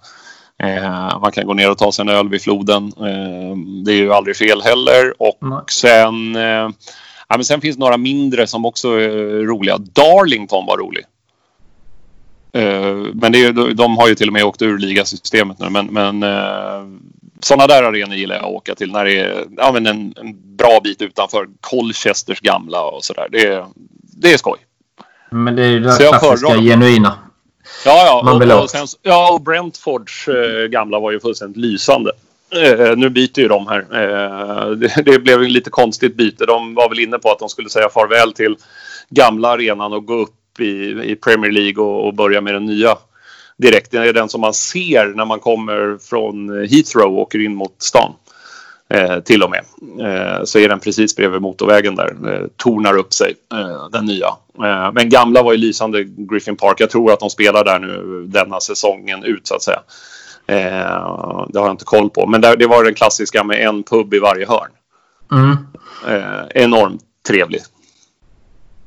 Eh, 0.63 1.19
man 1.19 1.31
kan 1.31 1.45
gå 1.45 1.53
ner 1.53 1.71
och 1.71 1.77
ta 1.77 1.91
sig 1.91 2.03
en 2.03 2.09
öl 2.09 2.29
vid 2.29 2.41
floden. 2.41 2.83
Eh, 2.97 3.57
det 3.85 3.91
är 3.91 3.97
ju 3.97 4.13
aldrig 4.13 4.35
fel 4.35 4.61
heller. 4.61 5.21
Och 5.21 5.37
Nej. 5.41 5.59
sen, 5.71 6.35
eh, 6.35 6.69
ja, 7.27 7.35
men 7.35 7.45
sen 7.45 7.61
finns 7.61 7.77
några 7.77 7.97
mindre 7.97 8.47
som 8.47 8.65
också 8.65 8.89
är 8.89 9.45
roliga. 9.45 9.77
Darlington 9.77 10.65
var 10.65 10.77
rolig. 10.77 11.05
Eh, 12.55 12.95
men 13.13 13.31
det 13.31 13.45
är, 13.45 13.73
de 13.73 13.97
har 13.97 14.07
ju 14.07 14.15
till 14.15 14.27
och 14.27 14.33
med 14.33 14.43
åkt 14.43 14.61
ur 14.61 14.77
ligasystemet 14.77 15.59
nu. 15.59 15.69
Men, 15.69 15.85
men 15.85 16.23
eh, 16.23 16.85
sådana 17.39 17.67
där 17.67 17.83
arenor 17.83 18.15
gillar 18.15 18.35
jag 18.35 18.45
att 18.45 18.51
åka 18.51 18.75
till 18.75 18.91
när 18.91 19.05
det 19.05 19.19
är 19.19 19.45
ja, 19.57 19.71
men 19.71 19.87
en, 19.87 20.13
en 20.17 20.55
bra 20.57 20.79
bit 20.83 21.01
utanför 21.01 21.47
Colchesters 21.61 22.39
gamla 22.39 22.81
och 22.81 23.03
sådär. 23.03 23.27
Det, 23.31 23.45
är- 23.45 23.65
det 24.17 24.33
är 24.33 24.37
skoj. 24.37 24.57
Men 25.31 25.55
det 25.55 25.63
är 25.63 25.67
ju 25.67 25.79
det 25.79 25.83
klassiska, 25.97 26.19
föredrar 26.19 26.61
genuina. 26.61 27.13
Ja, 27.85 28.05
ja. 28.05 28.21
Man 28.25 28.39
vill 28.39 28.51
och, 28.51 28.63
och, 28.63 28.69
sen, 28.69 28.87
ja, 29.01 29.33
och 29.33 29.41
Brentfords 29.41 30.27
eh, 30.27 30.67
gamla 30.67 30.99
var 30.99 31.11
ju 31.11 31.19
fullständigt 31.19 31.57
lysande. 31.57 32.11
Eh, 32.55 32.95
nu 32.97 33.09
byter 33.09 33.39
ju 33.39 33.47
de 33.47 33.67
här. 33.67 33.79
Eh, 33.79 34.69
det, 34.69 35.01
det 35.05 35.19
blev 35.19 35.43
ju 35.43 35.49
lite 35.49 35.69
konstigt 35.69 36.15
byte. 36.17 36.45
De 36.45 36.75
var 36.75 36.89
väl 36.89 36.99
inne 36.99 37.17
på 37.19 37.31
att 37.31 37.39
de 37.39 37.49
skulle 37.49 37.69
säga 37.69 37.89
farväl 37.89 38.33
till 38.33 38.55
gamla 39.09 39.49
arenan 39.49 39.93
och 39.93 40.05
gå 40.05 40.13
upp 40.13 40.33
i, 40.59 41.11
i 41.11 41.15
Premier 41.15 41.51
League 41.51 41.83
och, 41.83 42.07
och 42.07 42.13
börja 42.13 42.41
med 42.41 42.53
den 42.53 42.65
nya 42.65 42.97
direkt. 43.57 43.91
Det 43.91 43.97
är 43.97 44.13
den 44.13 44.29
som 44.29 44.41
man 44.41 44.53
ser 44.53 45.05
när 45.05 45.25
man 45.25 45.39
kommer 45.39 45.97
från 46.09 46.49
Heathrow 46.49 47.13
och 47.13 47.21
åker 47.21 47.39
in 47.39 47.55
mot 47.55 47.75
stan. 47.81 48.13
Eh, 48.89 49.19
till 49.19 49.43
och 49.43 49.49
med. 49.49 49.65
Eh, 49.99 50.43
så 50.43 50.59
är 50.59 50.69
den 50.69 50.79
precis 50.79 51.15
bredvid 51.15 51.41
motorvägen 51.41 51.95
där. 51.95 52.33
Eh, 52.33 52.47
tornar 52.55 52.97
upp 52.97 53.13
sig, 53.13 53.33
eh, 53.53 53.89
den 53.91 54.05
nya. 54.05 54.27
Eh, 54.63 54.91
men 54.93 55.09
gamla 55.09 55.43
var 55.43 55.51
ju 55.51 55.57
lysande 55.57 56.03
Griffin 56.03 56.55
Park. 56.55 56.79
Jag 56.79 56.89
tror 56.89 57.11
att 57.11 57.19
de 57.19 57.29
spelar 57.29 57.63
där 57.63 57.79
nu 57.79 58.23
denna 58.27 58.59
säsongen 58.59 59.23
ut 59.23 59.47
så 59.47 59.55
att 59.55 59.63
säga. 59.63 59.79
Eh, 60.47 61.45
det 61.49 61.59
har 61.59 61.65
jag 61.65 61.71
inte 61.71 61.85
koll 61.85 62.09
på. 62.09 62.27
Men 62.27 62.41
där, 62.41 62.57
det 62.57 62.67
var 62.67 62.83
den 62.83 62.93
klassiska 62.93 63.43
med 63.43 63.67
en 63.67 63.83
pub 63.83 64.13
i 64.13 64.19
varje 64.19 64.47
hörn. 64.47 64.71
Mm. 65.31 65.57
Enormt 66.49 67.01
trevlig. 67.27 67.61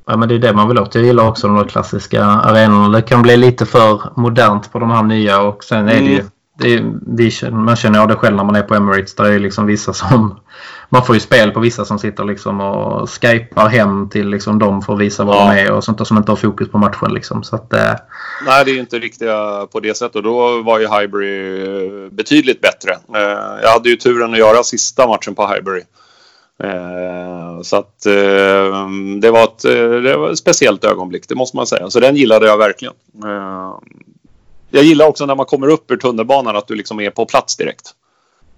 Ja, 0.08 0.16
men 0.16 0.28
det 0.28 0.34
är 0.34 0.38
det 0.38 0.52
man 0.52 0.68
vill 0.68 0.78
åt. 0.78 0.94
Jag 0.94 1.04
gillar 1.04 1.28
också 1.28 1.48
de 1.48 1.68
klassiska 1.68 2.24
arenorna. 2.24 2.88
Det 2.88 3.02
kan 3.02 3.22
bli 3.22 3.36
lite 3.36 3.66
för 3.66 4.02
modernt 4.16 4.72
på 4.72 4.78
de 4.78 4.90
här 4.90 5.02
nya 5.02 5.40
och 5.40 5.64
sen 5.64 5.88
är 5.88 6.00
det 6.00 6.06
ju 6.06 6.22
Mm. 6.64 7.00
det, 7.00 7.50
man 7.50 7.76
känner 7.76 8.00
av 8.00 8.08
det 8.08 8.16
själv 8.16 8.36
när 8.36 8.44
man 8.44 8.56
är 8.56 8.62
på 8.62 8.74
Emirates. 8.74 9.14
Där 9.14 9.24
är 9.24 9.38
liksom 9.38 9.66
vissa 9.66 9.92
som... 9.92 10.40
Man 10.88 11.04
får 11.04 11.14
ju 11.14 11.20
spel 11.20 11.50
på 11.50 11.60
vissa 11.60 11.84
som 11.84 11.98
sitter 11.98 12.24
liksom 12.24 12.60
och 12.60 13.10
skypar 13.10 13.68
hem 13.68 14.08
till 14.08 14.28
liksom 14.28 14.58
dem 14.58 14.82
för 14.82 14.92
att 14.92 14.98
visa 14.98 15.24
vad 15.24 15.36
ja. 15.36 15.54
de 15.54 15.60
är 15.60 15.72
och 15.72 15.84
sånt 15.84 15.98
där 15.98 16.04
som 16.04 16.16
inte 16.16 16.30
har 16.32 16.36
fokus 16.36 16.68
på 16.68 16.78
matchen. 16.78 17.14
Liksom. 17.14 17.42
Så 17.42 17.56
att, 17.56 17.72
eh... 17.72 17.92
Nej, 18.46 18.64
det 18.64 18.70
är 18.70 18.78
inte 18.78 18.98
riktigt 18.98 19.28
på 19.72 19.80
det 19.82 19.96
sättet. 19.96 20.24
Då 20.24 20.62
var 20.62 20.78
ju 20.78 20.88
Highbury 20.88 21.62
eh, 22.06 22.10
betydligt 22.10 22.60
bättre. 22.60 22.92
Eh, 22.92 23.62
jag 23.62 23.70
hade 23.70 23.88
ju 23.88 23.96
turen 23.96 24.32
att 24.32 24.38
göra 24.38 24.62
sista 24.62 25.06
matchen 25.06 25.34
på 25.34 25.46
Highbury. 25.46 25.82
Eh, 26.64 27.62
så 27.62 27.76
att 27.76 28.02
det 29.20 29.30
var, 29.30 29.44
ett, 29.44 29.62
det 30.02 30.16
var 30.16 30.30
ett 30.30 30.38
speciellt 30.38 30.84
ögonblick, 30.84 31.28
det 31.28 31.34
måste 31.34 31.56
man 31.56 31.66
säga. 31.66 31.90
Så 31.90 32.00
den 32.00 32.16
gillade 32.16 32.46
jag 32.46 32.58
verkligen. 32.58 32.94
Jag 34.70 34.84
gillar 34.84 35.06
också 35.06 35.26
när 35.26 35.34
man 35.34 35.46
kommer 35.46 35.68
upp 35.68 35.90
ur 35.90 35.96
tunnelbanan 35.96 36.56
att 36.56 36.66
du 36.66 36.74
liksom 36.74 37.00
är 37.00 37.10
på 37.10 37.26
plats 37.26 37.56
direkt. 37.56 37.94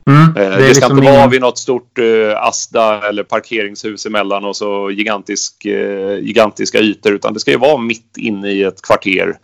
Mm, 0.07 0.32
det, 0.34 0.48
det, 0.48 0.55
ska 0.57 0.66
liksom 0.66 0.98
inte 0.98 1.12
vara 1.12 1.26
vid 1.26 1.40
något 1.40 1.59
stort 1.59 1.98
uh, 1.98 2.36
Asda 2.36 3.09
eller 3.09 3.22
parkeringshus 3.22 4.07
emellan 4.07 4.44
och 4.44 4.57
så 4.57 4.90
gigantisk, 4.90 5.64
gigantiska 6.20 6.78
ytor 6.78 7.12
utan 7.12 7.34
det 7.34 7.40
ska 7.40 7.51
ju 7.51 7.57
vara 7.57 7.78
mitt 7.78 8.16
inne 8.16 8.51
i 8.51 8.62
ett 8.62 8.82
kvarter. 8.82 9.38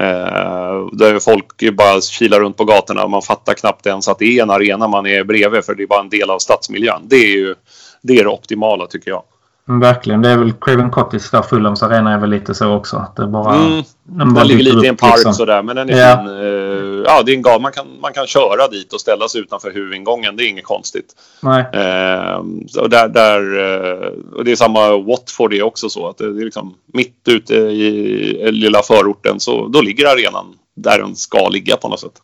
Uh, 0.00 0.86
där 0.92 1.18
folk 1.18 1.72
bara 1.72 2.00
kilar 2.00 2.40
runt 2.40 2.56
på 2.56 2.64
gatorna 2.64 3.04
och 3.04 3.10
man 3.10 3.22
fattar 3.22 3.54
knappt 3.54 3.86
ens 3.86 4.08
att 4.08 4.18
det 4.18 4.38
är 4.38 4.42
en 4.42 4.50
arena 4.50 4.88
man 4.88 5.06
är 5.06 5.24
bredvid 5.24 5.64
för 5.64 5.74
det 5.74 5.82
är 5.82 5.86
bara 5.86 6.00
en 6.00 6.08
del 6.08 6.30
av 6.30 6.38
stadsmiljön. 6.38 7.02
Det 7.04 7.16
är 7.16 7.36
ju 7.36 7.54
det, 8.02 8.18
är 8.18 8.24
det 8.24 8.30
optimala 8.30 8.86
tycker 8.86 9.10
jag. 9.10 9.22
Mm, 9.68 9.80
verkligen. 9.80 10.22
Det 10.22 10.28
är 10.28 10.36
väl 10.36 10.52
Craven 10.52 10.90
Cottage 10.90 11.30
där. 11.32 11.42
Fulhams 11.42 11.82
arena 11.82 12.12
är 12.12 12.18
väl 12.18 12.30
lite 12.30 12.54
så 12.54 12.74
också. 12.74 13.06
Det 13.16 13.26
bara, 13.26 13.54
mm. 13.54 13.82
Den, 14.02 14.34
den 14.34 14.46
ligger 14.46 14.62
lite 14.62 14.86
i 14.86 14.88
en 14.88 14.96
park 14.96 15.16
liksom. 15.16 15.34
sådär. 15.34 15.62
Men 15.62 15.76
den 15.76 15.90
är 15.90 15.98
ja. 15.98 16.16
fin. 16.16 16.26
Uh, 16.26 17.02
ja, 17.06 17.22
det 17.22 17.32
är 17.32 17.36
en 17.36 17.42
gal. 17.42 17.60
Man 17.60 17.72
kan, 17.72 17.86
man 18.00 18.12
kan 18.12 18.26
köra 18.26 18.68
dit 18.68 18.92
och 18.92 19.00
ställa 19.00 19.28
sig 19.28 19.40
utanför 19.40 19.70
huvudingången. 19.70 20.36
Det 20.36 20.44
är 20.44 20.48
inget 20.48 20.64
konstigt. 20.64 21.06
Nej. 21.40 21.62
Uh, 21.62 22.36
och, 22.82 22.90
där, 22.90 23.08
där, 23.08 23.58
uh, 23.58 24.12
och 24.34 24.44
det 24.44 24.52
är 24.52 24.56
samma 24.56 24.96
Watford 24.96 25.50
det 25.50 25.58
är 25.58 25.62
också 25.62 25.88
så. 25.88 26.08
att 26.08 26.18
Det 26.18 26.24
är 26.24 26.44
liksom 26.44 26.74
mitt 26.92 27.28
ute 27.28 27.54
i 27.54 28.52
lilla 28.52 28.82
förorten. 28.82 29.40
Så 29.40 29.68
då 29.68 29.80
ligger 29.80 30.06
arenan 30.06 30.46
där 30.76 30.98
den 30.98 31.16
ska 31.16 31.48
ligga 31.48 31.76
på 31.76 31.88
något 31.88 32.00
sätt. 32.00 32.22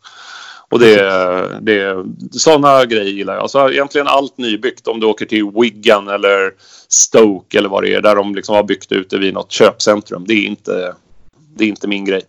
Och 0.70 0.78
det, 0.78 1.60
det, 1.60 2.04
sådana 2.30 2.84
grejer 2.84 3.12
gillar 3.12 3.34
jag. 3.34 3.42
Alltså 3.42 3.72
egentligen 3.72 4.06
allt 4.06 4.38
nybyggt. 4.38 4.88
Om 4.88 5.00
du 5.00 5.06
åker 5.06 5.26
till 5.26 5.50
Wigan 5.54 6.08
eller 6.08 6.52
Stoke 6.88 7.58
eller 7.58 7.68
vad 7.68 7.82
det 7.82 7.94
är. 7.94 8.02
Där 8.02 8.16
de 8.16 8.34
liksom 8.34 8.54
har 8.54 8.62
byggt 8.62 8.92
ut 8.92 9.10
det 9.10 9.18
vid 9.18 9.34
något 9.34 9.52
köpcentrum. 9.52 10.24
Det 10.26 10.34
är 10.34 10.46
inte, 10.46 10.94
det 11.56 11.64
är 11.64 11.68
inte 11.68 11.88
min 11.88 12.04
grej. 12.04 12.22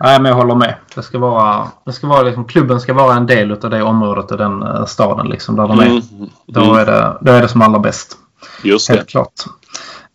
Nej, 0.00 0.20
men 0.20 0.30
jag 0.30 0.36
håller 0.36 0.54
med. 0.54 0.74
Det 0.94 1.02
ska 1.02 1.18
vara, 1.18 1.68
det 1.84 1.92
ska 1.92 2.06
vara 2.06 2.22
liksom, 2.22 2.44
klubben 2.44 2.80
ska 2.80 2.94
vara 2.94 3.16
en 3.16 3.26
del 3.26 3.52
av 3.52 3.70
det 3.70 3.82
området 3.82 4.30
och 4.30 4.38
den 4.38 4.62
uh, 4.62 4.84
staden 4.84 5.28
liksom, 5.28 5.56
där 5.56 5.68
de 5.68 5.80
är. 5.80 5.86
Mm. 5.86 6.02
Då, 6.46 6.60
mm. 6.60 6.76
är 6.76 6.86
det, 6.86 7.18
då 7.20 7.32
är 7.32 7.42
det 7.42 7.48
som 7.48 7.62
allra 7.62 7.78
bäst. 7.78 8.16
Just 8.62 8.88
Helt 8.88 9.00
det. 9.00 9.06
klart. 9.06 9.44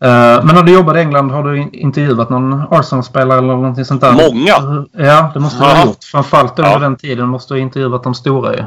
Uh, 0.04 0.46
men 0.46 0.56
när 0.56 0.64
du 0.64 0.74
jobbade 0.74 1.00
i 1.00 1.02
England, 1.02 1.32
har 1.32 1.44
du 1.44 1.70
intervjuat 1.74 2.30
någon 2.30 2.64
Arsenal-spelare 2.72 3.38
eller 3.38 3.48
någonting 3.48 3.86
sånt 3.86 4.02
där? 4.02 4.12
Många! 4.12 4.86
Ja, 4.92 5.32
det 5.34 5.40
måste 5.40 5.64
du 5.64 5.66
ha 5.70 5.86
gjort. 5.86 6.04
Framförallt 6.04 6.60
under 6.60 6.72
ja. 6.72 6.80
den 6.80 6.96
tiden 6.96 7.28
måste 7.28 7.54
du 7.54 7.60
ha 7.60 7.62
intervjuat 7.62 8.04
de 8.04 8.16
stora 8.16 8.56
ju. 8.56 8.64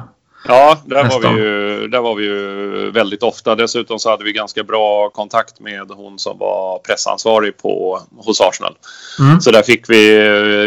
Ja, 0.49 0.79
där 0.85 1.05
var, 1.05 1.21
vi 1.21 1.41
ju, 1.41 1.89
där 1.89 2.01
var 2.01 2.15
vi 2.15 2.25
ju 2.25 2.91
väldigt 2.91 3.23
ofta. 3.23 3.55
Dessutom 3.55 3.99
så 3.99 4.11
hade 4.11 4.25
vi 4.25 4.33
ganska 4.33 4.63
bra 4.63 5.11
kontakt 5.11 5.61
med 5.61 5.91
hon 5.91 6.19
som 6.19 6.39
var 6.39 6.79
pressansvarig 6.79 7.57
på, 7.57 8.01
hos 8.17 8.41
Arsenal. 8.41 8.75
Mm. 9.19 9.41
Så 9.41 9.51
där 9.51 9.63
fick 9.63 9.91
vi, 9.91 10.19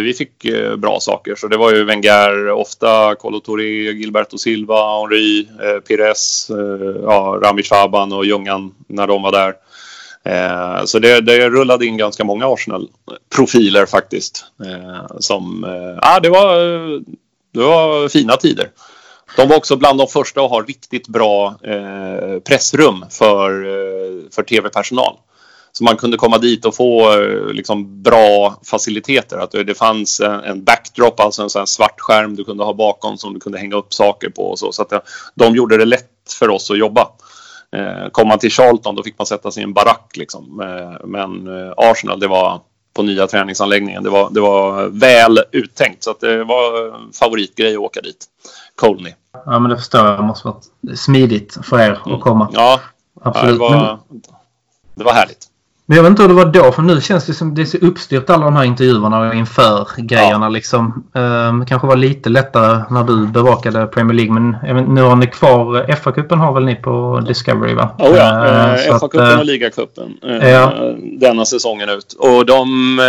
vi 0.01 0.13
fick 0.13 0.45
eh, 0.45 0.75
bra 0.75 0.99
saker. 0.99 1.35
Så 1.35 1.47
det 1.47 1.57
var 1.57 1.71
ju 1.71 1.83
Wenger 1.83 2.51
ofta, 2.51 3.15
Touré, 3.15 3.91
Gilberto 3.91 4.37
Silva, 4.37 4.99
Henry, 4.99 5.39
eh, 5.39 5.79
Pires, 5.87 6.49
eh, 6.49 7.01
ja, 7.03 7.39
Rami 7.43 7.63
Shaban 7.63 8.13
och 8.13 8.25
Ljungan 8.25 8.71
när 8.87 9.07
de 9.07 9.21
var 9.21 9.31
där. 9.31 9.53
Eh, 10.27 10.85
så 10.85 10.99
det, 10.99 11.21
det 11.21 11.49
rullade 11.49 11.85
in 11.85 11.97
ganska 11.97 12.23
många 12.23 12.47
Arsenal-profiler 12.47 13.85
faktiskt. 13.85 14.45
Eh, 14.65 15.17
som, 15.19 15.63
eh, 15.63 16.21
det, 16.21 16.29
var, 16.29 16.57
det 17.53 17.63
var 17.63 18.09
fina 18.09 18.37
tider. 18.37 18.69
De 19.35 19.49
var 19.49 19.57
också 19.57 19.75
bland 19.75 19.99
de 19.99 20.07
första 20.07 20.41
att 20.41 20.49
ha 20.49 20.61
riktigt 20.61 21.07
bra 21.07 21.55
eh, 21.63 22.39
pressrum 22.39 23.05
för, 23.09 23.65
eh, 23.65 24.29
för 24.31 24.43
tv-personal. 24.43 25.15
Så 25.71 25.83
man 25.83 25.97
kunde 25.97 26.17
komma 26.17 26.37
dit 26.37 26.65
och 26.65 26.75
få 26.75 27.21
eh, 27.21 27.53
liksom, 27.53 28.03
bra 28.03 28.59
faciliteter. 28.65 29.37
Att 29.37 29.51
det 29.51 29.77
fanns 29.77 30.19
en, 30.19 30.39
en 30.39 30.63
backdrop, 30.63 31.19
alltså 31.19 31.43
en 31.43 31.49
sån 31.49 31.67
svart 31.67 31.99
skärm 31.99 32.35
du 32.35 32.43
kunde 32.43 32.63
ha 32.63 32.73
bakom 32.73 33.17
som 33.17 33.33
du 33.33 33.39
kunde 33.39 33.59
hänga 33.59 33.75
upp 33.75 33.93
saker 33.93 34.29
på. 34.29 34.49
Och 34.49 34.59
så 34.59 34.71
så 34.71 34.81
att 34.81 34.89
det, 34.89 35.01
de 35.35 35.55
gjorde 35.55 35.77
det 35.77 35.85
lätt 35.85 36.33
för 36.39 36.49
oss 36.49 36.71
att 36.71 36.77
jobba. 36.77 37.07
Eh, 37.75 38.09
kom 38.11 38.27
man 38.27 38.39
till 38.39 38.51
Charlton 38.51 38.95
då 38.95 39.03
fick 39.03 39.19
man 39.19 39.25
sätta 39.25 39.51
sig 39.51 39.61
i 39.61 39.63
en 39.63 39.73
barack. 39.73 40.11
Liksom. 40.17 40.61
Eh, 40.61 41.07
men 41.07 41.47
eh, 41.47 41.73
Arsenal, 41.77 42.19
det 42.19 42.27
var 42.27 42.61
på 42.93 43.03
nya 43.03 43.27
träningsanläggningen. 43.27 44.03
Det 44.03 44.09
var, 44.09 44.29
det 44.29 44.41
var 44.41 44.87
väl 44.87 45.39
uttänkt 45.51 46.03
så 46.03 46.11
att 46.11 46.19
det 46.19 46.43
var 46.43 46.93
favoritgrej 47.19 47.73
att 47.73 47.79
åka 47.79 48.01
dit. 48.01 48.25
Colney. 48.75 49.13
Ja 49.45 49.59
men 49.59 49.69
det 49.69 49.77
förstår 49.77 50.05
jag. 50.05 50.19
Det 50.19 50.23
måste 50.23 50.47
vara 50.47 50.57
smidigt 50.95 51.57
för 51.63 51.79
er 51.79 51.91
att 52.05 52.21
komma. 52.21 52.49
Ja, 52.53 52.79
Absolut. 53.21 53.59
Ja, 53.59 53.69
det, 53.69 53.75
var, 53.75 53.99
det 54.95 55.03
var 55.03 55.13
härligt. 55.13 55.47
Men 55.89 55.95
jag 55.95 56.03
vet 56.03 56.09
inte 56.09 56.21
hur 56.21 56.29
det 56.29 56.35
var 56.35 56.45
då, 56.45 56.71
för 56.71 56.81
nu 56.81 57.01
känns 57.01 57.25
det 57.25 57.33
som 57.33 57.55
det 57.55 57.61
är 57.61 57.65
så 57.65 57.77
uppstyrt 57.77 58.29
alla 58.29 58.45
de 58.45 58.55
här 58.55 58.63
intervjuerna 58.63 59.33
inför 59.33 59.87
grejerna. 59.97 60.45
Ja. 60.45 60.49
Liksom. 60.49 61.03
Um, 61.13 61.65
kanske 61.65 61.87
var 61.87 61.95
lite 61.95 62.29
lättare 62.29 62.83
när 62.89 63.03
du 63.03 63.27
bevakade 63.27 63.87
Premier 63.87 64.13
League, 64.13 64.33
men 64.33 64.75
vet, 64.75 64.89
nu 64.89 65.01
har 65.01 65.15
ni 65.15 65.27
kvar 65.27 65.85
FA-cupen 65.87 66.37
har 66.37 66.53
väl 66.53 66.65
ni 66.65 66.75
på 66.75 67.23
Discovery 67.27 67.73
va? 67.73 67.89
Oh 67.99 68.17
ja, 68.17 68.31
uh, 68.31 68.91
uh, 68.91 68.97
FA-cupen 68.97 69.39
och 69.39 69.45
ligacupen 69.45 70.17
uh, 70.25 70.49
ja. 70.49 70.73
denna 71.19 71.45
säsongen 71.45 71.89
ut. 71.89 72.13
Och 72.13 72.45
de 72.45 72.99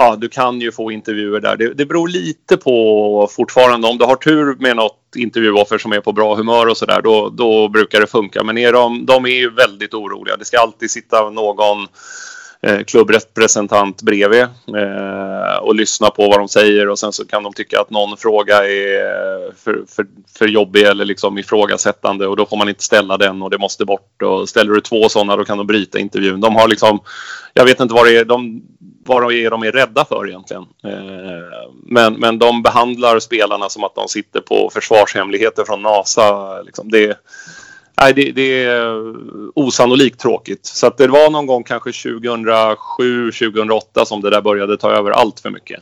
ja, 0.00 0.16
du 0.16 0.28
kan 0.28 0.60
ju 0.60 0.72
få 0.72 0.92
intervjuer 0.92 1.40
där. 1.40 1.56
Det, 1.56 1.74
det 1.74 1.86
beror 1.86 2.08
lite 2.08 2.56
på 2.56 3.28
fortfarande. 3.30 3.88
Om 3.88 3.98
du 3.98 4.04
har 4.04 4.16
tur 4.16 4.56
med 4.58 4.76
något 4.76 5.16
intervjuoffer 5.16 5.78
som 5.78 5.92
är 5.92 6.00
på 6.00 6.12
bra 6.12 6.34
humör 6.34 6.66
och 6.66 6.76
sådär, 6.76 7.00
då, 7.02 7.28
då 7.28 7.68
brukar 7.68 8.00
det 8.00 8.06
funka. 8.06 8.42
Men 8.44 8.58
är 8.58 8.72
de, 8.72 9.06
de 9.06 9.26
är 9.26 9.30
ju 9.40 9.50
väldigt 9.50 9.94
oroliga. 9.94 10.36
Det 10.36 10.44
ska 10.44 10.58
alltid 10.58 10.90
sitta 10.90 11.30
någon 11.30 11.86
eh, 12.62 12.80
klubbrepresentant 12.80 14.02
bredvid 14.02 14.42
eh, 14.42 15.56
och 15.60 15.74
lyssna 15.74 16.10
på 16.10 16.28
vad 16.28 16.38
de 16.38 16.48
säger 16.48 16.88
och 16.88 16.98
sen 16.98 17.12
så 17.12 17.26
kan 17.26 17.42
de 17.42 17.52
tycka 17.52 17.80
att 17.80 17.90
någon 17.90 18.16
fråga 18.16 18.56
är 18.56 19.54
för, 19.64 19.84
för, 19.88 20.06
för 20.38 20.48
jobbig 20.48 20.82
eller 20.82 21.04
liksom 21.04 21.38
ifrågasättande 21.38 22.26
och 22.26 22.36
då 22.36 22.46
får 22.46 22.56
man 22.56 22.68
inte 22.68 22.82
ställa 22.82 23.16
den 23.16 23.42
och 23.42 23.50
det 23.50 23.58
måste 23.58 23.84
bort 23.84 24.22
och 24.22 24.48
ställer 24.48 24.72
du 24.72 24.80
två 24.80 25.08
sådana 25.08 25.36
då 25.36 25.44
kan 25.44 25.58
de 25.58 25.66
bryta 25.66 25.98
intervjun. 25.98 26.40
De 26.40 26.56
har 26.56 26.68
liksom, 26.68 27.00
jag 27.54 27.64
vet 27.64 27.80
inte 27.80 27.94
vad 27.94 28.06
det 28.06 28.16
är, 28.16 28.24
de, 28.24 28.62
vad 29.04 29.32
är 29.32 29.50
de 29.50 29.62
är 29.62 29.72
rädda 29.72 30.04
för 30.04 30.28
egentligen. 30.28 30.62
Eh, 30.84 31.70
men, 31.82 32.14
men 32.14 32.38
de 32.38 32.62
behandlar 32.62 33.18
spelarna 33.18 33.68
som 33.68 33.84
att 33.84 33.94
de 33.94 34.08
sitter 34.08 34.40
på 34.40 34.70
försvarshemligheter 34.74 35.64
från 35.64 35.82
NASA. 35.82 36.62
Liksom 36.62 36.90
det, 36.90 37.18
nej, 38.00 38.14
det, 38.14 38.32
det 38.32 38.64
är 38.64 39.14
osannolikt 39.54 40.20
tråkigt. 40.20 40.66
Så 40.66 40.86
att 40.86 40.98
det 40.98 41.08
var 41.08 41.30
någon 41.30 41.46
gång 41.46 41.62
kanske 41.62 41.92
2007, 41.92 43.32
2008 43.32 44.04
som 44.04 44.20
det 44.20 44.30
där 44.30 44.42
började 44.42 44.76
ta 44.76 44.90
över 44.90 45.10
allt 45.10 45.40
för 45.40 45.50
mycket. 45.50 45.80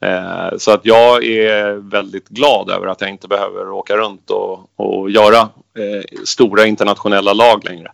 Eh, 0.00 0.56
så 0.56 0.70
att 0.70 0.80
jag 0.82 1.24
är 1.24 1.72
väldigt 1.90 2.28
glad 2.28 2.70
över 2.70 2.86
att 2.86 3.00
jag 3.00 3.10
inte 3.10 3.28
behöver 3.28 3.70
åka 3.70 3.96
runt 3.96 4.30
och, 4.30 4.70
och 4.76 5.10
göra 5.10 5.40
eh, 5.40 6.04
stora 6.24 6.66
internationella 6.66 7.32
lag 7.32 7.64
längre. 7.64 7.92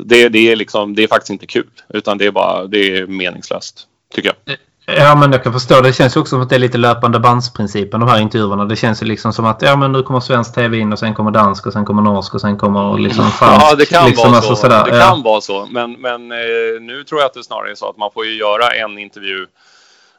Det, 0.00 0.28
det, 0.28 0.52
är 0.52 0.56
liksom, 0.56 0.94
det 0.94 1.02
är 1.02 1.08
faktiskt 1.08 1.30
inte 1.30 1.46
kul 1.46 1.70
utan 1.88 2.18
det 2.18 2.26
är 2.26 2.30
bara 2.30 2.66
det 2.66 2.96
är 2.96 3.06
meningslöst 3.06 3.86
tycker 4.14 4.32
jag. 4.46 4.56
Ja, 4.86 5.14
men 5.14 5.32
jag 5.32 5.42
kan 5.42 5.52
förstå. 5.52 5.80
Det 5.80 5.92
känns 5.92 6.16
också 6.16 6.30
som 6.30 6.40
att 6.40 6.48
det 6.48 6.54
är 6.54 6.58
lite 6.58 6.78
löpande 6.78 7.20
bandsprincipen, 7.20 8.00
de 8.00 8.08
här 8.08 8.20
intervjuerna. 8.20 8.64
Det 8.64 8.76
känns 8.76 9.02
ju 9.02 9.06
liksom 9.06 9.32
som 9.32 9.44
att 9.44 9.62
ja, 9.62 9.76
men 9.76 9.92
nu 9.92 10.02
kommer 10.02 10.20
svensk 10.20 10.54
tv 10.54 10.78
in 10.78 10.92
och 10.92 10.98
sen 10.98 11.14
kommer 11.14 11.30
dansk 11.30 11.66
och 11.66 11.72
sen 11.72 11.84
kommer 11.84 12.02
norsk 12.02 12.34
och 12.34 12.40
sen 12.40 12.56
kommer 12.56 12.98
liksom 12.98 13.30
fransk. 13.30 13.66
Ja, 13.66 13.74
det 13.74 13.86
kan 13.86 14.06
liksom, 14.06 14.30
vara 14.30 14.42
så. 14.42 14.50
Alltså, 14.50 14.68
det 14.68 15.00
kan 15.00 15.22
vara 15.22 15.40
så. 15.40 15.68
Men, 15.70 15.92
men 15.92 16.32
eh, 16.32 16.80
nu 16.80 17.04
tror 17.04 17.20
jag 17.20 17.26
att 17.26 17.34
det 17.34 17.44
snarare 17.44 17.70
är 17.70 17.74
så 17.74 17.90
att 17.90 17.96
man 17.96 18.10
får 18.14 18.26
ju 18.26 18.38
göra 18.38 18.70
en 18.70 18.98
intervju 18.98 19.46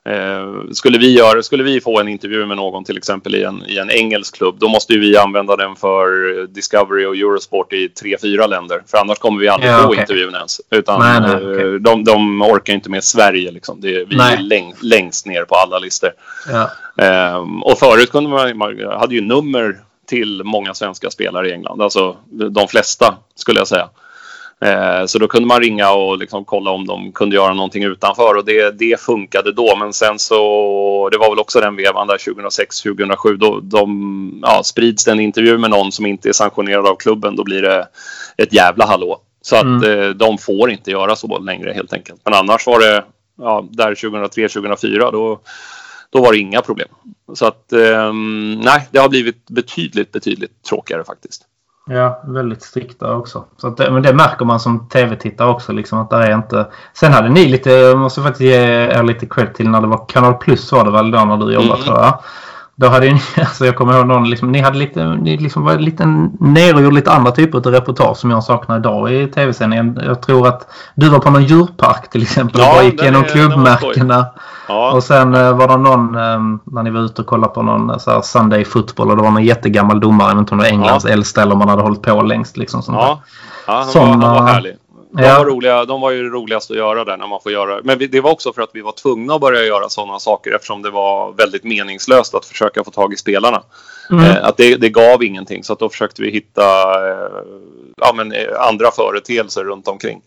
Eh, 0.07 0.71
skulle, 0.71 0.97
vi 0.97 1.17
göra, 1.17 1.43
skulle 1.43 1.63
vi 1.63 1.81
få 1.81 1.99
en 1.99 2.07
intervju 2.07 2.45
med 2.45 2.57
någon 2.57 2.83
till 2.83 2.97
exempel 2.97 3.35
i 3.35 3.43
en, 3.43 3.63
i 3.67 3.77
en 3.77 3.91
engelsk 3.91 4.35
klubb 4.35 4.55
då 4.59 4.67
måste 4.67 4.97
vi 4.97 5.17
använda 5.17 5.55
den 5.55 5.75
för 5.75 6.07
Discovery 6.47 7.05
och 7.05 7.15
Eurosport 7.15 7.73
i 7.73 7.89
tre, 7.89 8.17
fyra 8.21 8.47
länder. 8.47 8.83
För 8.87 8.97
annars 8.97 9.17
kommer 9.17 9.39
vi 9.39 9.47
aldrig 9.47 9.71
ja, 9.71 9.77
få 9.77 9.87
okay. 9.87 9.99
intervjun 10.01 10.35
ens. 10.35 10.61
Utan 10.69 10.99
nej, 10.99 11.21
nej, 11.21 11.35
okay. 11.35 11.67
Eh, 11.67 11.73
de, 11.73 12.03
de 12.03 12.41
orkar 12.41 12.73
inte 12.73 12.89
med 12.89 13.03
Sverige. 13.03 13.51
Liksom. 13.51 13.81
Det, 13.81 14.05
vi 14.05 14.15
nej. 14.15 14.33
är 14.33 14.41
läng, 14.41 14.73
längst 14.81 15.25
ner 15.25 15.43
på 15.43 15.55
alla 15.55 15.79
listor. 15.79 16.09
Ja. 16.51 16.71
Eh, 17.05 17.45
och 17.61 17.79
förut 17.79 18.11
kunde 18.11 18.29
man, 18.29 18.57
man 18.57 18.79
hade 18.99 19.15
ju 19.15 19.21
nummer 19.21 19.77
till 20.07 20.43
många 20.43 20.73
svenska 20.73 21.09
spelare 21.09 21.49
i 21.49 21.53
England. 21.53 21.81
Alltså 21.81 22.17
de 22.51 22.67
flesta 22.67 23.15
skulle 23.35 23.59
jag 23.59 23.67
säga. 23.67 23.89
Eh, 24.61 25.05
så 25.05 25.19
då 25.19 25.27
kunde 25.27 25.47
man 25.47 25.61
ringa 25.61 25.91
och 25.91 26.17
liksom 26.17 26.45
kolla 26.45 26.71
om 26.71 26.87
de 26.87 27.11
kunde 27.11 27.35
göra 27.35 27.53
någonting 27.53 27.83
utanför 27.83 28.35
och 28.35 28.45
det, 28.45 28.71
det 28.71 29.01
funkade 29.01 29.51
då. 29.51 29.75
Men 29.75 29.93
sen 29.93 30.19
så, 30.19 31.09
det 31.11 31.17
var 31.17 31.29
väl 31.29 31.39
också 31.39 31.59
den 31.59 31.75
vevan 31.75 32.07
där 32.07 32.17
2006-2007, 32.17 33.37
då 33.37 33.59
de, 33.59 34.39
ja, 34.41 34.61
sprids 34.63 35.05
det 35.05 35.11
en 35.11 35.19
intervju 35.19 35.57
med 35.57 35.69
någon 35.69 35.91
som 35.91 36.05
inte 36.05 36.29
är 36.29 36.33
sanktionerad 36.33 36.87
av 36.87 36.95
klubben, 36.95 37.35
då 37.35 37.43
blir 37.43 37.61
det 37.61 37.87
ett 38.37 38.53
jävla 38.53 38.85
hallå. 38.85 39.21
Så 39.41 39.55
att 39.55 39.63
mm. 39.63 40.01
eh, 40.01 40.09
de 40.09 40.37
får 40.37 40.71
inte 40.71 40.91
göra 40.91 41.15
så 41.15 41.39
längre 41.39 41.73
helt 41.73 41.93
enkelt. 41.93 42.21
Men 42.25 42.33
annars 42.33 42.67
var 42.67 42.79
det, 42.79 43.03
ja, 43.37 43.67
där 43.71 43.95
2003-2004, 43.95 45.11
då, 45.11 45.39
då 46.09 46.21
var 46.21 46.31
det 46.31 46.39
inga 46.39 46.61
problem. 46.61 46.87
Så 47.33 47.45
att, 47.45 47.73
eh, 47.73 48.13
nej, 48.63 48.87
det 48.91 48.99
har 48.99 49.09
blivit 49.09 49.49
betydligt, 49.49 50.11
betydligt 50.11 50.63
tråkigare 50.63 51.03
faktiskt. 51.03 51.46
Ja, 51.89 52.21
väldigt 52.23 52.61
strikta 52.61 53.15
också. 53.15 53.43
Så 53.57 53.67
att, 53.67 53.77
men 53.77 54.01
det 54.01 54.13
märker 54.13 54.45
man 54.45 54.59
som 54.59 54.89
tv-tittare 54.89 55.49
också. 55.49 55.71
Liksom, 55.71 55.99
att 55.99 56.09
det 56.09 56.15
är 56.15 56.35
inte... 56.35 56.67
Sen 56.93 57.13
hade 57.13 57.29
ni 57.29 57.47
lite, 57.47 57.71
jag 57.71 57.97
måste 57.97 58.21
faktiskt 58.21 58.41
ge 58.41 58.55
er 58.55 59.03
lite 59.03 59.25
cred 59.25 59.55
till 59.55 59.69
när 59.69 59.81
det 59.81 59.87
var 59.87 60.05
Kanal 60.07 60.33
Plus 60.33 60.71
var 60.71 60.85
det 60.85 60.91
väl 60.91 61.11
då 61.11 61.25
när 61.25 61.37
du 61.37 61.53
jobbade 61.53 61.73
mm. 61.73 61.83
tror 61.83 61.97
jag. 61.97 62.19
Då 62.79 62.87
hade 62.87 63.13
ni, 63.13 63.21
alltså 63.37 63.65
jag 63.65 63.75
kommer 63.75 63.97
ihåg 63.97 64.07
någon, 64.07 64.29
liksom, 64.29 64.51
ni 64.51 64.61
hade 64.61 64.77
lite, 64.77 65.05
ni 65.05 65.37
liksom 65.37 65.63
var 65.63 65.77
lite 65.77 66.05
nere 66.39 66.73
och 66.73 66.81
gjorde 66.81 66.95
lite 66.95 67.11
andra 67.11 67.31
typer 67.31 67.57
av 67.57 67.65
reportage 67.65 68.17
som 68.17 68.31
jag 68.31 68.43
saknar 68.43 68.77
idag 68.77 69.13
i 69.13 69.27
tv-sändningen. 69.27 69.99
Jag 70.05 70.21
tror 70.21 70.47
att 70.47 70.67
du 70.95 71.09
var 71.09 71.19
på 71.19 71.29
någon 71.29 71.43
djurpark 71.43 72.09
till 72.09 72.21
exempel 72.21 72.61
ja, 72.61 72.77
och 72.77 72.83
gick 72.83 73.01
igenom 73.01 73.23
klubbmärkena. 73.23 74.25
Ja. 74.67 74.91
Och 74.91 75.03
sen 75.03 75.35
uh, 75.35 75.57
var 75.57 75.67
det 75.67 75.77
någon, 75.77 76.15
um, 76.15 76.59
när 76.63 76.83
ni 76.83 76.89
var 76.89 77.01
ute 77.01 77.21
och 77.21 77.27
kollade 77.27 77.53
på 77.53 77.61
någon 77.61 77.89
uh, 77.89 77.97
så 77.97 78.11
här 78.11 78.21
Sunday 78.21 78.65
football 78.65 79.09
och 79.09 79.17
det 79.17 79.23
var 79.23 79.31
någon 79.31 79.45
jättegammal 79.45 79.99
domare, 79.99 80.29
jag 80.29 80.35
vet 80.35 80.39
inte 80.39 80.51
om 80.51 80.57
det 80.57 80.63
var 80.63 80.71
Englands 80.71 81.05
ja. 81.05 81.11
äldsta 81.11 81.41
eller 81.41 81.53
om 81.53 81.59
man 81.59 81.69
hade 81.69 81.81
hållit 81.81 82.01
på 82.01 82.21
längst. 82.21 82.57
Liksom, 82.57 82.81
sånt 82.81 82.97
ja, 83.01 83.21
ja 83.67 83.85
han, 83.93 84.19
var, 84.19 84.27
han 84.27 84.35
var 84.35 84.51
härlig. 84.51 84.75
De, 85.11 85.23
ja. 85.23 85.37
var 85.37 85.45
roliga, 85.45 85.85
de 85.85 86.01
var 86.01 86.11
ju 86.11 86.23
det 86.23 86.29
roligaste 86.29 86.73
att 86.73 86.77
göra 86.77 87.05
där 87.05 87.17
när 87.17 87.27
man 87.27 87.39
får 87.41 87.51
göra 87.51 87.81
Men 87.83 87.97
det 88.11 88.21
var 88.21 88.31
också 88.31 88.53
för 88.53 88.61
att 88.61 88.69
vi 88.73 88.81
var 88.81 88.91
tvungna 88.91 89.35
att 89.35 89.41
börja 89.41 89.63
göra 89.63 89.89
sådana 89.89 90.19
saker 90.19 90.55
eftersom 90.55 90.81
det 90.81 90.89
var 90.89 91.31
väldigt 91.31 91.63
meningslöst 91.63 92.35
att 92.35 92.45
försöka 92.45 92.83
få 92.83 92.91
tag 92.91 93.13
i 93.13 93.17
spelarna. 93.17 93.63
Mm. 94.11 94.25
Eh, 94.25 94.45
att 94.45 94.57
det, 94.57 94.75
det, 94.75 94.89
gav 94.89 95.23
ingenting 95.23 95.63
så 95.63 95.73
att 95.73 95.79
då 95.79 95.89
försökte 95.89 96.21
vi 96.21 96.31
hitta 96.31 96.63
eh, 97.09 97.43
ja, 97.97 98.13
men, 98.15 98.31
eh, 98.31 98.47
andra 98.59 98.91
företeelser 98.91 99.63
runt 99.63 99.87
omkring. 99.87 100.21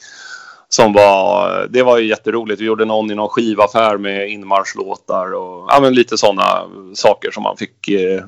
Som 0.69 0.93
var, 0.93 1.67
det 1.71 1.83
var 1.83 1.99
ju 1.99 2.07
jätteroligt. 2.07 2.61
Vi 2.61 2.65
gjorde 2.65 2.85
någon 2.85 3.11
i 3.11 3.15
någon 3.15 3.29
skivaffär 3.29 3.97
med 3.97 4.31
inmarschlåtar 4.31 5.35
och 5.35 5.67
ja, 5.69 5.79
men 5.81 5.95
lite 5.95 6.19
sådana 6.19 6.63
saker 6.95 7.31
som 7.31 7.43
man 7.43 7.57
fick, 7.57 7.89
eh, 7.89 8.25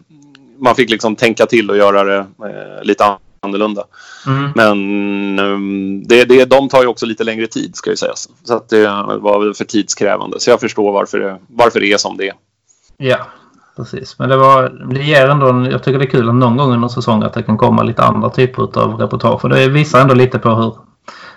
man 0.58 0.74
fick 0.74 0.90
liksom 0.90 1.16
tänka 1.16 1.46
till 1.46 1.70
och 1.70 1.76
göra 1.76 2.04
det 2.04 2.18
eh, 2.18 2.84
lite 2.84 3.04
annorlunda. 3.42 3.84
Mm. 4.26 4.52
Men 4.54 5.38
um, 5.38 6.02
det, 6.06 6.24
det, 6.24 6.44
de 6.44 6.68
tar 6.68 6.82
ju 6.82 6.88
också 6.88 7.06
lite 7.06 7.24
längre 7.24 7.46
tid 7.46 7.76
ska 7.76 7.90
ju 7.90 7.96
sägas. 7.96 8.28
Så 8.44 8.54
att 8.54 8.68
det 8.68 8.86
var 9.18 9.54
för 9.54 9.64
tidskrävande. 9.64 10.40
Så 10.40 10.50
jag 10.50 10.60
förstår 10.60 10.92
varför 10.92 11.18
det, 11.18 11.38
varför 11.46 11.80
det 11.80 11.92
är 11.92 11.96
som 11.96 12.16
det 12.16 12.28
är. 12.28 12.34
Ja, 12.96 13.18
precis. 13.76 14.18
Men 14.18 14.28
det, 14.28 14.36
var, 14.36 14.68
det 14.68 15.02
ger 15.02 15.28
ändå, 15.28 15.70
jag 15.70 15.82
tycker 15.82 15.98
det 15.98 16.04
är 16.04 16.10
kul 16.10 16.28
att 16.28 16.34
någon 16.34 16.56
gång 16.56 16.72
under 16.72 16.88
säsongen 16.88 17.22
att 17.22 17.34
det 17.34 17.42
kan 17.42 17.58
komma 17.58 17.82
lite 17.82 18.02
andra 18.02 18.30
typer 18.30 18.78
av 18.80 18.94
reportage. 18.94 19.40
För 19.40 19.48
det 19.48 19.68
visar 19.68 20.00
ändå 20.00 20.14
lite 20.14 20.38
på 20.38 20.48
hur, 20.48 20.74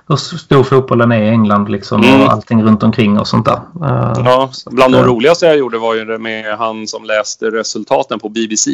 hur 0.08 0.16
stor 0.16 0.64
fotbollen 0.64 1.12
är 1.12 1.22
i 1.22 1.30
England 1.30 1.72
liksom 1.72 2.04
mm. 2.04 2.22
och 2.22 2.32
allting 2.32 2.64
runt 2.64 2.84
omkring 2.84 3.20
och 3.20 3.28
sånt 3.28 3.46
där. 3.46 3.60
Ja, 3.80 4.50
bland 4.66 4.94
de 4.94 5.04
roligaste 5.04 5.46
jag 5.46 5.58
gjorde 5.58 5.78
var 5.78 5.96
ju 5.96 6.06
det 6.06 6.18
med 6.18 6.58
han 6.58 6.88
som 6.88 7.04
läste 7.04 7.46
resultaten 7.46 8.20
på 8.20 8.30
BBC. 8.30 8.72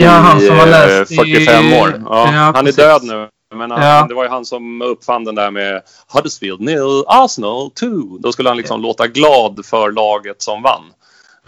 Ja, 0.00 0.10
han 0.10 0.40
som 0.40 0.58
har 0.58 0.66
läst 0.66 1.14
45 1.16 1.64
i... 1.64 1.80
år. 1.80 2.02
Ja, 2.06 2.32
ja, 2.32 2.52
han 2.54 2.66
är 2.66 2.72
död 2.72 3.02
nu. 3.04 3.28
Men 3.54 3.70
han, 3.70 3.82
ja. 3.82 4.06
det 4.08 4.14
var 4.14 4.24
ju 4.24 4.30
han 4.30 4.44
som 4.44 4.82
uppfann 4.82 5.24
den 5.24 5.34
där 5.34 5.50
med 5.50 5.82
Huddersfield 6.12 6.60
nil, 6.60 7.04
Arsenal 7.06 7.70
2. 7.70 7.86
Då 8.20 8.32
skulle 8.32 8.48
han 8.48 8.56
liksom 8.56 8.80
låta 8.80 9.06
glad 9.06 9.66
för 9.66 9.92
laget 9.92 10.42
som 10.42 10.62
vann. 10.62 10.84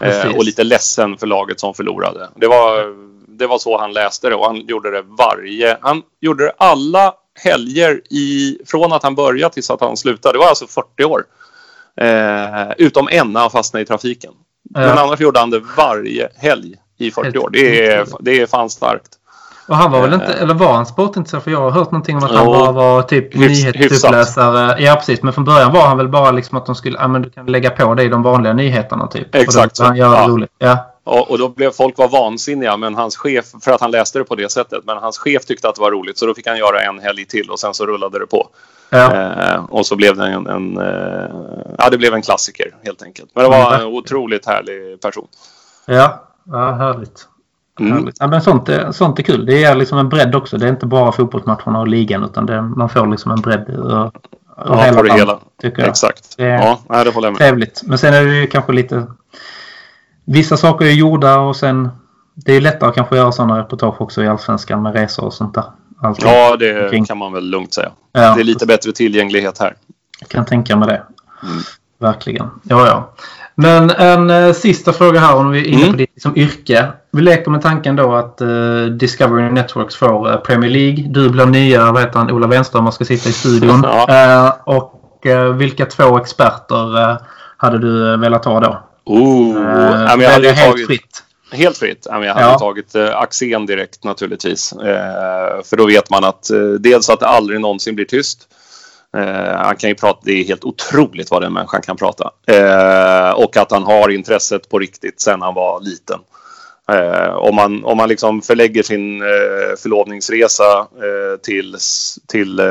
Eh, 0.01 0.35
och 0.35 0.43
lite 0.43 0.63
ledsen 0.63 1.17
för 1.17 1.27
laget 1.27 1.59
som 1.59 1.73
förlorade. 1.73 2.29
Det 2.35 2.47
var, 2.47 2.95
det 3.37 3.47
var 3.47 3.57
så 3.57 3.77
han 3.77 3.93
läste 3.93 4.29
det 4.29 4.35
och 4.35 4.45
han 4.45 4.65
gjorde 4.67 4.91
det 4.91 5.01
varje... 5.01 5.77
Han 5.81 6.01
gjorde 6.21 6.43
det 6.43 6.53
alla 6.57 7.13
helger 7.39 8.01
i, 8.09 8.57
från 8.65 8.93
att 8.93 9.03
han 9.03 9.15
började 9.15 9.53
tills 9.53 9.69
att 9.69 9.81
han 9.81 9.97
slutade. 9.97 10.33
Det 10.33 10.39
var 10.39 10.49
alltså 10.49 10.67
40 10.67 11.03
år. 11.03 11.23
Eh, 12.01 12.71
utom 12.77 13.07
en 13.11 13.33
när 13.33 13.39
han 13.39 13.51
fastnade 13.51 13.83
i 13.83 13.85
trafiken. 13.85 14.33
Ja. 14.73 14.79
Men 14.79 14.97
annars 14.97 15.19
gjorde 15.19 15.39
han 15.39 15.49
det 15.49 15.61
varje 15.77 16.29
helg 16.35 16.75
i 17.05 17.11
40 17.11 17.37
år. 17.37 17.49
Det 17.49 17.85
är, 17.85 18.07
det 18.19 18.41
är 18.41 18.45
fan 18.45 18.69
starkt. 18.69 19.17
Och 19.67 19.77
han 19.77 19.91
var 19.91 20.01
väl 20.01 20.13
inte, 20.13 20.33
eh. 20.33 20.41
eller 20.41 20.53
var 20.53 20.73
han 20.73 20.85
sportintresserad? 20.85 21.43
För 21.43 21.51
jag 21.51 21.59
har 21.59 21.71
hört 21.71 21.91
någonting 21.91 22.17
om 22.17 22.23
att 22.23 22.31
han 22.31 22.45
bara 22.45 22.71
var 22.71 23.01
typ 23.01 23.35
nyhetsuppläsare. 23.35 24.83
Ja 24.83 24.95
precis, 24.95 25.23
men 25.23 25.33
från 25.33 25.45
början 25.45 25.73
var 25.73 25.81
han 25.81 25.97
väl 25.97 26.07
bara 26.07 26.31
liksom 26.31 26.57
att 26.57 26.65
de 26.65 26.75
skulle, 26.75 26.97
ja 26.99 27.07
men 27.07 27.21
du 27.21 27.29
kan 27.29 27.45
lägga 27.45 27.69
på 27.69 28.01
i 28.01 28.07
de 28.07 28.23
vanliga 28.23 28.53
nyheterna 28.53 29.07
typ. 29.07 29.35
Exakt 29.35 29.77
så. 29.77 29.83
Han 29.83 29.95
gör 29.95 30.15
ja. 30.15 30.27
roligt. 30.27 30.51
Ja. 30.57 30.87
Och, 31.03 31.31
och, 31.31 31.37
då 31.37 31.49
blev 31.49 31.71
folk 31.71 31.97
var 31.97 32.07
vansinniga 32.07 32.77
men 32.77 32.95
hans 32.95 33.17
chef, 33.17 33.45
för 33.61 33.71
att 33.71 33.81
han 33.81 33.91
läste 33.91 34.19
det 34.19 34.23
på 34.23 34.35
det 34.35 34.51
sättet, 34.51 34.85
men 34.85 34.97
hans 34.97 35.17
chef 35.17 35.45
tyckte 35.45 35.69
att 35.69 35.75
det 35.75 35.81
var 35.81 35.91
roligt 35.91 36.17
så 36.17 36.25
då 36.25 36.33
fick 36.33 36.47
han 36.47 36.57
göra 36.57 36.81
en 36.81 36.99
helg 36.99 37.25
till 37.25 37.49
och 37.49 37.59
sen 37.59 37.73
så 37.73 37.85
rullade 37.85 38.19
det 38.19 38.25
på. 38.25 38.47
Ja. 38.89 39.15
Eh, 39.15 39.65
och 39.69 39.85
så 39.85 39.95
blev 39.95 40.17
det 40.17 40.27
en, 40.27 40.47
en 40.47 40.77
eh, 40.77 41.29
ja 41.77 41.89
det 41.91 41.97
blev 41.97 42.13
en 42.13 42.21
klassiker 42.21 42.75
helt 42.83 43.03
enkelt. 43.03 43.29
Men 43.33 43.43
det 43.43 43.49
var 43.49 43.73
en 43.73 43.85
otroligt 43.85 44.45
härlig 44.45 45.01
person. 45.01 45.27
Ja, 45.85 46.30
ja 46.45 46.71
härligt. 46.71 47.27
Mm. 47.79 48.09
Ja, 48.19 48.27
men 48.27 48.41
sånt, 48.41 48.69
är, 48.69 48.91
sånt 48.91 49.19
är 49.19 49.23
kul. 49.23 49.45
Det 49.45 49.63
är 49.63 49.75
liksom 49.75 49.97
en 49.97 50.09
bredd 50.09 50.35
också. 50.35 50.57
Det 50.57 50.65
är 50.65 50.69
inte 50.69 50.85
bara 50.85 51.11
fotbollsmatcherna 51.11 51.79
och 51.79 51.87
ligan 51.87 52.23
utan 52.23 52.45
det, 52.45 52.61
man 52.61 52.89
får 52.89 53.07
liksom 53.07 53.31
en 53.31 53.41
bredd 53.41 53.69
ur, 53.69 54.11
ja, 54.57 54.81
hela 54.81 55.03
det 55.03 55.13
hela. 55.13 55.39
Tycker 55.61 55.81
jag. 55.81 55.89
Exakt. 55.89 56.37
Det 56.37 56.45
är 56.45 56.77
ja, 56.89 57.03
det 57.03 57.13
håller 57.13 57.27
jag 57.27 57.33
med. 57.33 57.37
Trevligt. 57.37 57.81
Men 57.85 57.97
sen 57.97 58.13
är 58.13 58.25
det 58.25 58.35
ju 58.35 58.47
kanske 58.47 58.71
lite... 58.71 59.07
Vissa 60.25 60.57
saker 60.57 60.85
är 60.85 60.91
gjorda 60.91 61.39
och 61.39 61.55
sen... 61.55 61.89
Det 62.35 62.53
är 62.53 62.61
lättare 62.61 62.89
att 62.89 62.95
kanske 62.95 63.15
göra 63.15 63.31
sådana 63.31 63.59
reportage 63.59 64.01
också 64.01 64.23
i 64.23 64.27
Allsvenskan 64.27 64.81
med 64.81 64.93
resor 64.93 65.25
och 65.25 65.33
sånt 65.33 65.53
där. 65.53 65.63
Allting 66.01 66.29
ja, 66.29 66.55
det 66.55 66.83
omkring. 66.83 67.05
kan 67.05 67.17
man 67.17 67.33
väl 67.33 67.43
lugnt 67.43 67.73
säga. 67.73 67.91
Ja, 68.11 68.33
det 68.35 68.41
är 68.41 68.43
lite 68.43 68.65
bättre 68.65 68.91
tillgänglighet 68.91 69.59
här. 69.59 69.75
Jag 70.19 70.29
kan 70.29 70.45
tänka 70.45 70.75
mig 70.75 70.87
det. 70.87 71.03
Mm. 71.43 71.63
Verkligen. 71.99 72.49
Ja, 72.63 72.87
ja. 72.87 73.13
Men 73.55 73.89
en 73.89 74.29
eh, 74.29 74.53
sista 74.53 74.93
fråga 74.93 75.19
här 75.19 75.35
om 75.35 75.51
vi 75.51 75.59
är 75.59 75.65
inne 75.65 75.81
på 75.81 75.85
mm. 75.85 75.97
ditt 75.97 76.11
liksom, 76.13 76.37
yrke. 76.37 76.87
Vi 77.11 77.21
leker 77.21 77.51
med 77.51 77.61
tanken 77.61 77.95
då 77.95 78.15
att 78.15 78.41
eh, 78.41 78.83
Discovery 78.83 79.49
Networks 79.49 79.95
får 79.95 80.31
eh, 80.31 80.37
Premier 80.37 80.71
League. 80.71 81.05
Du 81.09 81.29
blir 81.29 81.45
nya, 81.45 81.91
vad 81.91 82.01
heter 82.01 82.19
han, 82.19 82.31
Ola 82.31 82.47
Wenström 82.47 82.91
ska 82.91 83.05
sitta 83.05 83.29
i 83.29 83.33
studion. 83.33 83.81
ja. 83.83 84.45
Eh, 84.45 84.53
och 84.63 85.27
eh, 85.27 85.53
vilka 85.53 85.85
två 85.85 86.17
experter 86.17 87.11
eh, 87.11 87.17
hade 87.57 87.79
du 87.79 88.17
velat 88.17 88.45
ha 88.45 88.59
då? 88.59 88.83
Oh, 89.05 89.61
ja, 89.61 90.21
jag 90.21 90.31
hade 90.31 90.51
helt 90.51 90.71
tagit... 90.71 90.87
fritt. 90.87 91.23
Helt 91.51 91.77
fritt. 91.77 92.07
Jag 92.09 92.13
hade 92.13 92.29
ja. 92.41 92.59
tagit 92.59 92.95
eh, 92.95 93.17
Axén 93.17 93.65
direkt 93.65 94.03
naturligtvis. 94.03 94.73
Eh, 94.73 95.63
för 95.63 95.77
då 95.77 95.85
vet 95.85 96.09
man 96.09 96.23
att 96.23 96.49
eh, 96.49 96.59
dels 96.59 97.09
att 97.09 97.19
det 97.19 97.27
aldrig 97.27 97.61
någonsin 97.61 97.95
blir 97.95 98.05
tyst. 98.05 98.47
Eh, 99.17 99.55
han 99.57 99.75
kan 99.75 99.89
ju 99.89 99.95
prata, 99.95 100.19
det 100.23 100.31
är 100.31 100.43
helt 100.43 100.63
otroligt 100.63 101.31
vad 101.31 101.41
den 101.41 101.53
människan 101.53 101.81
kan 101.81 101.97
prata. 101.97 102.31
Eh, 102.47 103.31
och 103.31 103.57
att 103.57 103.71
han 103.71 103.83
har 103.83 104.09
intresset 104.09 104.69
på 104.69 104.79
riktigt 104.79 105.21
sen 105.21 105.41
han 105.41 105.53
var 105.53 105.81
liten. 105.81 106.19
Eh, 106.91 107.33
om 107.35 107.55
man, 107.55 107.85
om 107.85 107.97
man 107.97 108.09
liksom 108.09 108.41
förlägger 108.41 108.83
sin 108.83 109.21
eh, 109.21 109.77
förlovningsresa 109.77 110.79
eh, 110.79 111.39
till, 111.43 111.77
till 112.27 112.59
eh, 112.59 112.65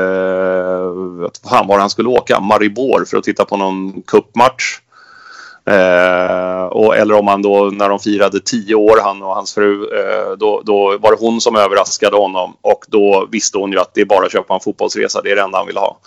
fan 1.49 1.67
var 1.67 1.79
han 1.79 1.89
skulle 1.89 2.09
åka, 2.09 2.39
Maribor 2.39 3.05
för 3.05 3.17
att 3.17 3.23
titta 3.23 3.45
på 3.45 3.57
någon 3.57 4.01
kuppmatch. 4.01 4.79
Eh, 5.65 6.63
och, 6.63 6.97
eller 6.97 7.15
om 7.15 7.27
han 7.27 7.41
då 7.41 7.69
när 7.73 7.89
de 7.89 7.99
firade 7.99 8.39
tio 8.39 8.75
år, 8.75 8.99
han 9.03 9.23
och 9.23 9.35
hans 9.35 9.53
fru, 9.53 9.83
eh, 9.83 10.37
då, 10.37 10.61
då 10.65 10.97
var 10.97 11.11
det 11.11 11.17
hon 11.19 11.41
som 11.41 11.55
överraskade 11.55 12.17
honom 12.17 12.53
och 12.61 12.85
då 12.87 13.27
visste 13.31 13.57
hon 13.57 13.71
ju 13.71 13.79
att 13.79 13.93
det 13.93 14.01
är 14.01 14.05
bara 14.05 14.25
att 14.25 14.31
köpa 14.31 14.53
en 14.53 14.59
fotbollsresa, 14.59 15.21
det 15.21 15.31
är 15.31 15.35
det 15.35 15.41
enda 15.41 15.57
han 15.57 15.67
vill 15.67 15.77
ha. 15.77 15.97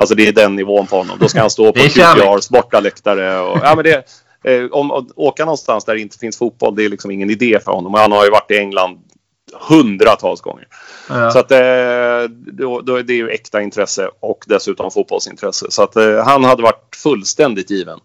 Alltså 0.00 0.14
det 0.14 0.28
är 0.28 0.32
den 0.32 0.56
nivån 0.56 0.86
på 0.86 0.96
honom. 0.96 1.18
Då 1.20 1.28
ska 1.28 1.40
han 1.40 1.50
stå 1.50 1.72
på 1.72 1.80
QPRs 1.80 2.50
bortaläktare. 2.50 3.40
Och, 3.40 3.58
ja, 3.62 3.74
men 3.74 3.84
det, 3.84 4.04
eh, 4.44 4.64
om 4.70 4.90
att 4.90 5.06
åka 5.16 5.44
någonstans 5.44 5.84
där 5.84 5.94
det 5.94 6.00
inte 6.00 6.18
finns 6.18 6.38
fotboll, 6.38 6.76
det 6.76 6.84
är 6.84 6.88
liksom 6.88 7.10
ingen 7.10 7.30
idé 7.30 7.58
för 7.64 7.72
honom. 7.72 7.94
Han 7.94 8.12
har 8.12 8.24
ju 8.24 8.30
varit 8.30 8.50
i 8.50 8.58
England 8.58 8.98
hundratals 9.68 10.40
gånger. 10.40 10.66
Ja. 11.08 11.30
Så 11.30 11.38
att 11.38 11.50
eh, 11.50 12.30
då, 12.30 12.80
då 12.80 12.96
är 12.96 13.02
det 13.02 13.14
ju 13.14 13.28
äkta 13.28 13.62
intresse 13.62 14.10
och 14.20 14.44
dessutom 14.46 14.90
fotbollsintresse. 14.90 15.66
Så 15.70 15.82
att 15.82 15.96
eh, 15.96 16.24
han 16.24 16.44
hade 16.44 16.62
varit 16.62 16.96
fullständigt 17.02 17.70
given. 17.70 18.00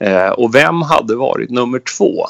Eh, 0.00 0.28
och 0.28 0.54
vem 0.54 0.82
hade 0.82 1.16
varit 1.16 1.50
nummer 1.50 1.78
två? 1.78 2.26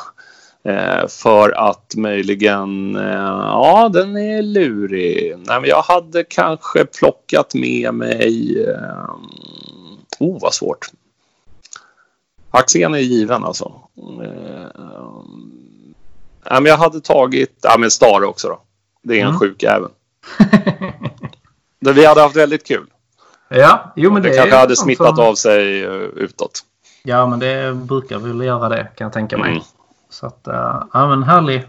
Eh, 0.69 1.09
för 1.09 1.51
att 1.51 1.95
möjligen, 1.97 2.97
eh, 2.97 3.13
ja 3.13 3.91
den 3.93 4.17
är 4.17 4.43
lurig. 4.43 5.37
Nej, 5.39 5.61
men 5.61 5.71
jag 5.71 5.83
hade 5.83 6.25
kanske 6.25 6.85
plockat 6.85 7.55
med 7.55 7.95
mig, 7.95 8.65
eh, 8.69 9.15
oh 10.19 10.41
vad 10.41 10.55
svårt. 10.55 10.87
Axén 12.51 12.95
är 12.95 12.99
given 12.99 13.45
alltså. 13.45 13.73
Ja, 16.45 16.61
men 16.61 16.67
jag 16.67 16.77
hade 16.77 17.01
tagit, 17.01 17.59
ja 17.63 17.77
men 17.79 17.91
Stare 17.91 18.27
också 18.27 18.49
då. 18.49 18.61
Det 19.03 19.15
är 19.15 19.21
en 19.21 19.29
mm. 19.29 19.41
sjuk 19.41 19.63
även. 19.63 19.91
Vi 21.95 22.07
hade 22.07 22.21
haft 22.21 22.37
väldigt 22.37 22.67
kul. 22.67 22.87
Ja, 23.49 23.93
jo 23.97 24.13
men 24.13 24.23
det, 24.23 24.29
det 24.29 24.37
kanske 24.37 24.57
hade 24.57 24.77
smittat 24.77 25.17
som... 25.17 25.27
av 25.27 25.35
sig 25.35 25.79
utåt. 26.17 26.61
Ja, 27.03 27.27
men 27.27 27.39
det 27.39 27.75
brukar 27.75 28.19
väl 28.19 28.41
göra 28.41 28.69
det 28.69 28.89
kan 28.97 29.05
jag 29.05 29.13
tänka 29.13 29.39
mig. 29.39 29.51
Mm. 29.51 29.63
Så 30.15 30.27
att, 30.27 30.41
ja 30.93 31.09
men 31.09 31.23
härlig, 31.23 31.67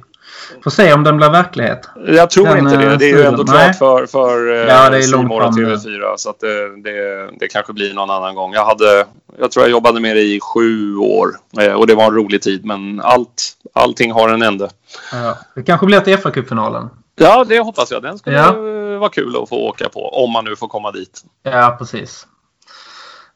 Får 0.63 0.71
se 0.71 0.93
om 0.93 1.03
den 1.03 1.17
blir 1.17 1.29
verklighet. 1.29 1.89
Jag 2.07 2.29
tror 2.29 2.45
den, 2.45 2.57
inte 2.57 2.77
det. 2.77 2.97
Det 2.97 3.05
är 3.05 3.17
ju 3.17 3.23
ändå 3.23 3.43
nej. 3.43 3.55
klart 3.55 3.77
för, 3.77 4.05
för 4.05 4.47
ja, 4.47 4.89
det 4.89 4.97
är 4.97 5.01
Simor 5.01 5.43
och 5.43 5.51
TV4. 5.51 6.13
Så 6.17 6.29
att 6.29 6.39
det, 6.39 6.81
det, 6.81 7.29
det, 7.39 7.47
kanske 7.47 7.73
blir 7.73 7.93
någon 7.93 8.09
annan 8.09 8.35
gång. 8.35 8.53
Jag, 8.53 8.65
hade, 8.65 9.05
jag 9.39 9.51
tror 9.51 9.65
jag 9.65 9.71
jobbade 9.71 9.99
med 9.99 10.15
det 10.15 10.21
i 10.21 10.39
sju 10.39 10.97
år. 10.97 11.29
Eh, 11.59 11.73
och 11.73 11.87
det 11.87 11.95
var 11.95 12.05
en 12.05 12.13
rolig 12.13 12.41
tid. 12.41 12.65
Men 12.65 13.01
allt, 13.01 13.53
allting 13.73 14.11
har 14.11 14.29
en 14.29 14.41
ände. 14.41 14.69
Ja, 15.11 15.37
det 15.55 15.63
kanske 15.63 15.85
blir 15.85 15.99
till 15.99 16.17
FA-cupfinalen. 16.17 16.89
Ja, 17.15 17.43
det 17.43 17.59
hoppas 17.59 17.91
jag. 17.91 18.01
Den 18.01 18.17
skulle 18.17 18.37
ja. 18.37 18.53
vara 18.99 19.09
kul 19.09 19.35
att 19.43 19.49
få 19.49 19.55
åka 19.55 19.89
på. 19.89 20.09
Om 20.09 20.31
man 20.31 20.45
nu 20.45 20.55
får 20.55 20.67
komma 20.67 20.91
dit. 20.91 21.21
Ja, 21.43 21.75
precis. 21.79 22.27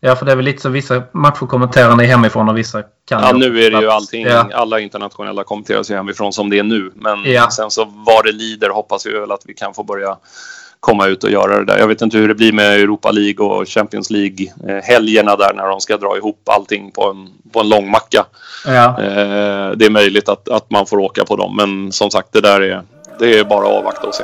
Ja, 0.01 0.15
för 0.15 0.25
det 0.25 0.31
är 0.31 0.35
väl 0.35 0.45
lite 0.45 0.61
så 0.61 0.69
vissa 0.69 1.03
matcher 1.11 1.45
kommenterar 1.45 1.95
ni 1.95 2.05
hemifrån 2.05 2.49
och 2.49 2.57
vissa 2.57 2.83
kan... 3.09 3.23
Ja, 3.23 3.31
nu 3.31 3.65
är 3.65 3.71
det 3.71 3.79
ju 3.79 3.89
allting. 3.89 4.25
Ja. 4.25 4.49
Alla 4.53 4.79
internationella 4.79 5.43
kommenteras 5.43 5.91
ju 5.91 5.95
hemifrån 5.95 6.33
som 6.33 6.49
det 6.49 6.59
är 6.59 6.63
nu. 6.63 6.91
Men 6.95 7.23
ja. 7.23 7.49
sen 7.51 7.71
så 7.71 7.85
vad 7.85 8.25
det 8.25 8.31
lider 8.31 8.69
hoppas 8.69 9.05
vi 9.05 9.19
väl 9.19 9.31
att 9.31 9.41
vi 9.45 9.53
kan 9.53 9.73
få 9.73 9.83
börja 9.83 10.17
komma 10.79 11.07
ut 11.07 11.23
och 11.23 11.31
göra 11.31 11.59
det 11.59 11.65
där. 11.65 11.77
Jag 11.77 11.87
vet 11.87 12.01
inte 12.01 12.17
hur 12.17 12.27
det 12.27 12.35
blir 12.35 12.53
med 12.53 12.79
Europa 12.79 13.11
League 13.11 13.45
och 13.45 13.67
Champions 13.67 14.09
League-helgerna 14.09 15.35
där 15.35 15.53
när 15.53 15.67
de 15.67 15.81
ska 15.81 15.97
dra 15.97 16.17
ihop 16.17 16.49
allting 16.49 16.91
på 16.91 17.09
en, 17.09 17.29
på 17.53 17.59
en 17.59 17.69
lång 17.69 17.91
macka. 17.91 18.25
Ja. 18.65 19.01
Eh, 19.01 19.71
det 19.75 19.85
är 19.85 19.89
möjligt 19.89 20.29
att, 20.29 20.49
att 20.49 20.71
man 20.71 20.85
får 20.85 20.97
åka 20.97 21.25
på 21.25 21.35
dem, 21.35 21.55
men 21.55 21.91
som 21.91 22.11
sagt, 22.11 22.33
det 22.33 22.41
där 22.41 22.61
är, 22.61 22.81
det 23.19 23.39
är 23.39 23.43
bara 23.43 23.67
att 23.67 23.73
avvakta 23.73 24.07
och 24.07 24.15
se. 24.15 24.23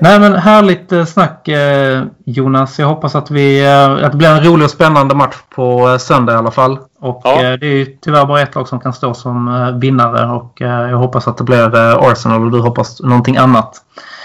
Nej 0.00 0.20
men 0.20 0.34
härligt 0.34 0.92
eh, 0.92 1.04
snack 1.04 1.48
eh, 1.48 2.04
Jonas. 2.24 2.78
Jag 2.78 2.86
hoppas 2.86 3.14
att, 3.14 3.30
vi, 3.30 3.64
eh, 3.64 3.90
att 3.90 4.12
det 4.12 4.18
blir 4.18 4.28
en 4.28 4.44
rolig 4.44 4.64
och 4.64 4.70
spännande 4.70 5.14
match 5.14 5.36
på 5.54 5.98
söndag 5.98 6.32
i 6.32 6.36
alla 6.36 6.50
fall. 6.50 6.78
Och 7.00 7.20
ja. 7.24 7.56
det 7.56 7.66
är 7.66 7.72
ju 7.72 7.96
tyvärr 8.00 8.26
bara 8.26 8.40
ett 8.40 8.54
lag 8.54 8.68
som 8.68 8.80
kan 8.80 8.92
stå 8.92 9.14
som 9.14 9.78
vinnare 9.80 10.26
och 10.26 10.60
jag 10.60 10.98
hoppas 10.98 11.28
att 11.28 11.36
det 11.38 11.44
blir 11.44 11.76
Arsenal 12.10 12.44
och 12.44 12.50
du 12.50 12.60
hoppas 12.60 13.00
någonting 13.00 13.36
annat. 13.36 13.76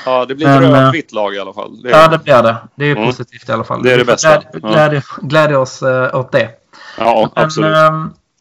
Ja, 0.05 0.26
det 0.26 0.36
blir 0.36 0.47
ett 0.47 0.61
rödvitt 0.61 1.11
lag 1.11 1.36
i 1.36 1.39
alla 1.39 1.53
fall. 1.53 1.82
Det 1.82 1.89
ja, 1.89 2.07
det 2.07 2.17
blir 2.17 2.43
det. 2.43 2.55
Det 2.76 2.86
är 2.86 2.95
mm. 2.95 3.07
positivt 3.07 3.49
i 3.49 3.51
alla 3.51 3.63
fall. 3.63 3.84
Det 3.84 3.93
är 3.93 3.97
det 3.97 4.05
bästa. 4.05 4.41
Glädje, 4.53 5.01
glädje 5.21 5.57
oss 5.57 5.84
åt 6.13 6.32
det. 6.32 6.49
Ja, 6.97 7.30
absolut. 7.34 7.78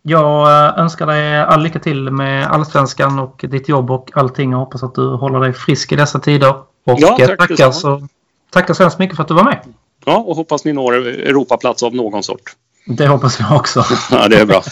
Jag 0.06 0.78
önskar 0.78 1.06
dig 1.06 1.38
all 1.38 1.62
lycka 1.62 1.78
till 1.78 2.10
med 2.10 2.46
allsvenskan 2.46 3.18
och 3.18 3.44
ditt 3.48 3.68
jobb 3.68 3.90
och 3.90 4.10
allting. 4.14 4.50
Jag 4.50 4.58
hoppas 4.58 4.82
att 4.82 4.94
du 4.94 5.14
håller 5.14 5.40
dig 5.40 5.52
frisk 5.52 5.92
i 5.92 5.96
dessa 5.96 6.18
tider. 6.18 6.50
Och 6.86 6.98
ja, 7.00 7.16
tack 7.18 7.38
tackar, 7.38 7.70
så, 7.70 8.08
tackar 8.50 8.74
så 8.74 8.82
hemskt 8.82 8.98
mycket 8.98 9.16
för 9.16 9.22
att 9.22 9.28
du 9.28 9.34
var 9.34 9.44
med. 9.44 9.58
Ja, 10.04 10.16
och 10.16 10.36
hoppas 10.36 10.64
ni 10.64 10.72
når 10.72 10.94
Europaplats 11.06 11.82
av 11.82 11.94
någon 11.94 12.22
sort. 12.22 12.42
Det 12.86 13.06
hoppas 13.06 13.40
jag 13.40 13.56
också. 13.56 13.84
ja, 14.10 14.28
det 14.28 14.40
är 14.40 14.46
bra. 14.46 14.62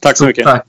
Tack 0.00 0.16
så 0.16 0.24
mycket. 0.26 0.44
Tack. 0.44 0.66